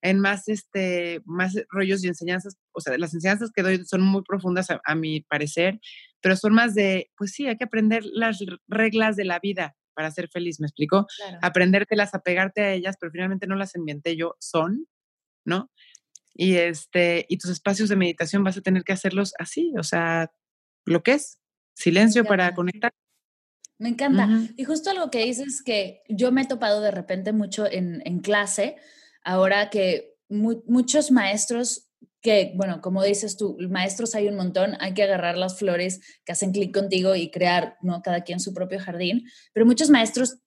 en, 0.03 0.19
más, 0.21 0.49
este, 0.49 1.21
más 1.25 1.55
rollos 1.71 2.03
y 2.03 2.09
enseñanzas, 2.09 2.57
o 2.73 2.81
sea, 2.81 2.99
las 2.99 3.15
enseñanzas 3.15 3.51
que 3.55 3.63
doy 3.63 3.85
son 3.85 4.03
muy 4.03 4.23
profundas 4.23 4.69
a, 4.71 4.95
mi 4.95 5.21
parecer, 5.21 5.81
pero 6.21 6.37
son 6.37 6.55
más 6.55 6.75
de, 6.75 7.11
pues 7.17 7.33
sí, 7.33 7.47
hay 7.47 7.57
que 7.57 7.65
aprender 7.65 8.05
las 8.05 8.39
reglas 8.67 9.17
de 9.17 9.25
la 9.25 9.39
vida 9.39 9.77
para 9.95 10.11
ser 10.11 10.29
feliz, 10.29 10.59
¿me 10.59 10.67
explico? 10.67 11.07
Aprendértelas, 11.43 12.15
apegarte 12.15 12.63
a 12.63 12.73
ellas, 12.73 12.97
pero 12.99 13.13
finalmente 13.13 13.47
no 13.47 13.55
las 13.55 13.77
inventé 13.77 14.17
yo, 14.17 14.37
son, 14.41 14.87
¿no? 15.45 15.71
Y, 16.35 16.57
este, 16.57 17.27
y 17.29 17.37
tus 17.37 17.51
espacios 17.51 17.91
de 17.91 17.97
meditación 17.97 18.43
vas 18.43 18.57
a 18.57 18.63
tener 18.63 18.85
que 18.85 18.95
hacerlos 18.95 19.35
así, 19.39 19.73
o 19.79 19.83
sea, 19.83 20.33
lo 20.85 21.03
que 21.03 21.13
es, 21.13 21.42
Silencio 21.75 22.25
para 22.25 22.55
conectar. 22.55 22.93
Me 23.79 23.89
encanta. 23.89 24.29
Y 24.57 24.65
justo 24.65 24.91
algo 24.91 25.11
que 25.11 25.25
dices 25.25 25.63
que 25.65 26.03
yo 26.09 26.31
me 26.31 26.43
he 26.43 26.47
topado 26.47 26.81
de 26.81 26.93
repente 26.93 27.33
mucho 27.33 27.67
en, 27.71 28.01
en 28.05 28.21
clase, 28.21 28.77
ahora 29.25 29.71
que 29.71 30.17
muchos 30.29 31.11
maestros 31.11 31.89
que, 32.23 32.53
bueno, 32.55 32.81
como 32.81 33.03
dices 33.03 33.37
tú, 33.37 33.57
maestros 33.69 34.15
hay 34.15 34.29
un 34.29 34.37
montón, 34.37 34.77
hay 34.79 34.95
que 34.95 35.03
agarrar 35.03 35.37
las 35.37 35.59
flores 35.59 36.01
que 36.25 36.33
hacen 36.33 36.53
clic 36.53 36.73
contigo 36.73 37.17
y 37.17 37.31
crear, 37.31 37.77
¿no? 37.83 38.01
Cada 38.01 38.23
quien 38.23 38.39
su 38.39 38.55
propio 38.55 38.79
jardín, 38.79 39.25
pero 39.53 39.67
muchos 39.67 39.91
maestros 39.91 40.39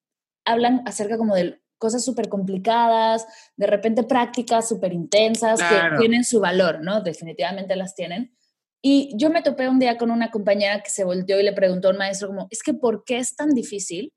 hablan 0.45 0.81
acerca 0.85 1.17
como 1.17 1.35
de 1.35 1.61
cosas 1.77 2.05
súper 2.05 2.29
complicadas, 2.29 3.27
de 3.57 3.67
repente 3.67 4.03
prácticas 4.03 4.69
súper 4.69 4.93
intensas 4.93 5.59
que 5.59 5.97
tienen 5.99 6.23
su 6.23 6.39
valor, 6.39 6.81
¿no? 6.81 7.01
Definitivamente 7.01 7.75
las 7.75 7.93
tienen, 7.93 8.33
y 8.81 9.11
yo 9.17 9.29
me 9.29 9.41
topé 9.41 9.67
un 9.67 9.79
día 9.79 9.97
con 9.97 10.11
una 10.11 10.29
compañera 10.29 10.81
que 10.81 10.91
se 10.91 11.03
volteó 11.03 11.39
y 11.39 11.43
le 11.43 11.53
preguntó 11.53 11.87
a 11.87 11.91
un 11.91 11.97
maestro 11.97 12.27
como, 12.27 12.47
es 12.51 12.61
que 12.61 12.73
¿por 12.73 13.03
qué 13.03 13.17
es 13.17 13.35
tan 13.35 13.53
difícil, 13.53 14.13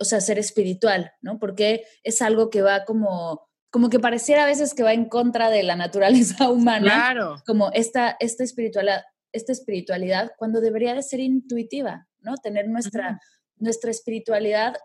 o 0.00 0.04
sea, 0.04 0.20
ser 0.20 0.38
espiritual, 0.38 1.12
¿no? 1.20 1.38
Porque 1.38 1.84
es 2.02 2.20
algo 2.22 2.50
que 2.50 2.62
va 2.62 2.84
como, 2.84 3.48
como 3.70 3.88
que 3.90 4.00
pareciera 4.00 4.44
a 4.44 4.46
veces 4.46 4.74
que 4.74 4.82
va 4.82 4.92
en 4.92 5.08
contra 5.08 5.50
de 5.50 5.62
la 5.62 5.76
naturaleza 5.76 6.50
humana. 6.50 6.84
Claro. 6.84 7.36
Como 7.46 7.70
esta, 7.72 8.16
esta, 8.20 8.44
espiritualidad, 8.44 9.02
esta 9.32 9.52
espiritualidad 9.52 10.32
cuando 10.36 10.60
debería 10.60 10.94
de 10.94 11.02
ser 11.02 11.20
intuitiva, 11.20 12.08
¿no? 12.20 12.34
Tener 12.36 12.68
nuestra, 12.68 13.20
nuestra 13.56 13.90
espiritualidad 13.90 14.76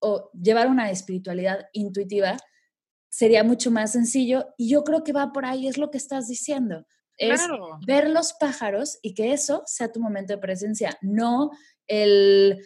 o 0.00 0.30
llevar 0.32 0.68
una 0.68 0.90
espiritualidad 0.90 1.66
intuitiva 1.72 2.36
sería 3.10 3.42
mucho 3.42 3.70
más 3.70 3.92
sencillo 3.92 4.46
y 4.56 4.68
yo 4.70 4.84
creo 4.84 5.02
que 5.02 5.12
va 5.12 5.32
por 5.32 5.44
ahí, 5.44 5.66
es 5.66 5.78
lo 5.78 5.90
que 5.90 5.98
estás 5.98 6.28
diciendo 6.28 6.86
es 7.18 7.42
ver 7.86 8.08
los 8.08 8.32
pájaros 8.34 8.98
y 9.02 9.14
que 9.14 9.32
eso 9.32 9.62
sea 9.66 9.92
tu 9.92 10.00
momento 10.00 10.32
de 10.32 10.38
presencia, 10.38 10.96
no 11.02 11.50
el 11.86 12.58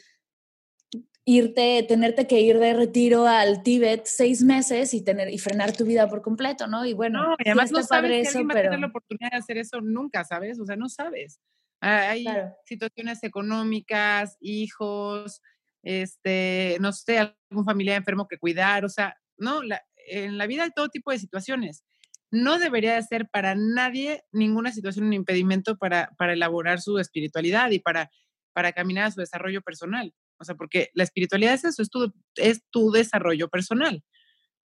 irte, 1.24 1.84
tenerte 1.88 2.26
que 2.26 2.40
ir 2.40 2.58
de 2.58 2.74
retiro 2.74 3.26
al 3.26 3.62
Tíbet 3.62 4.06
seis 4.06 4.42
meses 4.42 4.92
y 4.92 5.02
tener 5.02 5.30
y 5.30 5.38
frenar 5.38 5.76
tu 5.76 5.84
vida 5.84 6.08
por 6.08 6.20
completo, 6.20 6.66
¿no? 6.66 6.84
Y 6.84 6.94
bueno, 6.94 7.22
no, 7.22 7.36
además 7.38 7.70
no 7.70 7.82
sabes 7.82 8.28
eso, 8.28 8.40
pero... 8.40 8.48
va 8.48 8.60
a 8.60 8.62
tener 8.62 8.80
la 8.80 8.86
oportunidad 8.88 9.30
de 9.30 9.36
hacer 9.38 9.58
eso 9.58 9.80
nunca, 9.80 10.24
¿sabes? 10.24 10.58
O 10.60 10.66
sea, 10.66 10.76
no 10.76 10.88
sabes. 10.88 11.40
Hay 11.80 12.24
situaciones 12.64 13.24
económicas, 13.24 14.36
hijos, 14.40 15.40
este, 15.82 16.76
no 16.80 16.92
sé, 16.92 17.18
algún 17.18 17.64
familiar 17.64 17.96
enfermo 17.96 18.28
que 18.28 18.38
cuidar, 18.38 18.84
o 18.84 18.88
sea, 18.88 19.16
no, 19.36 19.60
en 20.08 20.38
la 20.38 20.46
vida 20.46 20.64
hay 20.64 20.70
todo 20.70 20.88
tipo 20.88 21.10
de 21.10 21.18
situaciones 21.18 21.84
no 22.32 22.58
debería 22.58 22.94
de 22.94 23.02
ser 23.02 23.28
para 23.28 23.54
nadie 23.54 24.24
ninguna 24.32 24.72
situación 24.72 25.04
un 25.04 25.12
impedimento 25.12 25.76
para, 25.76 26.10
para 26.16 26.32
elaborar 26.32 26.80
su 26.80 26.98
espiritualidad 26.98 27.70
y 27.70 27.78
para, 27.78 28.10
para 28.54 28.72
caminar 28.72 29.04
a 29.04 29.10
su 29.10 29.20
desarrollo 29.20 29.60
personal. 29.60 30.14
O 30.40 30.44
sea, 30.44 30.54
porque 30.54 30.90
la 30.94 31.04
espiritualidad 31.04 31.54
es 31.54 31.64
eso, 31.64 31.82
es 31.82 31.90
tu, 31.90 32.12
es 32.36 32.62
tu 32.70 32.90
desarrollo 32.90 33.48
personal, 33.48 34.02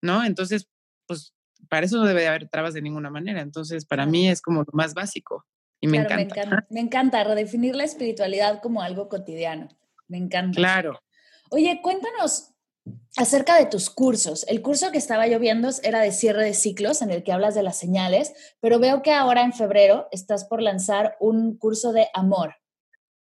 ¿no? 0.01 0.23
Entonces, 0.23 0.69
pues 1.07 1.33
para 1.67 1.87
eso 1.87 1.97
no 1.97 2.05
debe 2.05 2.21
de 2.21 2.27
haber 2.27 2.47
trabas 2.47 2.75
de 2.75 2.83
ninguna 2.83 3.09
manera. 3.09 3.41
Entonces, 3.41 3.85
para 3.85 4.05
mí 4.05 4.29
es 4.29 4.39
como 4.41 4.59
lo 4.59 4.71
más 4.73 4.93
básico 4.93 5.43
y 5.81 5.87
me, 5.87 5.97
encanta. 5.97 6.15
me 6.15 6.21
encanta. 6.21 6.67
Me 6.69 6.79
encanta 6.79 7.23
redefinir 7.23 7.75
la 7.75 7.83
espiritualidad 7.83 8.61
como 8.61 8.83
algo 8.83 9.09
cotidiano. 9.09 9.67
Me 10.07 10.17
encanta. 10.17 10.55
Claro. 10.55 11.01
Oye, 11.49 11.79
cuéntanos, 11.81 12.53
acerca 13.17 13.57
de 13.57 13.65
tus 13.65 13.89
cursos. 13.89 14.45
El 14.47 14.61
curso 14.61 14.91
que 14.91 14.97
estaba 14.97 15.27
yo 15.27 15.39
viendo 15.39 15.69
era 15.83 16.01
de 16.01 16.11
cierre 16.11 16.43
de 16.43 16.53
ciclos, 16.53 17.01
en 17.01 17.11
el 17.11 17.23
que 17.23 17.31
hablas 17.31 17.55
de 17.55 17.63
las 17.63 17.77
señales, 17.77 18.33
pero 18.59 18.79
veo 18.79 19.01
que 19.01 19.13
ahora 19.13 19.41
en 19.41 19.53
febrero 19.53 20.07
estás 20.11 20.45
por 20.45 20.61
lanzar 20.61 21.17
un 21.19 21.57
curso 21.57 21.93
de 21.93 22.07
amor, 22.13 22.55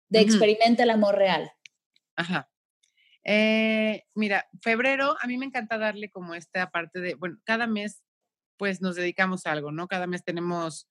de 0.09 0.21
experimenta 0.21 0.83
el 0.83 0.89
amor 0.89 1.15
real. 1.15 1.51
Ajá. 2.15 2.49
Eh, 3.23 4.05
mira, 4.15 4.47
febrero, 4.61 5.15
a 5.21 5.27
mí 5.27 5.37
me 5.37 5.45
encanta 5.45 5.77
darle 5.77 6.09
como 6.09 6.33
esta 6.33 6.69
parte 6.71 6.99
de, 6.99 7.15
bueno, 7.15 7.37
cada 7.43 7.67
mes 7.67 8.01
pues 8.57 8.81
nos 8.81 8.95
dedicamos 8.95 9.45
a 9.45 9.51
algo, 9.51 9.71
¿no? 9.71 9.87
Cada 9.87 10.07
mes 10.07 10.23
tenemos, 10.23 10.87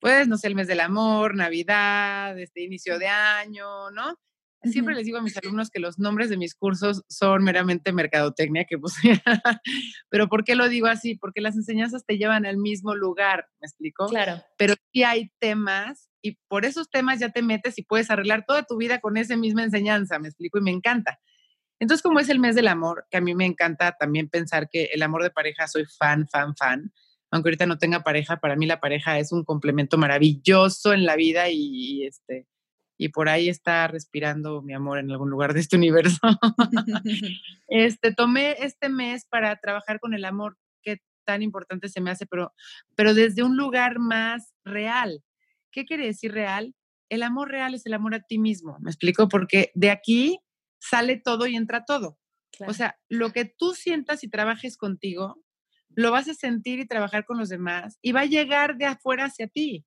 pues, 0.00 0.26
no 0.28 0.38
sé, 0.38 0.48
el 0.48 0.54
mes 0.54 0.66
del 0.66 0.80
amor, 0.80 1.34
Navidad, 1.34 2.38
este 2.38 2.62
inicio 2.62 2.98
de 2.98 3.08
año, 3.08 3.90
¿no? 3.90 4.18
Siempre 4.64 4.94
les 4.94 5.06
digo 5.06 5.18
a 5.18 5.22
mis 5.22 5.36
alumnos 5.36 5.70
que 5.70 5.80
los 5.80 5.98
nombres 5.98 6.30
de 6.30 6.36
mis 6.36 6.54
cursos 6.54 7.02
son 7.08 7.42
meramente 7.42 7.92
mercadotecnia, 7.92 8.64
que 8.64 8.78
pues, 8.78 8.94
pero 10.08 10.28
¿por 10.28 10.44
qué 10.44 10.54
lo 10.54 10.68
digo 10.68 10.86
así? 10.86 11.16
Porque 11.16 11.40
las 11.40 11.56
enseñanzas 11.56 12.04
te 12.06 12.16
llevan 12.16 12.46
al 12.46 12.58
mismo 12.58 12.94
lugar, 12.94 13.48
¿me 13.60 13.66
explico? 13.66 14.06
Claro. 14.06 14.42
Pero 14.56 14.74
sí 14.92 15.02
hay 15.02 15.32
temas 15.40 16.08
y 16.22 16.38
por 16.48 16.64
esos 16.64 16.88
temas 16.90 17.18
ya 17.18 17.30
te 17.30 17.42
metes 17.42 17.78
y 17.78 17.82
puedes 17.82 18.10
arreglar 18.10 18.44
toda 18.46 18.62
tu 18.62 18.76
vida 18.76 19.00
con 19.00 19.16
esa 19.16 19.36
misma 19.36 19.64
enseñanza, 19.64 20.18
¿me 20.18 20.28
explico? 20.28 20.58
Y 20.58 20.62
me 20.62 20.70
encanta. 20.70 21.18
Entonces, 21.80 22.02
como 22.02 22.20
es 22.20 22.28
el 22.28 22.38
mes 22.38 22.54
del 22.54 22.68
amor, 22.68 23.06
que 23.10 23.16
a 23.16 23.20
mí 23.20 23.34
me 23.34 23.44
encanta 23.44 23.96
también 23.98 24.28
pensar 24.28 24.68
que 24.70 24.84
el 24.92 25.02
amor 25.02 25.24
de 25.24 25.30
pareja 25.30 25.66
soy 25.66 25.84
fan, 25.86 26.28
fan, 26.28 26.54
fan. 26.54 26.92
Aunque 27.32 27.48
ahorita 27.48 27.66
no 27.66 27.78
tenga 27.78 28.04
pareja, 28.04 28.36
para 28.36 28.54
mí 28.54 28.66
la 28.66 28.78
pareja 28.78 29.18
es 29.18 29.32
un 29.32 29.42
complemento 29.42 29.98
maravilloso 29.98 30.92
en 30.92 31.04
la 31.04 31.16
vida 31.16 31.48
y 31.50 32.06
este, 32.06 32.46
y 33.02 33.08
por 33.08 33.28
ahí 33.28 33.48
está 33.48 33.88
respirando 33.88 34.62
mi 34.62 34.74
amor 34.74 34.98
en 34.98 35.10
algún 35.10 35.28
lugar 35.28 35.54
de 35.54 35.60
este 35.60 35.76
universo. 35.76 36.20
este, 37.66 38.14
tomé 38.14 38.54
este 38.60 38.88
mes 38.88 39.26
para 39.26 39.56
trabajar 39.56 39.98
con 39.98 40.14
el 40.14 40.24
amor 40.24 40.56
que 40.84 40.98
tan 41.24 41.42
importante 41.42 41.88
se 41.88 42.00
me 42.00 42.12
hace, 42.12 42.26
pero, 42.26 42.52
pero 42.94 43.12
desde 43.12 43.42
un 43.42 43.56
lugar 43.56 43.98
más 43.98 44.54
real. 44.64 45.24
¿Qué 45.72 45.84
quiere 45.84 46.06
decir 46.06 46.30
real? 46.30 46.76
El 47.08 47.24
amor 47.24 47.50
real 47.50 47.74
es 47.74 47.84
el 47.86 47.94
amor 47.94 48.14
a 48.14 48.20
ti 48.20 48.38
mismo, 48.38 48.78
¿me 48.80 48.90
explico? 48.90 49.28
Porque 49.28 49.72
de 49.74 49.90
aquí 49.90 50.38
sale 50.78 51.16
todo 51.16 51.48
y 51.48 51.56
entra 51.56 51.84
todo. 51.84 52.18
O 52.68 52.72
sea, 52.72 52.96
lo 53.08 53.32
que 53.32 53.46
tú 53.46 53.72
sientas 53.74 54.22
y 54.22 54.30
trabajes 54.30 54.76
contigo, 54.76 55.42
lo 55.88 56.12
vas 56.12 56.28
a 56.28 56.34
sentir 56.34 56.78
y 56.78 56.86
trabajar 56.86 57.24
con 57.24 57.36
los 57.36 57.48
demás 57.48 57.98
y 58.00 58.12
va 58.12 58.20
a 58.20 58.26
llegar 58.26 58.76
de 58.76 58.86
afuera 58.86 59.24
hacia 59.24 59.48
ti. 59.48 59.84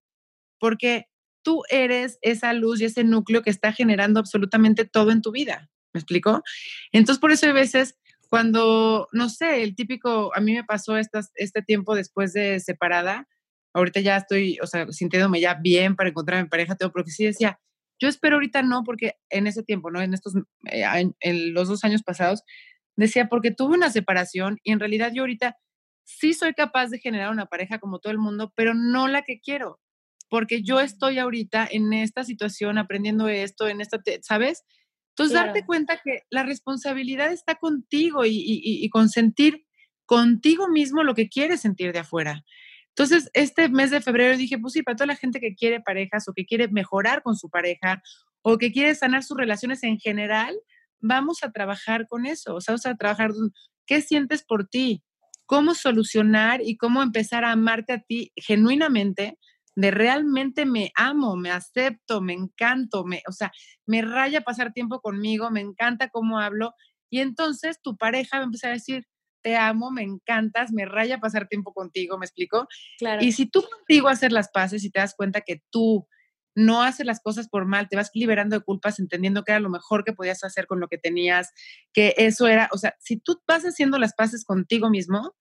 Porque 0.60 1.06
tú 1.46 1.62
eres 1.70 2.18
esa 2.24 2.54
luz 2.54 2.82
y 2.82 2.86
ese 2.86 3.04
núcleo 3.04 3.44
que 3.44 3.52
está 3.52 3.72
generando 3.72 4.20
absolutamente 4.20 4.84
todo 4.84 5.12
en 5.12 5.22
tu 5.22 5.32
vida. 5.32 5.70
¿Me 5.94 6.00
explico? 6.00 6.42
Entonces, 6.92 7.22
por 7.22 7.32
eso 7.32 7.46
hay 7.46 7.54
veces 7.54 7.96
cuando, 8.28 9.08
no 9.14 9.30
sé, 9.30 9.62
el 9.62 9.76
típico, 9.76 10.36
a 10.36 10.42
mí 10.42 10.54
me 10.54 10.64
pasó 10.64 10.98
este 10.98 11.62
tiempo 11.62 11.96
después 11.96 12.34
de 12.34 12.60
separada, 12.60 13.30
ahorita 13.74 14.00
ya 14.00 14.18
estoy, 14.18 14.58
o 14.62 14.66
sea, 14.66 14.92
sintiéndome 14.92 15.40
ya 15.40 15.54
bien 15.54 15.96
para 15.96 16.10
encontrar 16.10 16.40
a 16.40 16.44
mi 16.44 16.50
pareja, 16.50 16.76
todo, 16.76 16.92
pero 16.92 17.06
que 17.06 17.12
sí 17.12 17.24
decía, 17.24 17.60
yo 18.00 18.10
espero 18.10 18.38
ahorita 18.38 18.64
no, 18.64 18.84
porque 18.84 19.14
en 19.30 19.46
ese 19.46 19.62
tiempo, 19.62 19.92
¿no? 19.92 20.02
En 20.02 20.16
estos, 20.16 20.34
eh, 20.66 20.84
en 21.20 21.54
los 21.54 21.68
dos 21.68 21.84
años 21.84 22.02
pasados, 22.02 22.42
decía, 22.96 23.30
porque 23.30 23.52
tuve 23.52 23.76
una 23.76 23.92
separación 23.92 24.58
y 24.64 24.72
en 24.72 24.80
realidad 24.80 25.12
yo 25.14 25.22
ahorita 25.22 25.56
sí 26.04 26.34
soy 26.34 26.54
capaz 26.54 26.88
de 26.88 26.98
generar 26.98 27.32
una 27.32 27.46
pareja 27.46 27.78
como 27.78 28.00
todo 28.00 28.12
el 28.12 28.20
mundo, 28.20 28.52
pero 28.56 28.74
no 28.74 29.08
la 29.08 29.22
que 29.22 29.40
quiero 29.40 29.80
porque 30.30 30.64
yo 30.64 30.80
estoy 30.80 31.20
ahorita 31.20 31.68
en 31.70 31.94
esta 31.94 32.24
situación 32.24 32.78
aprendiendo 32.78 33.28
esto, 33.28 33.68
en 33.68 33.82
esta, 33.82 34.02
¿sabes? 34.22 34.64
Entonces, 35.10 35.34
darte 35.34 35.66
cuenta 35.66 36.02
que 36.04 36.24
la 36.30 36.44
responsabilidad 36.44 37.32
está 37.32 37.56
contigo 37.56 38.26
y, 38.26 38.36
y, 38.36 38.84
y, 38.84 38.90
consentir 38.90 39.66
contigo 40.06 40.68
mismo 40.68 41.04
lo 41.04 41.16
que 41.16 41.30
quieres 41.30 41.62
sentir 41.62 41.94
de 41.94 42.00
afuera. 42.00 42.44
Entonces, 42.90 43.30
este 43.34 43.70
mes 43.70 43.92
de 43.92 44.02
febrero 44.02 44.38
dije, 44.38 44.58
pues 44.58 44.74
sí, 44.74 44.84
para 44.84 44.98
toda 44.98 45.08
la 45.08 45.16
gente 45.16 45.40
que 45.40 45.56
quiere 45.56 45.80
parejas 45.80 46.28
o 46.28 46.34
que 46.34 46.46
quiere 46.46 46.68
mejorar 46.68 47.24
con 47.24 47.38
su 47.38 47.50
pareja 47.50 48.02
o 48.42 48.58
que 48.58 48.72
quiere 48.72 48.94
sanar 48.94 49.24
sus 49.24 49.38
relaciones 49.38 49.84
en 49.84 50.00
general, 50.00 50.56
vamos 51.00 51.44
a 51.44 51.52
trabajar 51.52 52.08
con 52.08 52.26
eso, 52.26 52.56
o 52.56 52.62
sea, 52.62 52.74
vamos 52.74 52.86
a 52.86 52.96
trabajar, 52.96 53.32
¿qué 53.86 54.02
sientes 54.02 54.44
por 54.44 54.68
ti? 54.68 55.04
¿Cómo 55.46 55.76
solucionar 55.76 56.62
y 56.64 56.78
cómo 56.78 57.04
empezar 57.04 57.46
a 57.46 57.52
amarte 57.52 57.94
a 57.94 58.00
ti 58.00 58.32
genuinamente? 58.36 59.38
De 59.76 59.92
realmente 59.92 60.66
me 60.66 60.92
amo, 60.96 61.36
me 61.36 61.52
acepto, 61.52 62.22
me 62.22 62.34
encanto, 62.34 63.04
me, 63.04 63.22
o 63.28 63.32
sea, 63.32 63.52
me 63.86 64.02
raya 64.02 64.42
pasar 64.42 64.74
tiempo 64.74 65.02
conmigo, 65.02 65.52
me 65.52 65.62
encanta 65.62 66.10
cómo 66.10 66.40
hablo. 66.40 66.74
Y 67.10 67.20
entonces 67.20 67.82
tu 67.82 67.98
pareja 67.98 68.38
va 68.38 68.44
a 68.44 68.46
empezar 68.46 68.72
a 68.72 68.76
decir, 68.76 69.06
te 69.44 69.58
amo, 69.58 69.92
me 69.92 70.02
encantas, 70.02 70.72
me 70.72 70.86
raya 70.86 71.20
pasar 71.20 71.48
tiempo 71.48 71.74
contigo, 71.74 72.18
¿me 72.18 72.26
explico? 72.26 72.68
Claro. 72.98 73.24
Y 73.24 73.34
si 73.34 73.46
tú 73.46 73.62
contigo 73.62 74.08
hacer 74.08 74.32
las 74.32 74.50
paces 74.50 74.84
y 74.84 74.90
te 74.90 75.00
das 75.00 75.14
cuenta 75.16 75.42
que 75.42 75.62
tú 75.70 76.08
no 76.56 76.82
haces 76.82 77.06
las 77.06 77.20
cosas 77.20 77.50
por 77.50 77.66
mal, 77.66 77.90
te 77.90 77.98
vas 77.98 78.10
liberando 78.14 78.58
de 78.58 78.64
culpas, 78.64 78.98
entendiendo 79.00 79.44
que 79.44 79.52
era 79.52 79.60
lo 79.60 79.70
mejor 79.70 80.06
que 80.06 80.14
podías 80.14 80.44
hacer 80.46 80.68
con 80.68 80.80
lo 80.80 80.88
que 80.88 80.98
tenías, 80.98 81.52
que 81.94 82.16
eso 82.18 82.48
era, 82.48 82.70
o 82.72 82.78
sea, 82.78 82.96
si 83.00 83.18
tú 83.18 83.42
vas 83.46 83.64
haciendo 83.64 84.00
las 84.00 84.16
paces 84.16 84.46
contigo 84.46 84.90
mismo, 84.90 85.36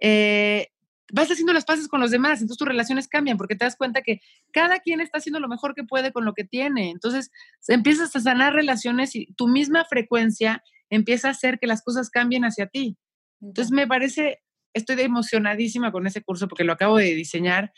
eh, 0.00 0.68
vas 1.12 1.30
haciendo 1.30 1.52
las 1.52 1.64
paces 1.64 1.88
con 1.88 2.00
los 2.00 2.10
demás, 2.10 2.40
entonces 2.40 2.58
tus 2.58 2.68
relaciones 2.68 3.08
cambian 3.08 3.36
porque 3.36 3.56
te 3.56 3.64
das 3.64 3.76
cuenta 3.76 4.02
que 4.02 4.20
cada 4.52 4.80
quien 4.80 5.00
está 5.00 5.18
haciendo 5.18 5.40
lo 5.40 5.48
mejor 5.48 5.74
que 5.74 5.84
puede 5.84 6.12
con 6.12 6.24
lo 6.24 6.34
que 6.34 6.44
tiene. 6.44 6.90
Entonces 6.90 7.30
empiezas 7.68 8.14
a 8.16 8.20
sanar 8.20 8.54
relaciones 8.54 9.14
y 9.14 9.26
tu 9.34 9.48
misma 9.48 9.84
frecuencia 9.84 10.62
empieza 10.90 11.28
a 11.28 11.32
hacer 11.32 11.58
que 11.58 11.66
las 11.66 11.82
cosas 11.82 12.10
cambien 12.10 12.44
hacia 12.44 12.66
ti. 12.66 12.96
Entonces 13.40 13.72
me 13.72 13.86
parece, 13.86 14.42
estoy 14.72 15.00
emocionadísima 15.00 15.92
con 15.92 16.06
ese 16.06 16.22
curso 16.22 16.48
porque 16.48 16.64
lo 16.64 16.72
acabo 16.72 16.96
de 16.96 17.14
diseñar. 17.14 17.72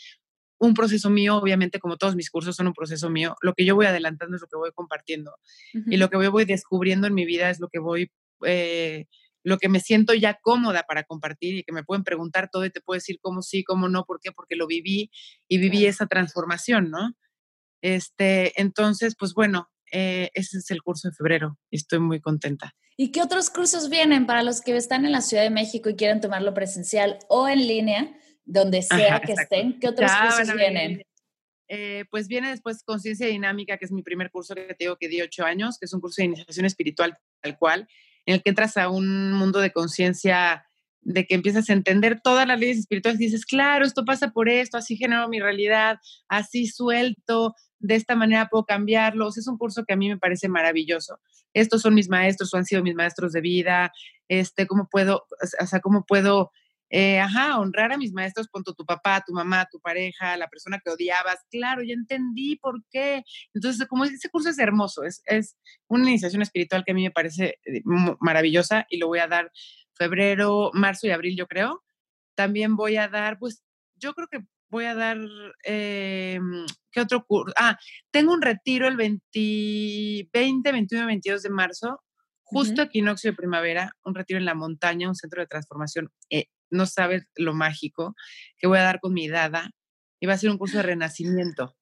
Un 0.59 0.73
proceso 0.73 1.11
mío, 1.11 1.37
obviamente, 1.37 1.81
como 1.81 1.99
todos 1.99 2.17
mis 2.17 2.31
cursos 2.31 2.57
son 2.57 2.69
un 2.69 2.73
proceso 2.73 3.11
mío. 3.11 3.37
Lo 3.43 3.53
que 3.53 3.67
yo 3.67 3.75
voy 3.75 3.87
adelantando 3.87 4.37
es 4.37 4.43
lo 4.43 4.49
que 4.49 4.57
voy 4.57 4.71
compartiendo. 4.73 5.35
Y 5.75 5.99
lo 5.99 6.09
que 6.09 6.17
voy, 6.17 6.29
voy 6.29 6.45
descubriendo 6.47 7.07
en 7.07 7.15
mi 7.15 7.27
vida 7.27 7.51
es 7.51 7.61
lo 7.61 7.69
que 7.69 7.79
voy, 7.79 8.11
eh, 8.47 9.07
lo 9.47 9.59
que 9.59 9.69
me 9.69 9.79
siento 9.79 10.13
ya 10.13 10.41
cómoda 10.43 10.83
para 10.89 11.05
compartir 11.05 11.55
y 11.55 11.63
que 11.63 11.73
me 11.73 11.85
pueden 11.85 12.03
preguntar 12.03 12.51
todo 12.51 12.65
y 12.65 12.71
te 12.71 12.81
puedo 12.81 12.97
decir 12.97 13.19
cómo 13.21 13.43
sí, 13.43 13.63
cómo 13.63 13.89
no, 13.89 14.05
por 14.05 14.19
qué, 14.21 14.33
porque 14.33 14.57
lo 14.57 14.67
viví 14.67 15.09
y 15.47 15.59
viví 15.59 15.87
esa 15.87 16.09
transformación, 16.09 16.91
¿no? 16.91 17.13
Este, 17.81 18.61
entonces, 18.61 19.15
pues 19.17 19.35
bueno, 19.35 19.71
eh, 19.93 20.31
ese 20.35 20.59
es 20.59 20.69
el 20.73 20.83
curso 20.83 21.09
de 21.09 21.15
febrero 21.15 21.61
y 21.71 21.77
estoy 21.77 22.01
muy 22.01 22.21
contenta. 22.21 22.75
¿Y 22.97 23.13
qué 23.13 23.23
otros 23.23 23.49
cursos 23.49 23.89
vienen 23.89 24.27
para 24.27 24.43
los 24.43 24.63
que 24.63 24.77
están 24.77 25.05
en 25.05 25.13
la 25.13 25.21
Ciudad 25.21 25.45
de 25.45 25.51
México 25.51 25.89
y 25.91 25.95
quieren 25.95 26.21
tomarlo 26.21 26.53
presencial 26.53 27.21
o 27.29 27.47
en 27.47 27.69
línea, 27.69 28.19
donde 28.45 28.83
sea 28.83 29.21
que 29.21 29.35
estén? 29.35 29.79
¿Qué 29.79 29.87
otros 29.87 30.11
cursos 30.11 30.57
vienen? 30.57 31.03
Eh, 31.69 32.05
pues 32.11 32.27
viene 32.27 32.51
después 32.51 32.83
Conciencia 32.83 33.29
Dinámica, 33.29 33.79
que 33.79 33.85
es 33.85 33.93
mi 33.93 34.03
primer 34.03 34.33
curso 34.33 34.57
que 34.57 34.75
te 34.75 34.87
digo 34.87 34.97
que 34.97 35.09
di 35.09 35.21
ocho 35.21 35.45
años, 35.45 35.79
que 35.79 35.85
es 35.85 35.93
un 35.93 36.01
curso 36.01 36.21
de 36.21 36.27
iniciación 36.27 36.67
espiritual 36.67 37.17
tal 37.41 37.57
cual, 37.57 37.87
en 38.27 38.35
el 38.35 38.43
que 38.43 38.51
entras 38.51 38.77
a 38.77 38.91
un 38.91 39.33
mundo 39.33 39.61
de 39.61 39.73
conciencia 39.73 40.67
de 41.07 41.25
que 41.25 41.37
empiezas 41.37 41.71
a 41.71 41.73
entender 41.73 42.21
todas 42.21 42.49
las 42.49 42.59
leyes 42.59 42.79
espirituales 42.79 43.21
y 43.21 43.27
dices, 43.27 43.47
claro, 43.47 43.87
esto 43.87 44.05
pasa 44.05 44.33
por 44.33 44.49
esto, 44.49 44.77
así 44.77 44.97
genero 44.97 45.29
mi 45.29 45.39
realidad, 45.39 45.99
así 46.29 46.67
suelto, 46.67 47.55
de 47.79 47.95
esta 47.95 48.17
manera 48.17 48.49
puedo 48.49 48.65
cambiarlos. 48.65 49.39
Es 49.39 49.47
un 49.47 49.57
curso 49.57 49.85
que 49.85 49.95
a 49.95 49.97
mí 49.97 50.09
me 50.09 50.19
parece 50.19 50.49
maravilloso. 50.49 51.21
Estos 51.55 51.83
son 51.83 51.95
mis 51.95 52.09
maestros 52.09 52.53
o 52.53 52.57
han 52.57 52.65
sido 52.65 52.83
mis 52.83 52.97
maestros 52.97 53.33
de 53.33 53.41
vida. 53.41 53.93
Este, 54.29 54.67
cómo 54.67 54.89
puedo, 54.91 55.27
o 55.61 55.67
sea, 55.67 55.79
cómo 55.79 56.05
puedo, 56.05 56.51
eh, 56.91 57.19
ajá, 57.19 57.59
honrar 57.59 57.93
a 57.93 57.99
mis 57.99 58.13
maestros, 58.13 58.49
punto 58.49 58.73
tu 58.75 58.85
papá, 58.85 59.23
tu 59.27 59.33
mamá, 59.33 59.67
tu 59.71 59.81
pareja, 59.81 60.37
la 60.37 60.49
persona 60.49 60.81
que 60.83 60.91
odiabas. 60.91 61.45
Claro, 61.51 61.83
ya 61.83 61.95
entendí 61.95 62.57
por 62.57 62.83
qué. 62.91 63.25
Entonces, 63.55 63.87
como 63.89 64.05
ese 64.05 64.29
curso 64.31 64.51
es 64.51 64.59
hermoso, 64.59 65.03
es, 65.05 65.23
es 65.27 65.57
una 65.89 66.09
iniciación 66.09 66.43
espiritual 66.43 66.85
que 66.85 66.93
a 66.93 66.95
mí 66.95 67.03
me 67.03 67.11
parece 67.11 67.59
eh, 67.65 67.83
maravillosa 68.21 68.87
y 68.89 68.99
lo 68.99 69.09
voy 69.09 69.19
a 69.19 69.27
dar 69.29 69.51
febrero, 69.95 70.71
marzo 70.75 71.07
y 71.07 71.11
abril, 71.11 71.37
yo 71.37 71.47
creo. 71.47 71.83
También 72.35 72.77
voy 72.77 72.97
a 72.97 73.09
dar, 73.09 73.39
pues, 73.39 73.63
yo 73.97 74.15
creo 74.15 74.29
que 74.29 74.41
voy 74.69 74.85
a 74.85 74.95
dar, 74.95 75.19
eh, 75.65 76.39
¿qué 76.93 77.01
otro 77.01 77.25
curso? 77.25 77.55
Ah, 77.57 77.79
tengo 78.11 78.33
un 78.33 78.43
retiro 78.43 78.87
el 78.89 78.97
20, 78.97 80.29
20 80.33 80.73
21 80.73 81.07
22 81.07 81.43
de 81.43 81.51
marzo, 81.51 82.01
justo 82.43 82.83
equinoccio 82.83 83.31
de 83.31 83.37
primavera, 83.37 83.93
un 84.05 84.15
retiro 84.15 84.39
en 84.39 84.45
la 84.45 84.55
montaña, 84.55 85.09
un 85.09 85.17
centro 85.17 85.41
de 85.41 85.47
transformación. 85.47 86.11
Eh, 86.31 86.47
no 86.71 86.87
sabes 86.87 87.25
lo 87.37 87.55
mágico 87.55 88.15
que 88.59 88.67
voy 88.67 88.79
a 88.79 88.83
dar 88.83 89.01
con 89.01 89.15
mi 89.15 89.29
dada. 89.29 89.71
Y 90.21 90.27
va 90.27 90.35
a 90.35 90.39
ser 90.39 90.51
un 90.51 90.59
curso 90.59 90.79
de 90.79 90.83
renacimiento. 90.85 91.77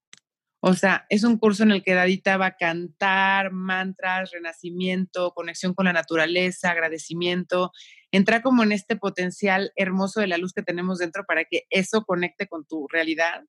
O 0.66 0.72
sea, 0.72 1.04
es 1.10 1.24
un 1.24 1.36
curso 1.36 1.62
en 1.62 1.72
el 1.72 1.82
que 1.82 1.92
Dadita 1.92 2.38
va 2.38 2.46
a 2.46 2.56
cantar 2.56 3.52
mantras, 3.52 4.30
renacimiento, 4.30 5.32
conexión 5.34 5.74
con 5.74 5.84
la 5.84 5.92
naturaleza, 5.92 6.70
agradecimiento, 6.70 7.70
entra 8.10 8.40
como 8.40 8.62
en 8.62 8.72
este 8.72 8.96
potencial 8.96 9.72
hermoso 9.76 10.20
de 10.20 10.26
la 10.26 10.38
luz 10.38 10.54
que 10.54 10.62
tenemos 10.62 11.00
dentro 11.00 11.24
para 11.26 11.44
que 11.44 11.64
eso 11.68 12.04
conecte 12.06 12.46
con 12.48 12.64
tu 12.64 12.88
realidad. 12.88 13.44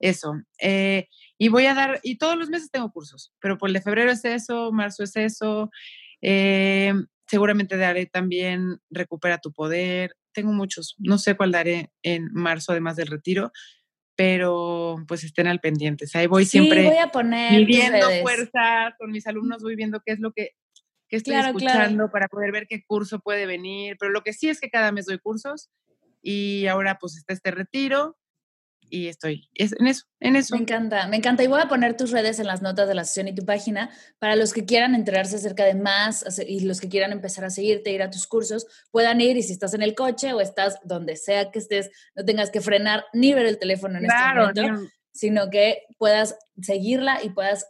Eso. 0.00 0.34
Eh, 0.60 1.08
y 1.38 1.48
voy 1.48 1.64
a 1.64 1.72
dar, 1.72 1.98
y 2.02 2.18
todos 2.18 2.36
los 2.36 2.50
meses 2.50 2.70
tengo 2.70 2.92
cursos, 2.92 3.32
pero 3.40 3.56
por 3.56 3.70
el 3.70 3.72
de 3.72 3.80
febrero 3.80 4.10
es 4.10 4.26
eso, 4.26 4.70
marzo 4.70 5.04
es 5.04 5.16
eso. 5.16 5.70
Eh, 6.20 6.92
seguramente 7.26 7.78
daré 7.78 8.04
también 8.04 8.80
Recupera 8.90 9.38
tu 9.38 9.50
poder. 9.52 10.14
Tengo 10.32 10.52
muchos, 10.52 10.96
no 10.98 11.18
sé 11.18 11.36
cuál 11.36 11.52
daré 11.52 11.90
en 12.02 12.28
marzo 12.32 12.72
además 12.72 12.96
del 12.96 13.08
retiro, 13.08 13.52
pero 14.14 15.02
pues 15.08 15.24
estén 15.24 15.46
al 15.46 15.60
pendiente. 15.60 16.06
Ahí 16.14 16.26
voy 16.26 16.44
sí, 16.44 16.50
siempre 16.50 16.84
voy 16.84 16.98
a 16.98 17.08
poner 17.08 17.52
midiendo 17.52 18.06
fuerza 18.22 18.94
con 18.98 19.10
mis 19.10 19.26
alumnos, 19.26 19.62
voy 19.62 19.76
viendo 19.76 20.00
qué 20.04 20.12
es 20.12 20.20
lo 20.20 20.32
que, 20.32 20.50
estoy 21.08 21.34
escuchando 21.34 22.10
para 22.10 22.28
poder 22.28 22.52
ver 22.52 22.66
qué 22.68 22.84
curso 22.84 23.18
puede 23.18 23.46
venir. 23.46 23.96
Pero 23.98 24.12
lo 24.12 24.22
que 24.22 24.32
sí 24.32 24.48
es 24.48 24.60
que 24.60 24.70
cada 24.70 24.92
mes 24.92 25.06
doy 25.06 25.18
cursos 25.18 25.70
y 26.22 26.66
ahora 26.66 26.98
pues 27.00 27.16
está 27.16 27.32
este 27.32 27.50
retiro 27.50 28.16
y 28.90 29.08
estoy 29.08 29.48
en 29.54 29.86
eso, 29.86 30.06
en 30.20 30.36
eso. 30.36 30.54
Me 30.54 30.62
encanta, 30.62 31.06
me 31.06 31.16
encanta. 31.16 31.42
Y 31.42 31.46
voy 31.46 31.60
a 31.60 31.68
poner 31.68 31.96
tus 31.96 32.10
redes 32.10 32.38
en 32.38 32.46
las 32.46 32.60
notas 32.60 32.88
de 32.88 32.94
la 32.94 33.04
sesión 33.04 33.28
y 33.28 33.34
tu 33.34 33.44
página 33.44 33.90
para 34.18 34.36
los 34.36 34.52
que 34.52 34.64
quieran 34.64 34.94
enterarse 34.94 35.36
acerca 35.36 35.64
de 35.64 35.74
más 35.74 36.24
y 36.46 36.60
los 36.60 36.80
que 36.80 36.88
quieran 36.88 37.12
empezar 37.12 37.44
a 37.44 37.50
seguirte, 37.50 37.92
ir 37.92 38.02
a 38.02 38.10
tus 38.10 38.26
cursos, 38.26 38.66
puedan 38.90 39.20
ir 39.20 39.36
y 39.36 39.42
si 39.42 39.52
estás 39.52 39.74
en 39.74 39.82
el 39.82 39.94
coche 39.94 40.32
o 40.32 40.40
estás 40.40 40.78
donde 40.84 41.16
sea 41.16 41.50
que 41.50 41.60
estés, 41.60 41.90
no 42.14 42.24
tengas 42.24 42.50
que 42.50 42.60
frenar 42.60 43.04
ni 43.12 43.32
ver 43.32 43.46
el 43.46 43.58
teléfono 43.58 43.98
en 43.98 44.06
este 44.06 44.34
momento, 44.34 44.90
sino 45.12 45.50
que 45.50 45.84
puedas 45.96 46.36
seguirla 46.60 47.22
y 47.22 47.30
puedas 47.30 47.66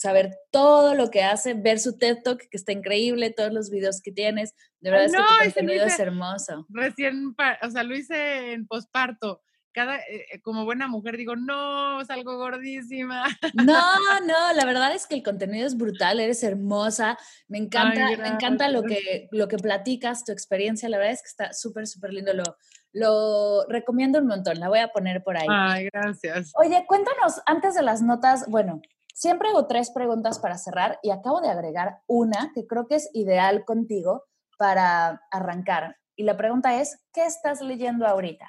saber 0.00 0.38
todo 0.50 0.94
lo 0.94 1.10
que 1.10 1.22
hace, 1.22 1.52
ver 1.52 1.78
su 1.78 1.98
TED 1.98 2.22
Talk, 2.24 2.40
que 2.48 2.56
está 2.56 2.72
increíble, 2.72 3.34
todos 3.36 3.52
los 3.52 3.68
videos 3.68 4.00
que 4.00 4.12
tienes. 4.12 4.54
De 4.80 4.90
verdad 4.90 5.06
es 5.06 5.12
que 5.12 5.18
tu 5.18 5.44
contenido 5.44 5.84
es 5.84 5.98
hermoso. 5.98 6.66
Recién, 6.70 7.34
o 7.62 7.70
sea, 7.70 7.82
lo 7.82 7.94
hice 7.94 8.52
en 8.52 8.66
posparto 8.66 9.42
cada, 9.72 9.98
eh, 9.98 10.26
eh, 10.32 10.40
como 10.42 10.64
buena 10.64 10.88
mujer 10.88 11.16
digo, 11.16 11.36
no, 11.36 12.04
salgo 12.04 12.36
gordísima. 12.36 13.24
No, 13.54 14.20
no, 14.26 14.52
la 14.54 14.64
verdad 14.64 14.94
es 14.94 15.06
que 15.06 15.14
el 15.14 15.22
contenido 15.22 15.66
es 15.66 15.76
brutal, 15.76 16.20
eres 16.20 16.42
hermosa, 16.42 17.18
me 17.48 17.58
encanta, 17.58 18.06
me 18.16 18.28
encanta 18.28 18.68
lo 18.68 18.82
que, 18.82 19.28
lo 19.30 19.48
que 19.48 19.56
platicas, 19.58 20.24
tu 20.24 20.32
experiencia, 20.32 20.88
la 20.88 20.98
verdad 20.98 21.14
es 21.14 21.22
que 21.22 21.28
está 21.28 21.52
súper, 21.52 21.86
súper 21.86 22.12
lindo, 22.12 22.32
lo, 22.32 22.56
lo 22.92 23.66
recomiendo 23.68 24.18
un 24.18 24.26
montón, 24.26 24.58
la 24.58 24.68
voy 24.68 24.80
a 24.80 24.88
poner 24.88 25.22
por 25.22 25.36
ahí. 25.36 25.46
Ay, 25.48 25.88
gracias. 25.92 26.52
Oye, 26.56 26.84
cuéntanos, 26.86 27.40
antes 27.46 27.74
de 27.74 27.82
las 27.82 28.02
notas, 28.02 28.46
bueno, 28.48 28.80
siempre 29.14 29.48
hago 29.48 29.66
tres 29.66 29.90
preguntas 29.90 30.38
para 30.38 30.58
cerrar 30.58 30.98
y 31.02 31.10
acabo 31.10 31.40
de 31.40 31.50
agregar 31.50 32.00
una 32.06 32.52
que 32.54 32.66
creo 32.66 32.86
que 32.86 32.96
es 32.96 33.10
ideal 33.12 33.64
contigo 33.64 34.24
para 34.58 35.22
arrancar. 35.30 35.96
Y 36.16 36.24
la 36.24 36.36
pregunta 36.36 36.80
es, 36.80 37.06
¿qué 37.12 37.24
estás 37.24 37.60
leyendo 37.60 38.06
ahorita? 38.06 38.46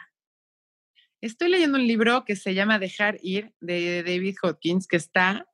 Estoy 1.22 1.50
leyendo 1.50 1.78
un 1.78 1.86
libro 1.86 2.26
que 2.26 2.36
se 2.36 2.56
llama 2.56 2.80
Dejar 2.80 3.20
ir 3.22 3.54
de 3.62 4.02
David 4.02 4.36
Hopkins, 4.42 4.88
que 4.88 4.98
está... 4.98 5.48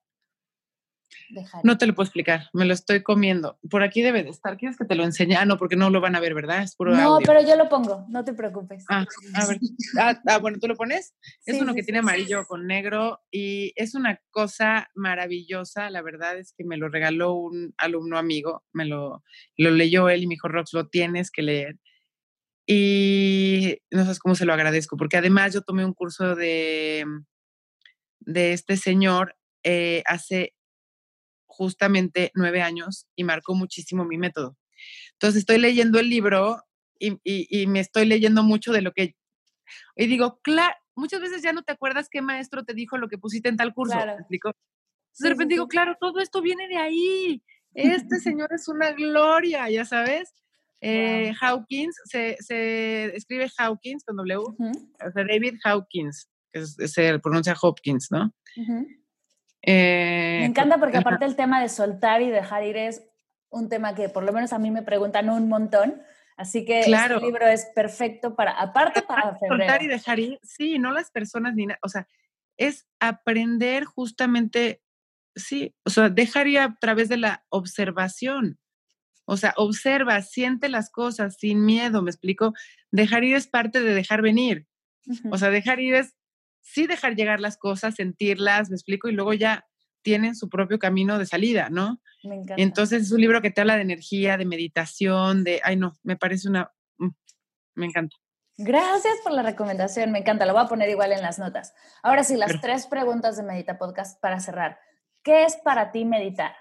No 1.63 1.77
te 1.77 1.85
lo 1.85 1.93
puedo 1.93 2.05
explicar, 2.05 2.49
me 2.53 2.63
lo 2.63 2.73
estoy 2.73 3.03
comiendo. 3.03 3.59
Por 3.69 3.83
aquí 3.83 4.01
debe 4.01 4.23
de 4.23 4.29
estar. 4.29 4.55
¿Quieres 4.55 4.77
que 4.77 4.85
te 4.85 4.95
lo 4.95 5.03
enseñe? 5.03 5.35
Ah, 5.35 5.45
no, 5.45 5.57
porque 5.57 5.75
no 5.75 5.89
lo 5.89 5.99
van 5.99 6.15
a 6.15 6.21
ver, 6.21 6.33
¿verdad? 6.33 6.63
Es 6.63 6.75
puro 6.75 6.95
No, 6.95 7.19
pero 7.25 7.41
yo 7.45 7.57
lo 7.57 7.67
pongo, 7.67 8.05
no 8.07 8.23
te 8.23 8.33
preocupes. 8.33 8.85
Ah, 8.89 9.05
a 9.33 9.45
ver. 9.45 9.59
Ah, 9.99 10.21
ah, 10.27 10.37
bueno, 10.37 10.57
¿tú 10.59 10.67
lo 10.67 10.75
pones? 10.75 11.15
Es 11.45 11.61
uno 11.61 11.73
que 11.73 11.83
tiene 11.83 11.99
amarillo 11.99 12.45
con 12.45 12.65
negro 12.65 13.21
y 13.29 13.73
es 13.75 13.93
una 13.93 14.21
cosa 14.31 14.89
maravillosa. 14.95 15.89
La 15.89 16.01
verdad 16.01 16.37
es 16.37 16.53
que 16.57 16.63
me 16.63 16.77
lo 16.77 16.87
regaló 16.87 17.33
un 17.33 17.73
alumno 17.77 18.17
amigo, 18.17 18.63
me 18.71 18.85
lo, 18.85 19.23
lo 19.57 19.71
leyó 19.71 20.09
él 20.09 20.23
y 20.23 20.27
me 20.27 20.35
dijo, 20.35 20.47
Rox, 20.47 20.73
lo 20.73 20.87
tienes 20.87 21.29
que 21.29 21.41
leer. 21.41 21.77
Y 22.69 23.79
no 23.91 24.03
sabes 24.03 24.19
cómo 24.19 24.35
se 24.35 24.45
lo 24.45 24.53
agradezco, 24.53 24.97
porque 24.97 25.17
además 25.17 25.53
yo 25.53 25.61
tomé 25.61 25.85
un 25.85 25.93
curso 25.93 26.35
de, 26.35 27.05
de 28.19 28.53
este 28.53 28.75
señor 28.75 29.37
eh, 29.63 30.03
hace 30.05 30.53
justamente 31.45 32.31
nueve 32.35 32.61
años 32.61 33.07
y 33.15 33.23
marcó 33.23 33.55
muchísimo 33.55 34.03
mi 34.03 34.17
método. 34.17 34.57
Entonces 35.13 35.39
estoy 35.39 35.59
leyendo 35.59 35.97
el 35.99 36.09
libro 36.09 36.61
y, 36.99 37.19
y, 37.23 37.67
me 37.67 37.79
estoy 37.79 38.05
leyendo 38.05 38.43
mucho 38.43 38.71
de 38.73 38.81
lo 38.81 38.91
que... 38.91 39.15
Y 39.95 40.07
digo, 40.07 40.39
claro, 40.43 40.75
muchas 40.95 41.21
veces 41.21 41.41
ya 41.41 41.53
no 41.53 41.63
te 41.63 41.71
acuerdas 41.71 42.09
qué 42.09 42.21
maestro 42.21 42.65
te 42.65 42.73
dijo 42.73 42.97
lo 42.97 43.07
que 43.07 43.17
pusiste 43.17 43.49
en 43.49 43.57
tal 43.57 43.73
curso. 43.73 43.93
Claro. 43.93 44.13
explico? 44.13 44.51
de 45.19 45.29
repente 45.29 45.55
digo, 45.55 45.67
claro, 45.67 45.97
todo 45.99 46.19
esto 46.19 46.41
viene 46.41 46.67
de 46.67 46.77
ahí. 46.77 47.43
este 47.73 48.19
señor 48.19 48.49
es 48.53 48.67
una 48.67 48.91
gloria, 48.91 49.69
ya 49.69 49.85
sabes. 49.85 50.33
Eh, 50.81 51.33
Hawkins, 51.41 51.99
se, 52.05 52.35
escribe 53.15 53.49
Hawkins 53.57 54.03
con 54.03 54.15
W, 54.17 54.37
o 54.37 55.11
sea, 55.11 55.23
David 55.23 55.55
Hawkins, 55.63 56.29
que 56.51 56.65
se 56.65 57.19
pronuncia 57.19 57.55
Hopkins, 57.59 58.11
¿no? 58.11 58.31
Eh, 59.63 60.37
me 60.41 60.45
encanta 60.45 60.77
porque 60.77 60.97
aparte 60.97 61.25
el 61.25 61.35
tema 61.35 61.61
de 61.61 61.69
soltar 61.69 62.21
y 62.21 62.29
dejar 62.29 62.63
ir 62.63 62.77
es 62.77 63.03
un 63.49 63.69
tema 63.69 63.95
que 63.95 64.09
por 64.09 64.23
lo 64.23 64.31
menos 64.33 64.53
a 64.53 64.59
mí 64.59 64.71
me 64.71 64.83
preguntan 64.83 65.29
un 65.29 65.49
montón. 65.49 66.01
Así 66.37 66.65
que 66.65 66.79
este 66.79 66.91
claro. 66.91 67.19
libro 67.19 67.47
es 67.47 67.65
perfecto 67.73 68.35
para, 68.35 68.51
aparte 68.51 69.01
para 69.01 69.35
febrero. 69.37 69.57
Soltar 69.57 69.83
y 69.83 69.87
dejar 69.87 70.19
ir, 70.19 70.39
sí, 70.43 70.77
no 70.77 70.91
las 70.91 71.09
personas 71.09 71.55
ni 71.55 71.65
nada, 71.65 71.79
o 71.81 71.89
sea, 71.89 72.07
es 72.57 72.87
aprender 72.99 73.85
justamente, 73.85 74.81
sí, 75.35 75.75
o 75.83 75.89
sea, 75.89 76.09
dejar 76.09 76.47
ir 76.47 76.59
a 76.59 76.77
través 76.79 77.09
de 77.09 77.17
la 77.17 77.45
observación. 77.49 78.59
O 79.29 79.35
sea, 79.35 79.53
observa, 79.57 80.21
siente 80.21 80.69
las 80.69 80.89
cosas 80.89 81.35
sin 81.37 81.65
miedo, 81.65 82.01
¿me 82.01 82.09
explico? 82.09 82.53
Dejar 82.91 83.25
ir 83.25 83.35
es 83.35 83.47
parte 83.47 83.81
de 83.81 83.93
dejar 83.93 84.21
venir. 84.21 84.65
O 85.29 85.37
sea, 85.37 85.49
dejar 85.49 85.79
ir 85.79 85.95
es 85.95 86.15
sí 86.61 86.87
dejar 86.87 87.15
llegar 87.15 87.39
las 87.39 87.57
cosas, 87.57 87.95
sentirlas, 87.95 88.69
me 88.69 88.75
explico, 88.75 89.09
y 89.09 89.13
luego 89.13 89.33
ya 89.33 89.65
tienen 90.01 90.35
su 90.35 90.49
propio 90.49 90.79
camino 90.79 91.19
de 91.19 91.25
salida, 91.25 91.69
¿no? 91.69 92.01
Me 92.23 92.35
encanta. 92.35 92.61
Entonces 92.61 93.03
es 93.03 93.11
un 93.11 93.19
libro 93.19 93.41
que 93.41 93.51
te 93.51 93.61
habla 93.61 93.75
de 93.75 93.81
energía, 93.81 94.37
de 94.37 94.45
meditación, 94.45 95.43
de, 95.43 95.59
ay 95.63 95.75
no, 95.75 95.97
me 96.03 96.15
parece 96.15 96.47
una, 96.47 96.71
mm, 96.97 97.09
me 97.75 97.85
encanta. 97.85 98.15
Gracias 98.57 99.15
por 99.23 99.33
la 99.33 99.43
recomendación, 99.43 100.11
me 100.11 100.19
encanta, 100.19 100.45
lo 100.45 100.53
voy 100.53 100.63
a 100.63 100.67
poner 100.67 100.89
igual 100.89 101.11
en 101.11 101.21
las 101.21 101.37
notas. 101.37 101.73
Ahora 102.01 102.23
sí, 102.23 102.37
las 102.37 102.59
tres 102.61 102.87
preguntas 102.87 103.37
de 103.37 103.43
Medita 103.43 103.77
Podcast 103.77 104.19
para 104.21 104.39
cerrar. 104.39 104.79
¿Qué 105.23 105.43
es 105.43 105.57
para 105.57 105.91
ti 105.91 106.05
meditar? 106.05 106.55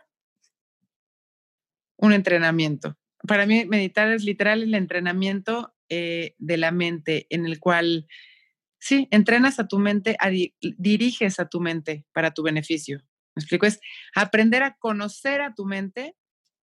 Un 1.97 2.13
entrenamiento. 2.13 2.97
Para 3.27 3.47
mí 3.47 3.65
meditar 3.65 4.11
es 4.13 4.25
literal 4.25 4.63
el 4.63 4.75
entrenamiento 4.75 5.75
eh, 5.89 6.35
de 6.39 6.57
la 6.57 6.71
mente 6.71 7.27
en 7.31 7.47
el 7.47 7.59
cual 7.59 8.07
Sí, 8.79 9.09
entrenas 9.11 9.59
a 9.59 9.67
tu 9.67 9.79
mente, 9.79 10.17
diriges 10.61 11.41
a 11.41 11.49
tu 11.49 11.61
mente 11.61 12.05
para 12.13 12.33
tu 12.33 12.43
beneficio. 12.43 12.99
¿Me 13.35 13.41
explico? 13.41 13.67
Es 13.67 13.81
aprender 14.15 14.63
a 14.63 14.77
conocer 14.77 15.41
a 15.41 15.55
tu 15.55 15.65
mente 15.65 16.15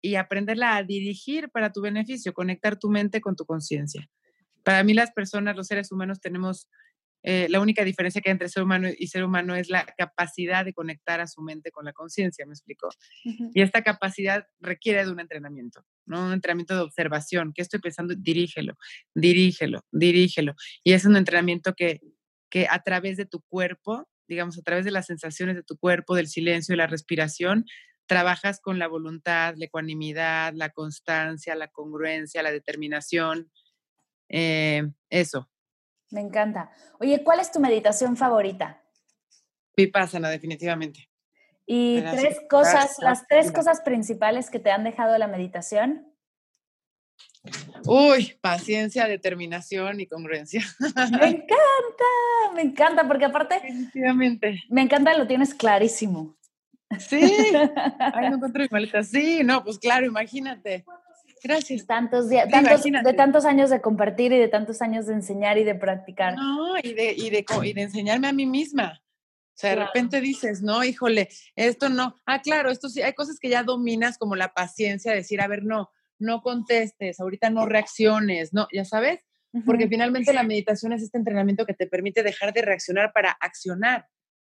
y 0.03 0.17
aprenderla 0.17 0.77
a 0.77 0.83
dirigir 0.83 1.49
para 1.51 1.73
tu 1.73 1.81
beneficio, 1.81 2.35
conectar 2.35 2.79
tu 2.79 2.91
mente 2.91 3.21
con 3.21 3.37
tu 3.37 3.47
conciencia. 3.47 4.11
Para 4.63 4.85
mí 4.85 4.95
las 4.95 5.13
personas, 5.13 5.57
los 5.57 5.69
seres 5.69 5.91
humanos, 5.91 6.21
tenemos 6.21 6.69
eh, 7.23 7.47
la 7.49 7.61
única 7.61 7.85
diferencia 7.85 8.21
que 8.21 8.31
hay 8.31 8.33
entre 8.33 8.49
ser 8.49 8.63
humano 8.63 8.89
y 8.97 9.07
ser 9.07 9.25
humano 9.25 9.55
es 9.55 9.69
la 9.69 9.87
capacidad 9.97 10.65
de 10.65 10.73
conectar 10.73 11.21
a 11.21 11.27
su 11.27 11.41
mente 11.41 11.71
con 11.71 11.85
la 11.85 11.93
conciencia, 11.93 12.45
¿me 12.47 12.53
explico? 12.53 12.89
Y 13.25 13.63
esta 13.63 13.83
capacidad 13.83 14.47
requiere 14.61 15.05
de 15.05 15.13
un 15.13 15.21
entrenamiento, 15.21 15.85
¿no? 16.05 16.27
Un 16.27 16.33
entrenamiento 16.33 16.75
de 16.75 16.81
observación. 16.81 17.53
¿Qué 17.55 17.63
estoy 17.63 17.81
pensando? 17.81 18.15
Dirígelo, 18.17 18.77
dirígelo, 19.15 19.85
dirígelo. 19.93 20.55
Y 20.83 20.95
es 20.95 21.05
un 21.05 21.17
entrenamiento 21.17 21.75
que, 21.75 22.01
que 22.51 22.67
a 22.69 22.83
través 22.83 23.17
de 23.17 23.27
tu 23.27 23.41
cuerpo, 23.43 24.09
digamos, 24.27 24.59
a 24.59 24.63
través 24.63 24.85
de 24.85 24.91
las 24.91 25.07
sensaciones 25.07 25.55
de 25.55 25.63
tu 25.63 25.77
cuerpo, 25.77 26.17
del 26.17 26.27
silencio 26.27 26.75
y 26.75 26.79
la 26.79 26.89
respiración, 26.89 27.67
trabajas 28.07 28.61
con 28.61 28.81
la 28.81 28.89
voluntad, 28.89 29.55
la 29.57 29.67
ecuanimidad, 29.67 30.55
la 30.55 30.71
constancia, 30.71 31.55
la 31.55 31.69
congruencia, 31.69 32.43
la 32.43 32.51
determinación. 32.51 33.51
Eh, 34.29 34.83
eso, 35.09 35.52
me 36.13 36.21
encanta. 36.21 36.71
Oye, 37.01 37.25
¿cuál 37.25 37.41
es 37.41 37.51
tu 37.51 37.59
meditación 37.59 38.17
favorita? 38.17 38.83
Vipassana, 39.77 40.31
definitivamente. 40.31 41.09
Y 41.67 42.03
tres 42.03 42.39
cosas, 42.49 42.97
las 43.01 43.27
tres 43.27 43.51
cosas 43.51 43.81
principales 43.81 44.51
que 44.51 44.59
te 44.59 44.71
han 44.71 44.85
dejado 44.85 45.17
la 45.17 45.27
meditación. 45.27 46.13
Uy, 47.87 48.39
paciencia, 48.41 49.07
determinación 49.07 50.01
y 50.01 50.07
congruencia. 50.07 50.63
Me 51.21 51.29
encanta, 51.29 52.05
me 52.55 52.63
encanta, 52.63 53.09
porque 53.09 53.25
aparte. 53.25 53.55
Definitivamente. 53.57 54.63
Me 54.69 54.83
encanta, 54.83 55.17
lo 55.17 55.27
tienes 55.27 55.55
clarísimo. 55.55 56.37
Sí. 56.99 57.23
Ay, 57.99 58.29
no 58.29 58.37
encontré 58.37 58.65
mi 58.65 58.69
maleta. 58.71 59.03
Sí, 59.03 59.43
no, 59.45 59.65
pues 59.65 59.79
claro, 59.79 60.07
imagínate. 60.07 60.85
Gracias. 61.43 61.87
Tantos 61.87 62.29
días, 62.29 62.49
de 62.49 63.13
tantos 63.15 63.45
años 63.45 63.71
de 63.71 63.81
compartir 63.81 64.33
y 64.33 64.39
de 64.39 64.49
tantos 64.49 64.81
años 64.81 65.07
de 65.07 65.15
enseñar 65.15 65.59
y 65.59 65.65
de 65.65 65.75
practicar. 65.75 66.37
No, 66.37 66.79
y 66.79 66.95
de, 66.95 67.13
y 67.13 67.31
de, 67.31 67.45
y 67.63 67.73
de 67.73 67.83
enseñarme 67.83 68.29
a 68.29 68.33
mí 68.33 68.47
misma. 68.47 69.03
O 69.03 69.55
sea, 69.55 69.71
de 69.71 69.85
repente 69.85 70.21
dices, 70.21 70.63
no, 70.63 70.83
híjole, 70.83 71.29
esto 71.57 71.89
no. 71.89 72.17
Ah, 72.27 72.41
claro, 72.41 72.71
esto 72.71 72.89
sí, 72.89 73.03
hay 73.03 73.13
cosas 73.13 73.39
que 73.39 73.49
ya 73.49 73.63
dominas, 73.63 74.19
como 74.19 74.35
la 74.35 74.55
paciencia, 74.55 75.13
decir, 75.13 75.41
a 75.41 75.49
ver, 75.49 75.63
no, 75.65 75.91
no 76.19 76.41
contestes, 76.41 77.21
ahorita 77.21 77.51
no 77.51 77.67
reacciones, 77.67 78.55
no, 78.55 78.67
ya 78.73 78.85
sabes, 78.85 79.21
porque 79.67 79.89
finalmente 79.89 80.33
la 80.33 80.43
meditación 80.43 80.95
es 80.95 81.03
este 81.03 81.19
entrenamiento 81.19 81.67
que 81.67 81.75
te 81.75 81.87
permite 81.87 82.23
dejar 82.23 82.55
de 82.55 82.63
reaccionar 82.63 83.13
para 83.13 83.33
accionar. 83.33 84.07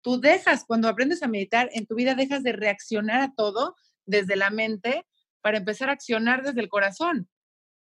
Tú 0.01 0.19
dejas, 0.19 0.65
cuando 0.65 0.87
aprendes 0.87 1.21
a 1.21 1.27
meditar, 1.27 1.69
en 1.73 1.85
tu 1.85 1.95
vida 1.95 2.15
dejas 2.15 2.41
de 2.41 2.53
reaccionar 2.53 3.21
a 3.21 3.33
todo 3.35 3.75
desde 4.05 4.35
la 4.35 4.49
mente 4.49 5.05
para 5.41 5.57
empezar 5.57 5.89
a 5.89 5.93
accionar 5.93 6.43
desde 6.43 6.61
el 6.61 6.69
corazón. 6.69 7.29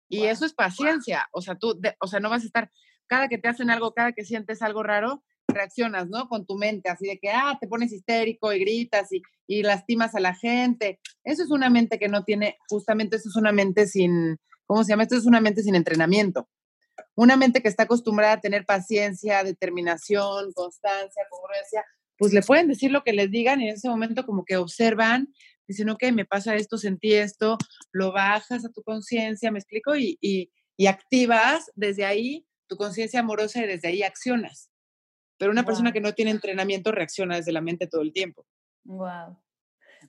Y 0.09 0.25
eso 0.25 0.45
es 0.45 0.53
paciencia. 0.53 1.27
O 1.33 1.41
sea, 1.41 1.57
tú, 1.57 1.81
o 2.01 2.07
sea, 2.07 2.21
no 2.21 2.29
vas 2.29 2.43
a 2.43 2.47
estar, 2.47 2.71
cada 3.07 3.29
que 3.29 3.39
te 3.39 3.49
hacen 3.49 3.71
algo, 3.71 3.95
cada 3.95 4.13
que 4.13 4.25
sientes 4.25 4.61
algo 4.63 4.83
raro, 4.83 5.25
reaccionas, 5.49 6.09
¿no? 6.09 6.29
Con 6.29 6.47
tu 6.47 6.57
mente, 6.57 6.91
así 6.91 7.07
de 7.07 7.19
que, 7.19 7.31
ah, 7.31 7.57
te 7.61 7.67
pones 7.67 7.93
histérico 7.93 8.53
y 8.53 8.61
gritas 8.61 9.13
y, 9.13 9.23
y 9.47 9.63
lastimas 9.63 10.15
a 10.15 10.21
la 10.21 10.35
gente. 10.35 11.01
Eso 11.25 11.43
es 11.43 11.51
una 11.51 11.71
mente 11.71 11.99
que 11.99 12.09
no 12.09 12.25
tiene, 12.25 12.59
justamente 12.69 13.17
eso 13.17 13.29
es 13.29 13.37
una 13.37 13.53
mente 13.53 13.87
sin, 13.87 14.39
¿cómo 14.67 14.85
se 14.85 14.91
llama? 14.91 15.05
Esto 15.05 15.17
es 15.17 15.27
una 15.27 15.41
mente 15.41 15.63
sin 15.63 15.75
entrenamiento. 15.75 16.49
Una 17.15 17.37
mente 17.37 17.63
que 17.63 17.69
está 17.69 17.85
acostumbrada 17.85 18.35
a 18.35 18.41
tener 18.41 18.65
paciencia, 18.65 19.45
determinación, 19.45 20.53
constancia, 20.53 21.23
congruencia, 21.31 21.85
pues 22.19 22.33
le 22.33 22.43
pueden 22.43 22.69
decir 22.69 22.91
lo 22.91 23.03
que 23.03 23.13
les 23.13 23.31
digan 23.31 23.61
y 23.61 23.69
en 23.69 23.75
ese 23.75 23.89
momento 23.89 24.25
como 24.25 24.45
que 24.45 24.57
observan 24.57 25.29
dicen, 25.67 25.91
ok, 25.91 26.05
me 26.13 26.25
pasa 26.25 26.55
esto, 26.55 26.79
sentí 26.79 27.15
esto, 27.15 27.59
lo 27.93 28.13
bajas 28.13 28.65
a 28.65 28.71
tu 28.71 28.83
conciencia, 28.83 29.51
me 29.51 29.59
explico, 29.59 29.97
y, 29.97 30.19
y, 30.21 30.51
activas 30.89 31.71
desde 31.77 32.05
ahí 32.05 32.45
tu 32.67 32.77
conciencia 32.77 33.21
amorosa 33.21 33.63
y 33.63 33.69
desde 33.69 33.87
ahí 33.87 34.03
accionas. 34.03 34.69
Pero 35.39 35.53
una 35.53 35.65
persona 35.65 35.93
que 35.93 36.01
no 36.01 36.13
tiene 36.13 36.33
entrenamiento 36.33 36.91
reacciona 36.91 37.37
desde 37.37 37.53
la 37.53 37.61
mente 37.61 37.87
todo 37.87 38.03
el 38.03 38.13
tiempo. 38.13 38.45
Wow. 38.83 39.39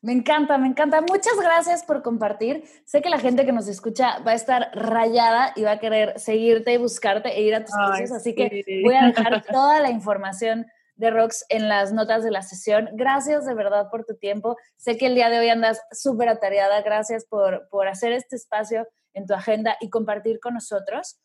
Me 0.01 0.13
encanta, 0.13 0.57
me 0.57 0.67
encanta. 0.67 1.01
Muchas 1.01 1.39
gracias 1.39 1.83
por 1.83 2.01
compartir. 2.01 2.63
Sé 2.85 3.01
que 3.01 3.09
la 3.09 3.19
gente 3.19 3.45
que 3.45 3.51
nos 3.51 3.67
escucha 3.67 4.19
va 4.19 4.31
a 4.31 4.35
estar 4.35 4.71
rayada 4.73 5.53
y 5.55 5.61
va 5.61 5.71
a 5.73 5.79
querer 5.79 6.19
seguirte 6.19 6.73
y 6.73 6.77
buscarte 6.77 7.29
e 7.29 7.43
ir 7.43 7.55
a 7.55 7.63
tus 7.63 7.75
cursos, 7.75 8.11
así 8.11 8.33
que 8.33 8.63
voy 8.83 8.95
a 8.95 9.07
dejar 9.07 9.43
toda 9.51 9.79
la 9.79 9.91
información 9.91 10.65
de 10.95 11.09
Rox 11.09 11.45
en 11.49 11.69
las 11.69 11.91
notas 11.91 12.23
de 12.23 12.31
la 12.31 12.41
sesión. 12.41 12.89
Gracias 12.93 13.45
de 13.45 13.53
verdad 13.53 13.89
por 13.89 14.05
tu 14.05 14.15
tiempo. 14.15 14.57
Sé 14.77 14.97
que 14.97 15.07
el 15.07 15.15
día 15.15 15.29
de 15.29 15.39
hoy 15.39 15.49
andas 15.49 15.81
súper 15.91 16.29
atareada. 16.29 16.81
Gracias 16.81 17.25
por, 17.25 17.67
por 17.69 17.87
hacer 17.87 18.11
este 18.11 18.35
espacio 18.35 18.87
en 19.13 19.25
tu 19.25 19.33
agenda 19.33 19.77
y 19.79 19.89
compartir 19.89 20.39
con 20.39 20.53
nosotros. 20.53 21.19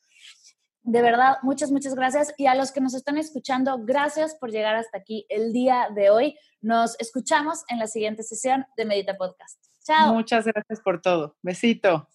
De 0.83 1.03
verdad, 1.03 1.37
muchas, 1.43 1.71
muchas 1.71 1.95
gracias. 1.95 2.33
Y 2.39 2.47
a 2.47 2.55
los 2.55 2.73
que 2.73 2.81
nos 2.81 2.95
están 2.95 3.19
escuchando, 3.19 3.79
gracias 3.85 4.35
por 4.35 4.51
llegar 4.51 4.75
hasta 4.75 4.99
aquí 4.99 5.27
el 5.29 5.53
día 5.53 5.89
de 5.95 6.11
hoy. 6.11 6.39
Nos 6.61 6.99
escuchamos 6.99 7.65
en 7.69 7.79
la 7.79 7.87
siguiente 7.87 8.23
sesión 8.23 8.65
de 8.77 8.85
Medita 8.85 9.17
Podcast. 9.17 9.63
Chao. 9.85 10.15
Muchas 10.15 10.47
gracias 10.47 10.81
por 10.81 11.01
todo. 11.01 11.37
Besito. 11.43 12.09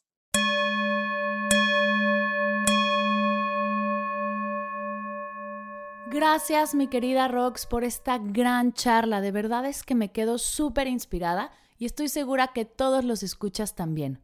Gracias, 6.14 6.76
mi 6.76 6.90
querida 6.90 7.28
Rox, 7.28 7.66
por 7.66 7.84
esta 7.84 8.20
gran 8.20 8.72
charla. 8.74 9.20
De 9.20 9.32
verdad 9.32 9.66
es 9.66 9.82
que 9.82 9.96
me 9.96 10.12
quedo 10.12 10.38
súper 10.38 10.86
inspirada 10.86 11.50
y 11.80 11.86
estoy 11.86 12.08
segura 12.08 12.50
que 12.54 12.66
todos 12.66 13.04
los 13.04 13.24
escuchas 13.24 13.74
también. 13.74 14.20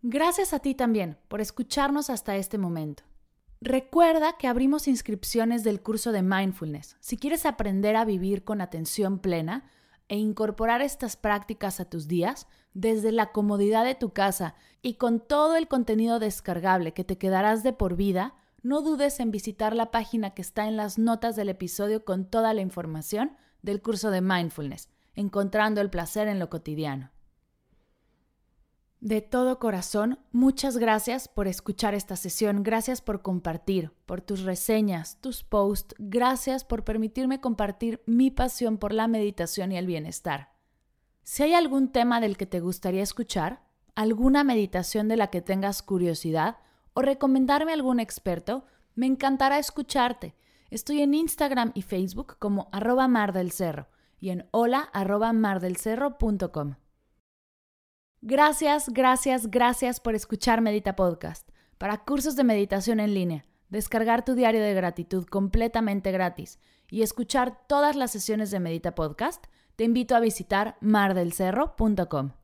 Gracias 0.00 0.52
a 0.52 0.60
ti 0.60 0.76
también 0.76 1.18
por 1.26 1.40
escucharnos 1.40 2.08
hasta 2.08 2.36
este 2.36 2.56
momento. 2.56 3.02
Recuerda 3.60 4.36
que 4.38 4.46
abrimos 4.46 4.86
inscripciones 4.86 5.64
del 5.64 5.82
curso 5.82 6.12
de 6.12 6.22
mindfulness. 6.22 6.96
Si 7.00 7.16
quieres 7.16 7.46
aprender 7.46 7.96
a 7.96 8.04
vivir 8.04 8.44
con 8.44 8.60
atención 8.60 9.18
plena 9.18 9.68
e 10.06 10.16
incorporar 10.16 10.82
estas 10.82 11.16
prácticas 11.16 11.80
a 11.80 11.90
tus 11.90 12.06
días 12.06 12.46
desde 12.74 13.10
la 13.10 13.32
comodidad 13.32 13.84
de 13.84 13.96
tu 13.96 14.12
casa 14.12 14.54
y 14.82 14.94
con 14.98 15.18
todo 15.18 15.56
el 15.56 15.66
contenido 15.66 16.20
descargable 16.20 16.92
que 16.92 17.02
te 17.02 17.18
quedarás 17.18 17.64
de 17.64 17.72
por 17.72 17.96
vida, 17.96 18.36
no 18.64 18.80
dudes 18.80 19.20
en 19.20 19.30
visitar 19.30 19.76
la 19.76 19.90
página 19.90 20.30
que 20.30 20.42
está 20.42 20.66
en 20.66 20.76
las 20.76 20.98
notas 20.98 21.36
del 21.36 21.50
episodio 21.50 22.04
con 22.04 22.24
toda 22.24 22.54
la 22.54 22.62
información 22.62 23.36
del 23.62 23.82
curso 23.82 24.10
de 24.10 24.22
mindfulness, 24.22 24.88
encontrando 25.14 25.82
el 25.82 25.90
placer 25.90 26.28
en 26.28 26.38
lo 26.38 26.48
cotidiano. 26.48 27.10
De 29.00 29.20
todo 29.20 29.58
corazón, 29.58 30.18
muchas 30.32 30.78
gracias 30.78 31.28
por 31.28 31.46
escuchar 31.46 31.94
esta 31.94 32.16
sesión, 32.16 32.62
gracias 32.62 33.02
por 33.02 33.20
compartir, 33.20 33.92
por 34.06 34.22
tus 34.22 34.40
reseñas, 34.40 35.20
tus 35.20 35.44
posts, 35.44 35.94
gracias 35.98 36.64
por 36.64 36.84
permitirme 36.84 37.42
compartir 37.42 38.02
mi 38.06 38.30
pasión 38.30 38.78
por 38.78 38.94
la 38.94 39.08
meditación 39.08 39.72
y 39.72 39.76
el 39.76 39.86
bienestar. 39.86 40.54
Si 41.22 41.42
hay 41.42 41.52
algún 41.52 41.92
tema 41.92 42.18
del 42.18 42.38
que 42.38 42.46
te 42.46 42.60
gustaría 42.60 43.02
escuchar, 43.02 43.62
alguna 43.94 44.42
meditación 44.42 45.06
de 45.06 45.18
la 45.18 45.26
que 45.26 45.42
tengas 45.42 45.82
curiosidad 45.82 46.56
o 46.94 47.02
recomendarme 47.02 47.72
algún 47.72 48.00
experto, 48.00 48.64
me 48.94 49.06
encantará 49.06 49.58
escucharte. 49.58 50.34
Estoy 50.70 51.02
en 51.02 51.14
Instagram 51.14 51.72
y 51.74 51.82
Facebook 51.82 52.36
como 52.38 52.68
arroba 52.72 53.06
mar 53.08 53.32
del 53.32 53.50
cerro 53.50 53.88
y 54.18 54.30
en 54.30 54.46
hola 54.52 54.88
arroba 54.92 55.32
mardelcerro.com. 55.32 56.76
Gracias, 58.22 58.88
gracias, 58.88 59.50
gracias 59.50 60.00
por 60.00 60.14
escuchar 60.14 60.62
Medita 60.62 60.96
Podcast. 60.96 61.50
Para 61.76 62.04
cursos 62.04 62.36
de 62.36 62.44
meditación 62.44 63.00
en 63.00 63.12
línea, 63.12 63.44
descargar 63.68 64.24
tu 64.24 64.34
diario 64.34 64.62
de 64.62 64.72
gratitud 64.72 65.26
completamente 65.26 66.10
gratis 66.10 66.58
y 66.90 67.02
escuchar 67.02 67.66
todas 67.66 67.96
las 67.96 68.12
sesiones 68.12 68.50
de 68.50 68.60
Medita 68.60 68.94
Podcast, 68.94 69.44
te 69.76 69.84
invito 69.84 70.16
a 70.16 70.20
visitar 70.20 70.76
mardelcerro.com. 70.80 72.43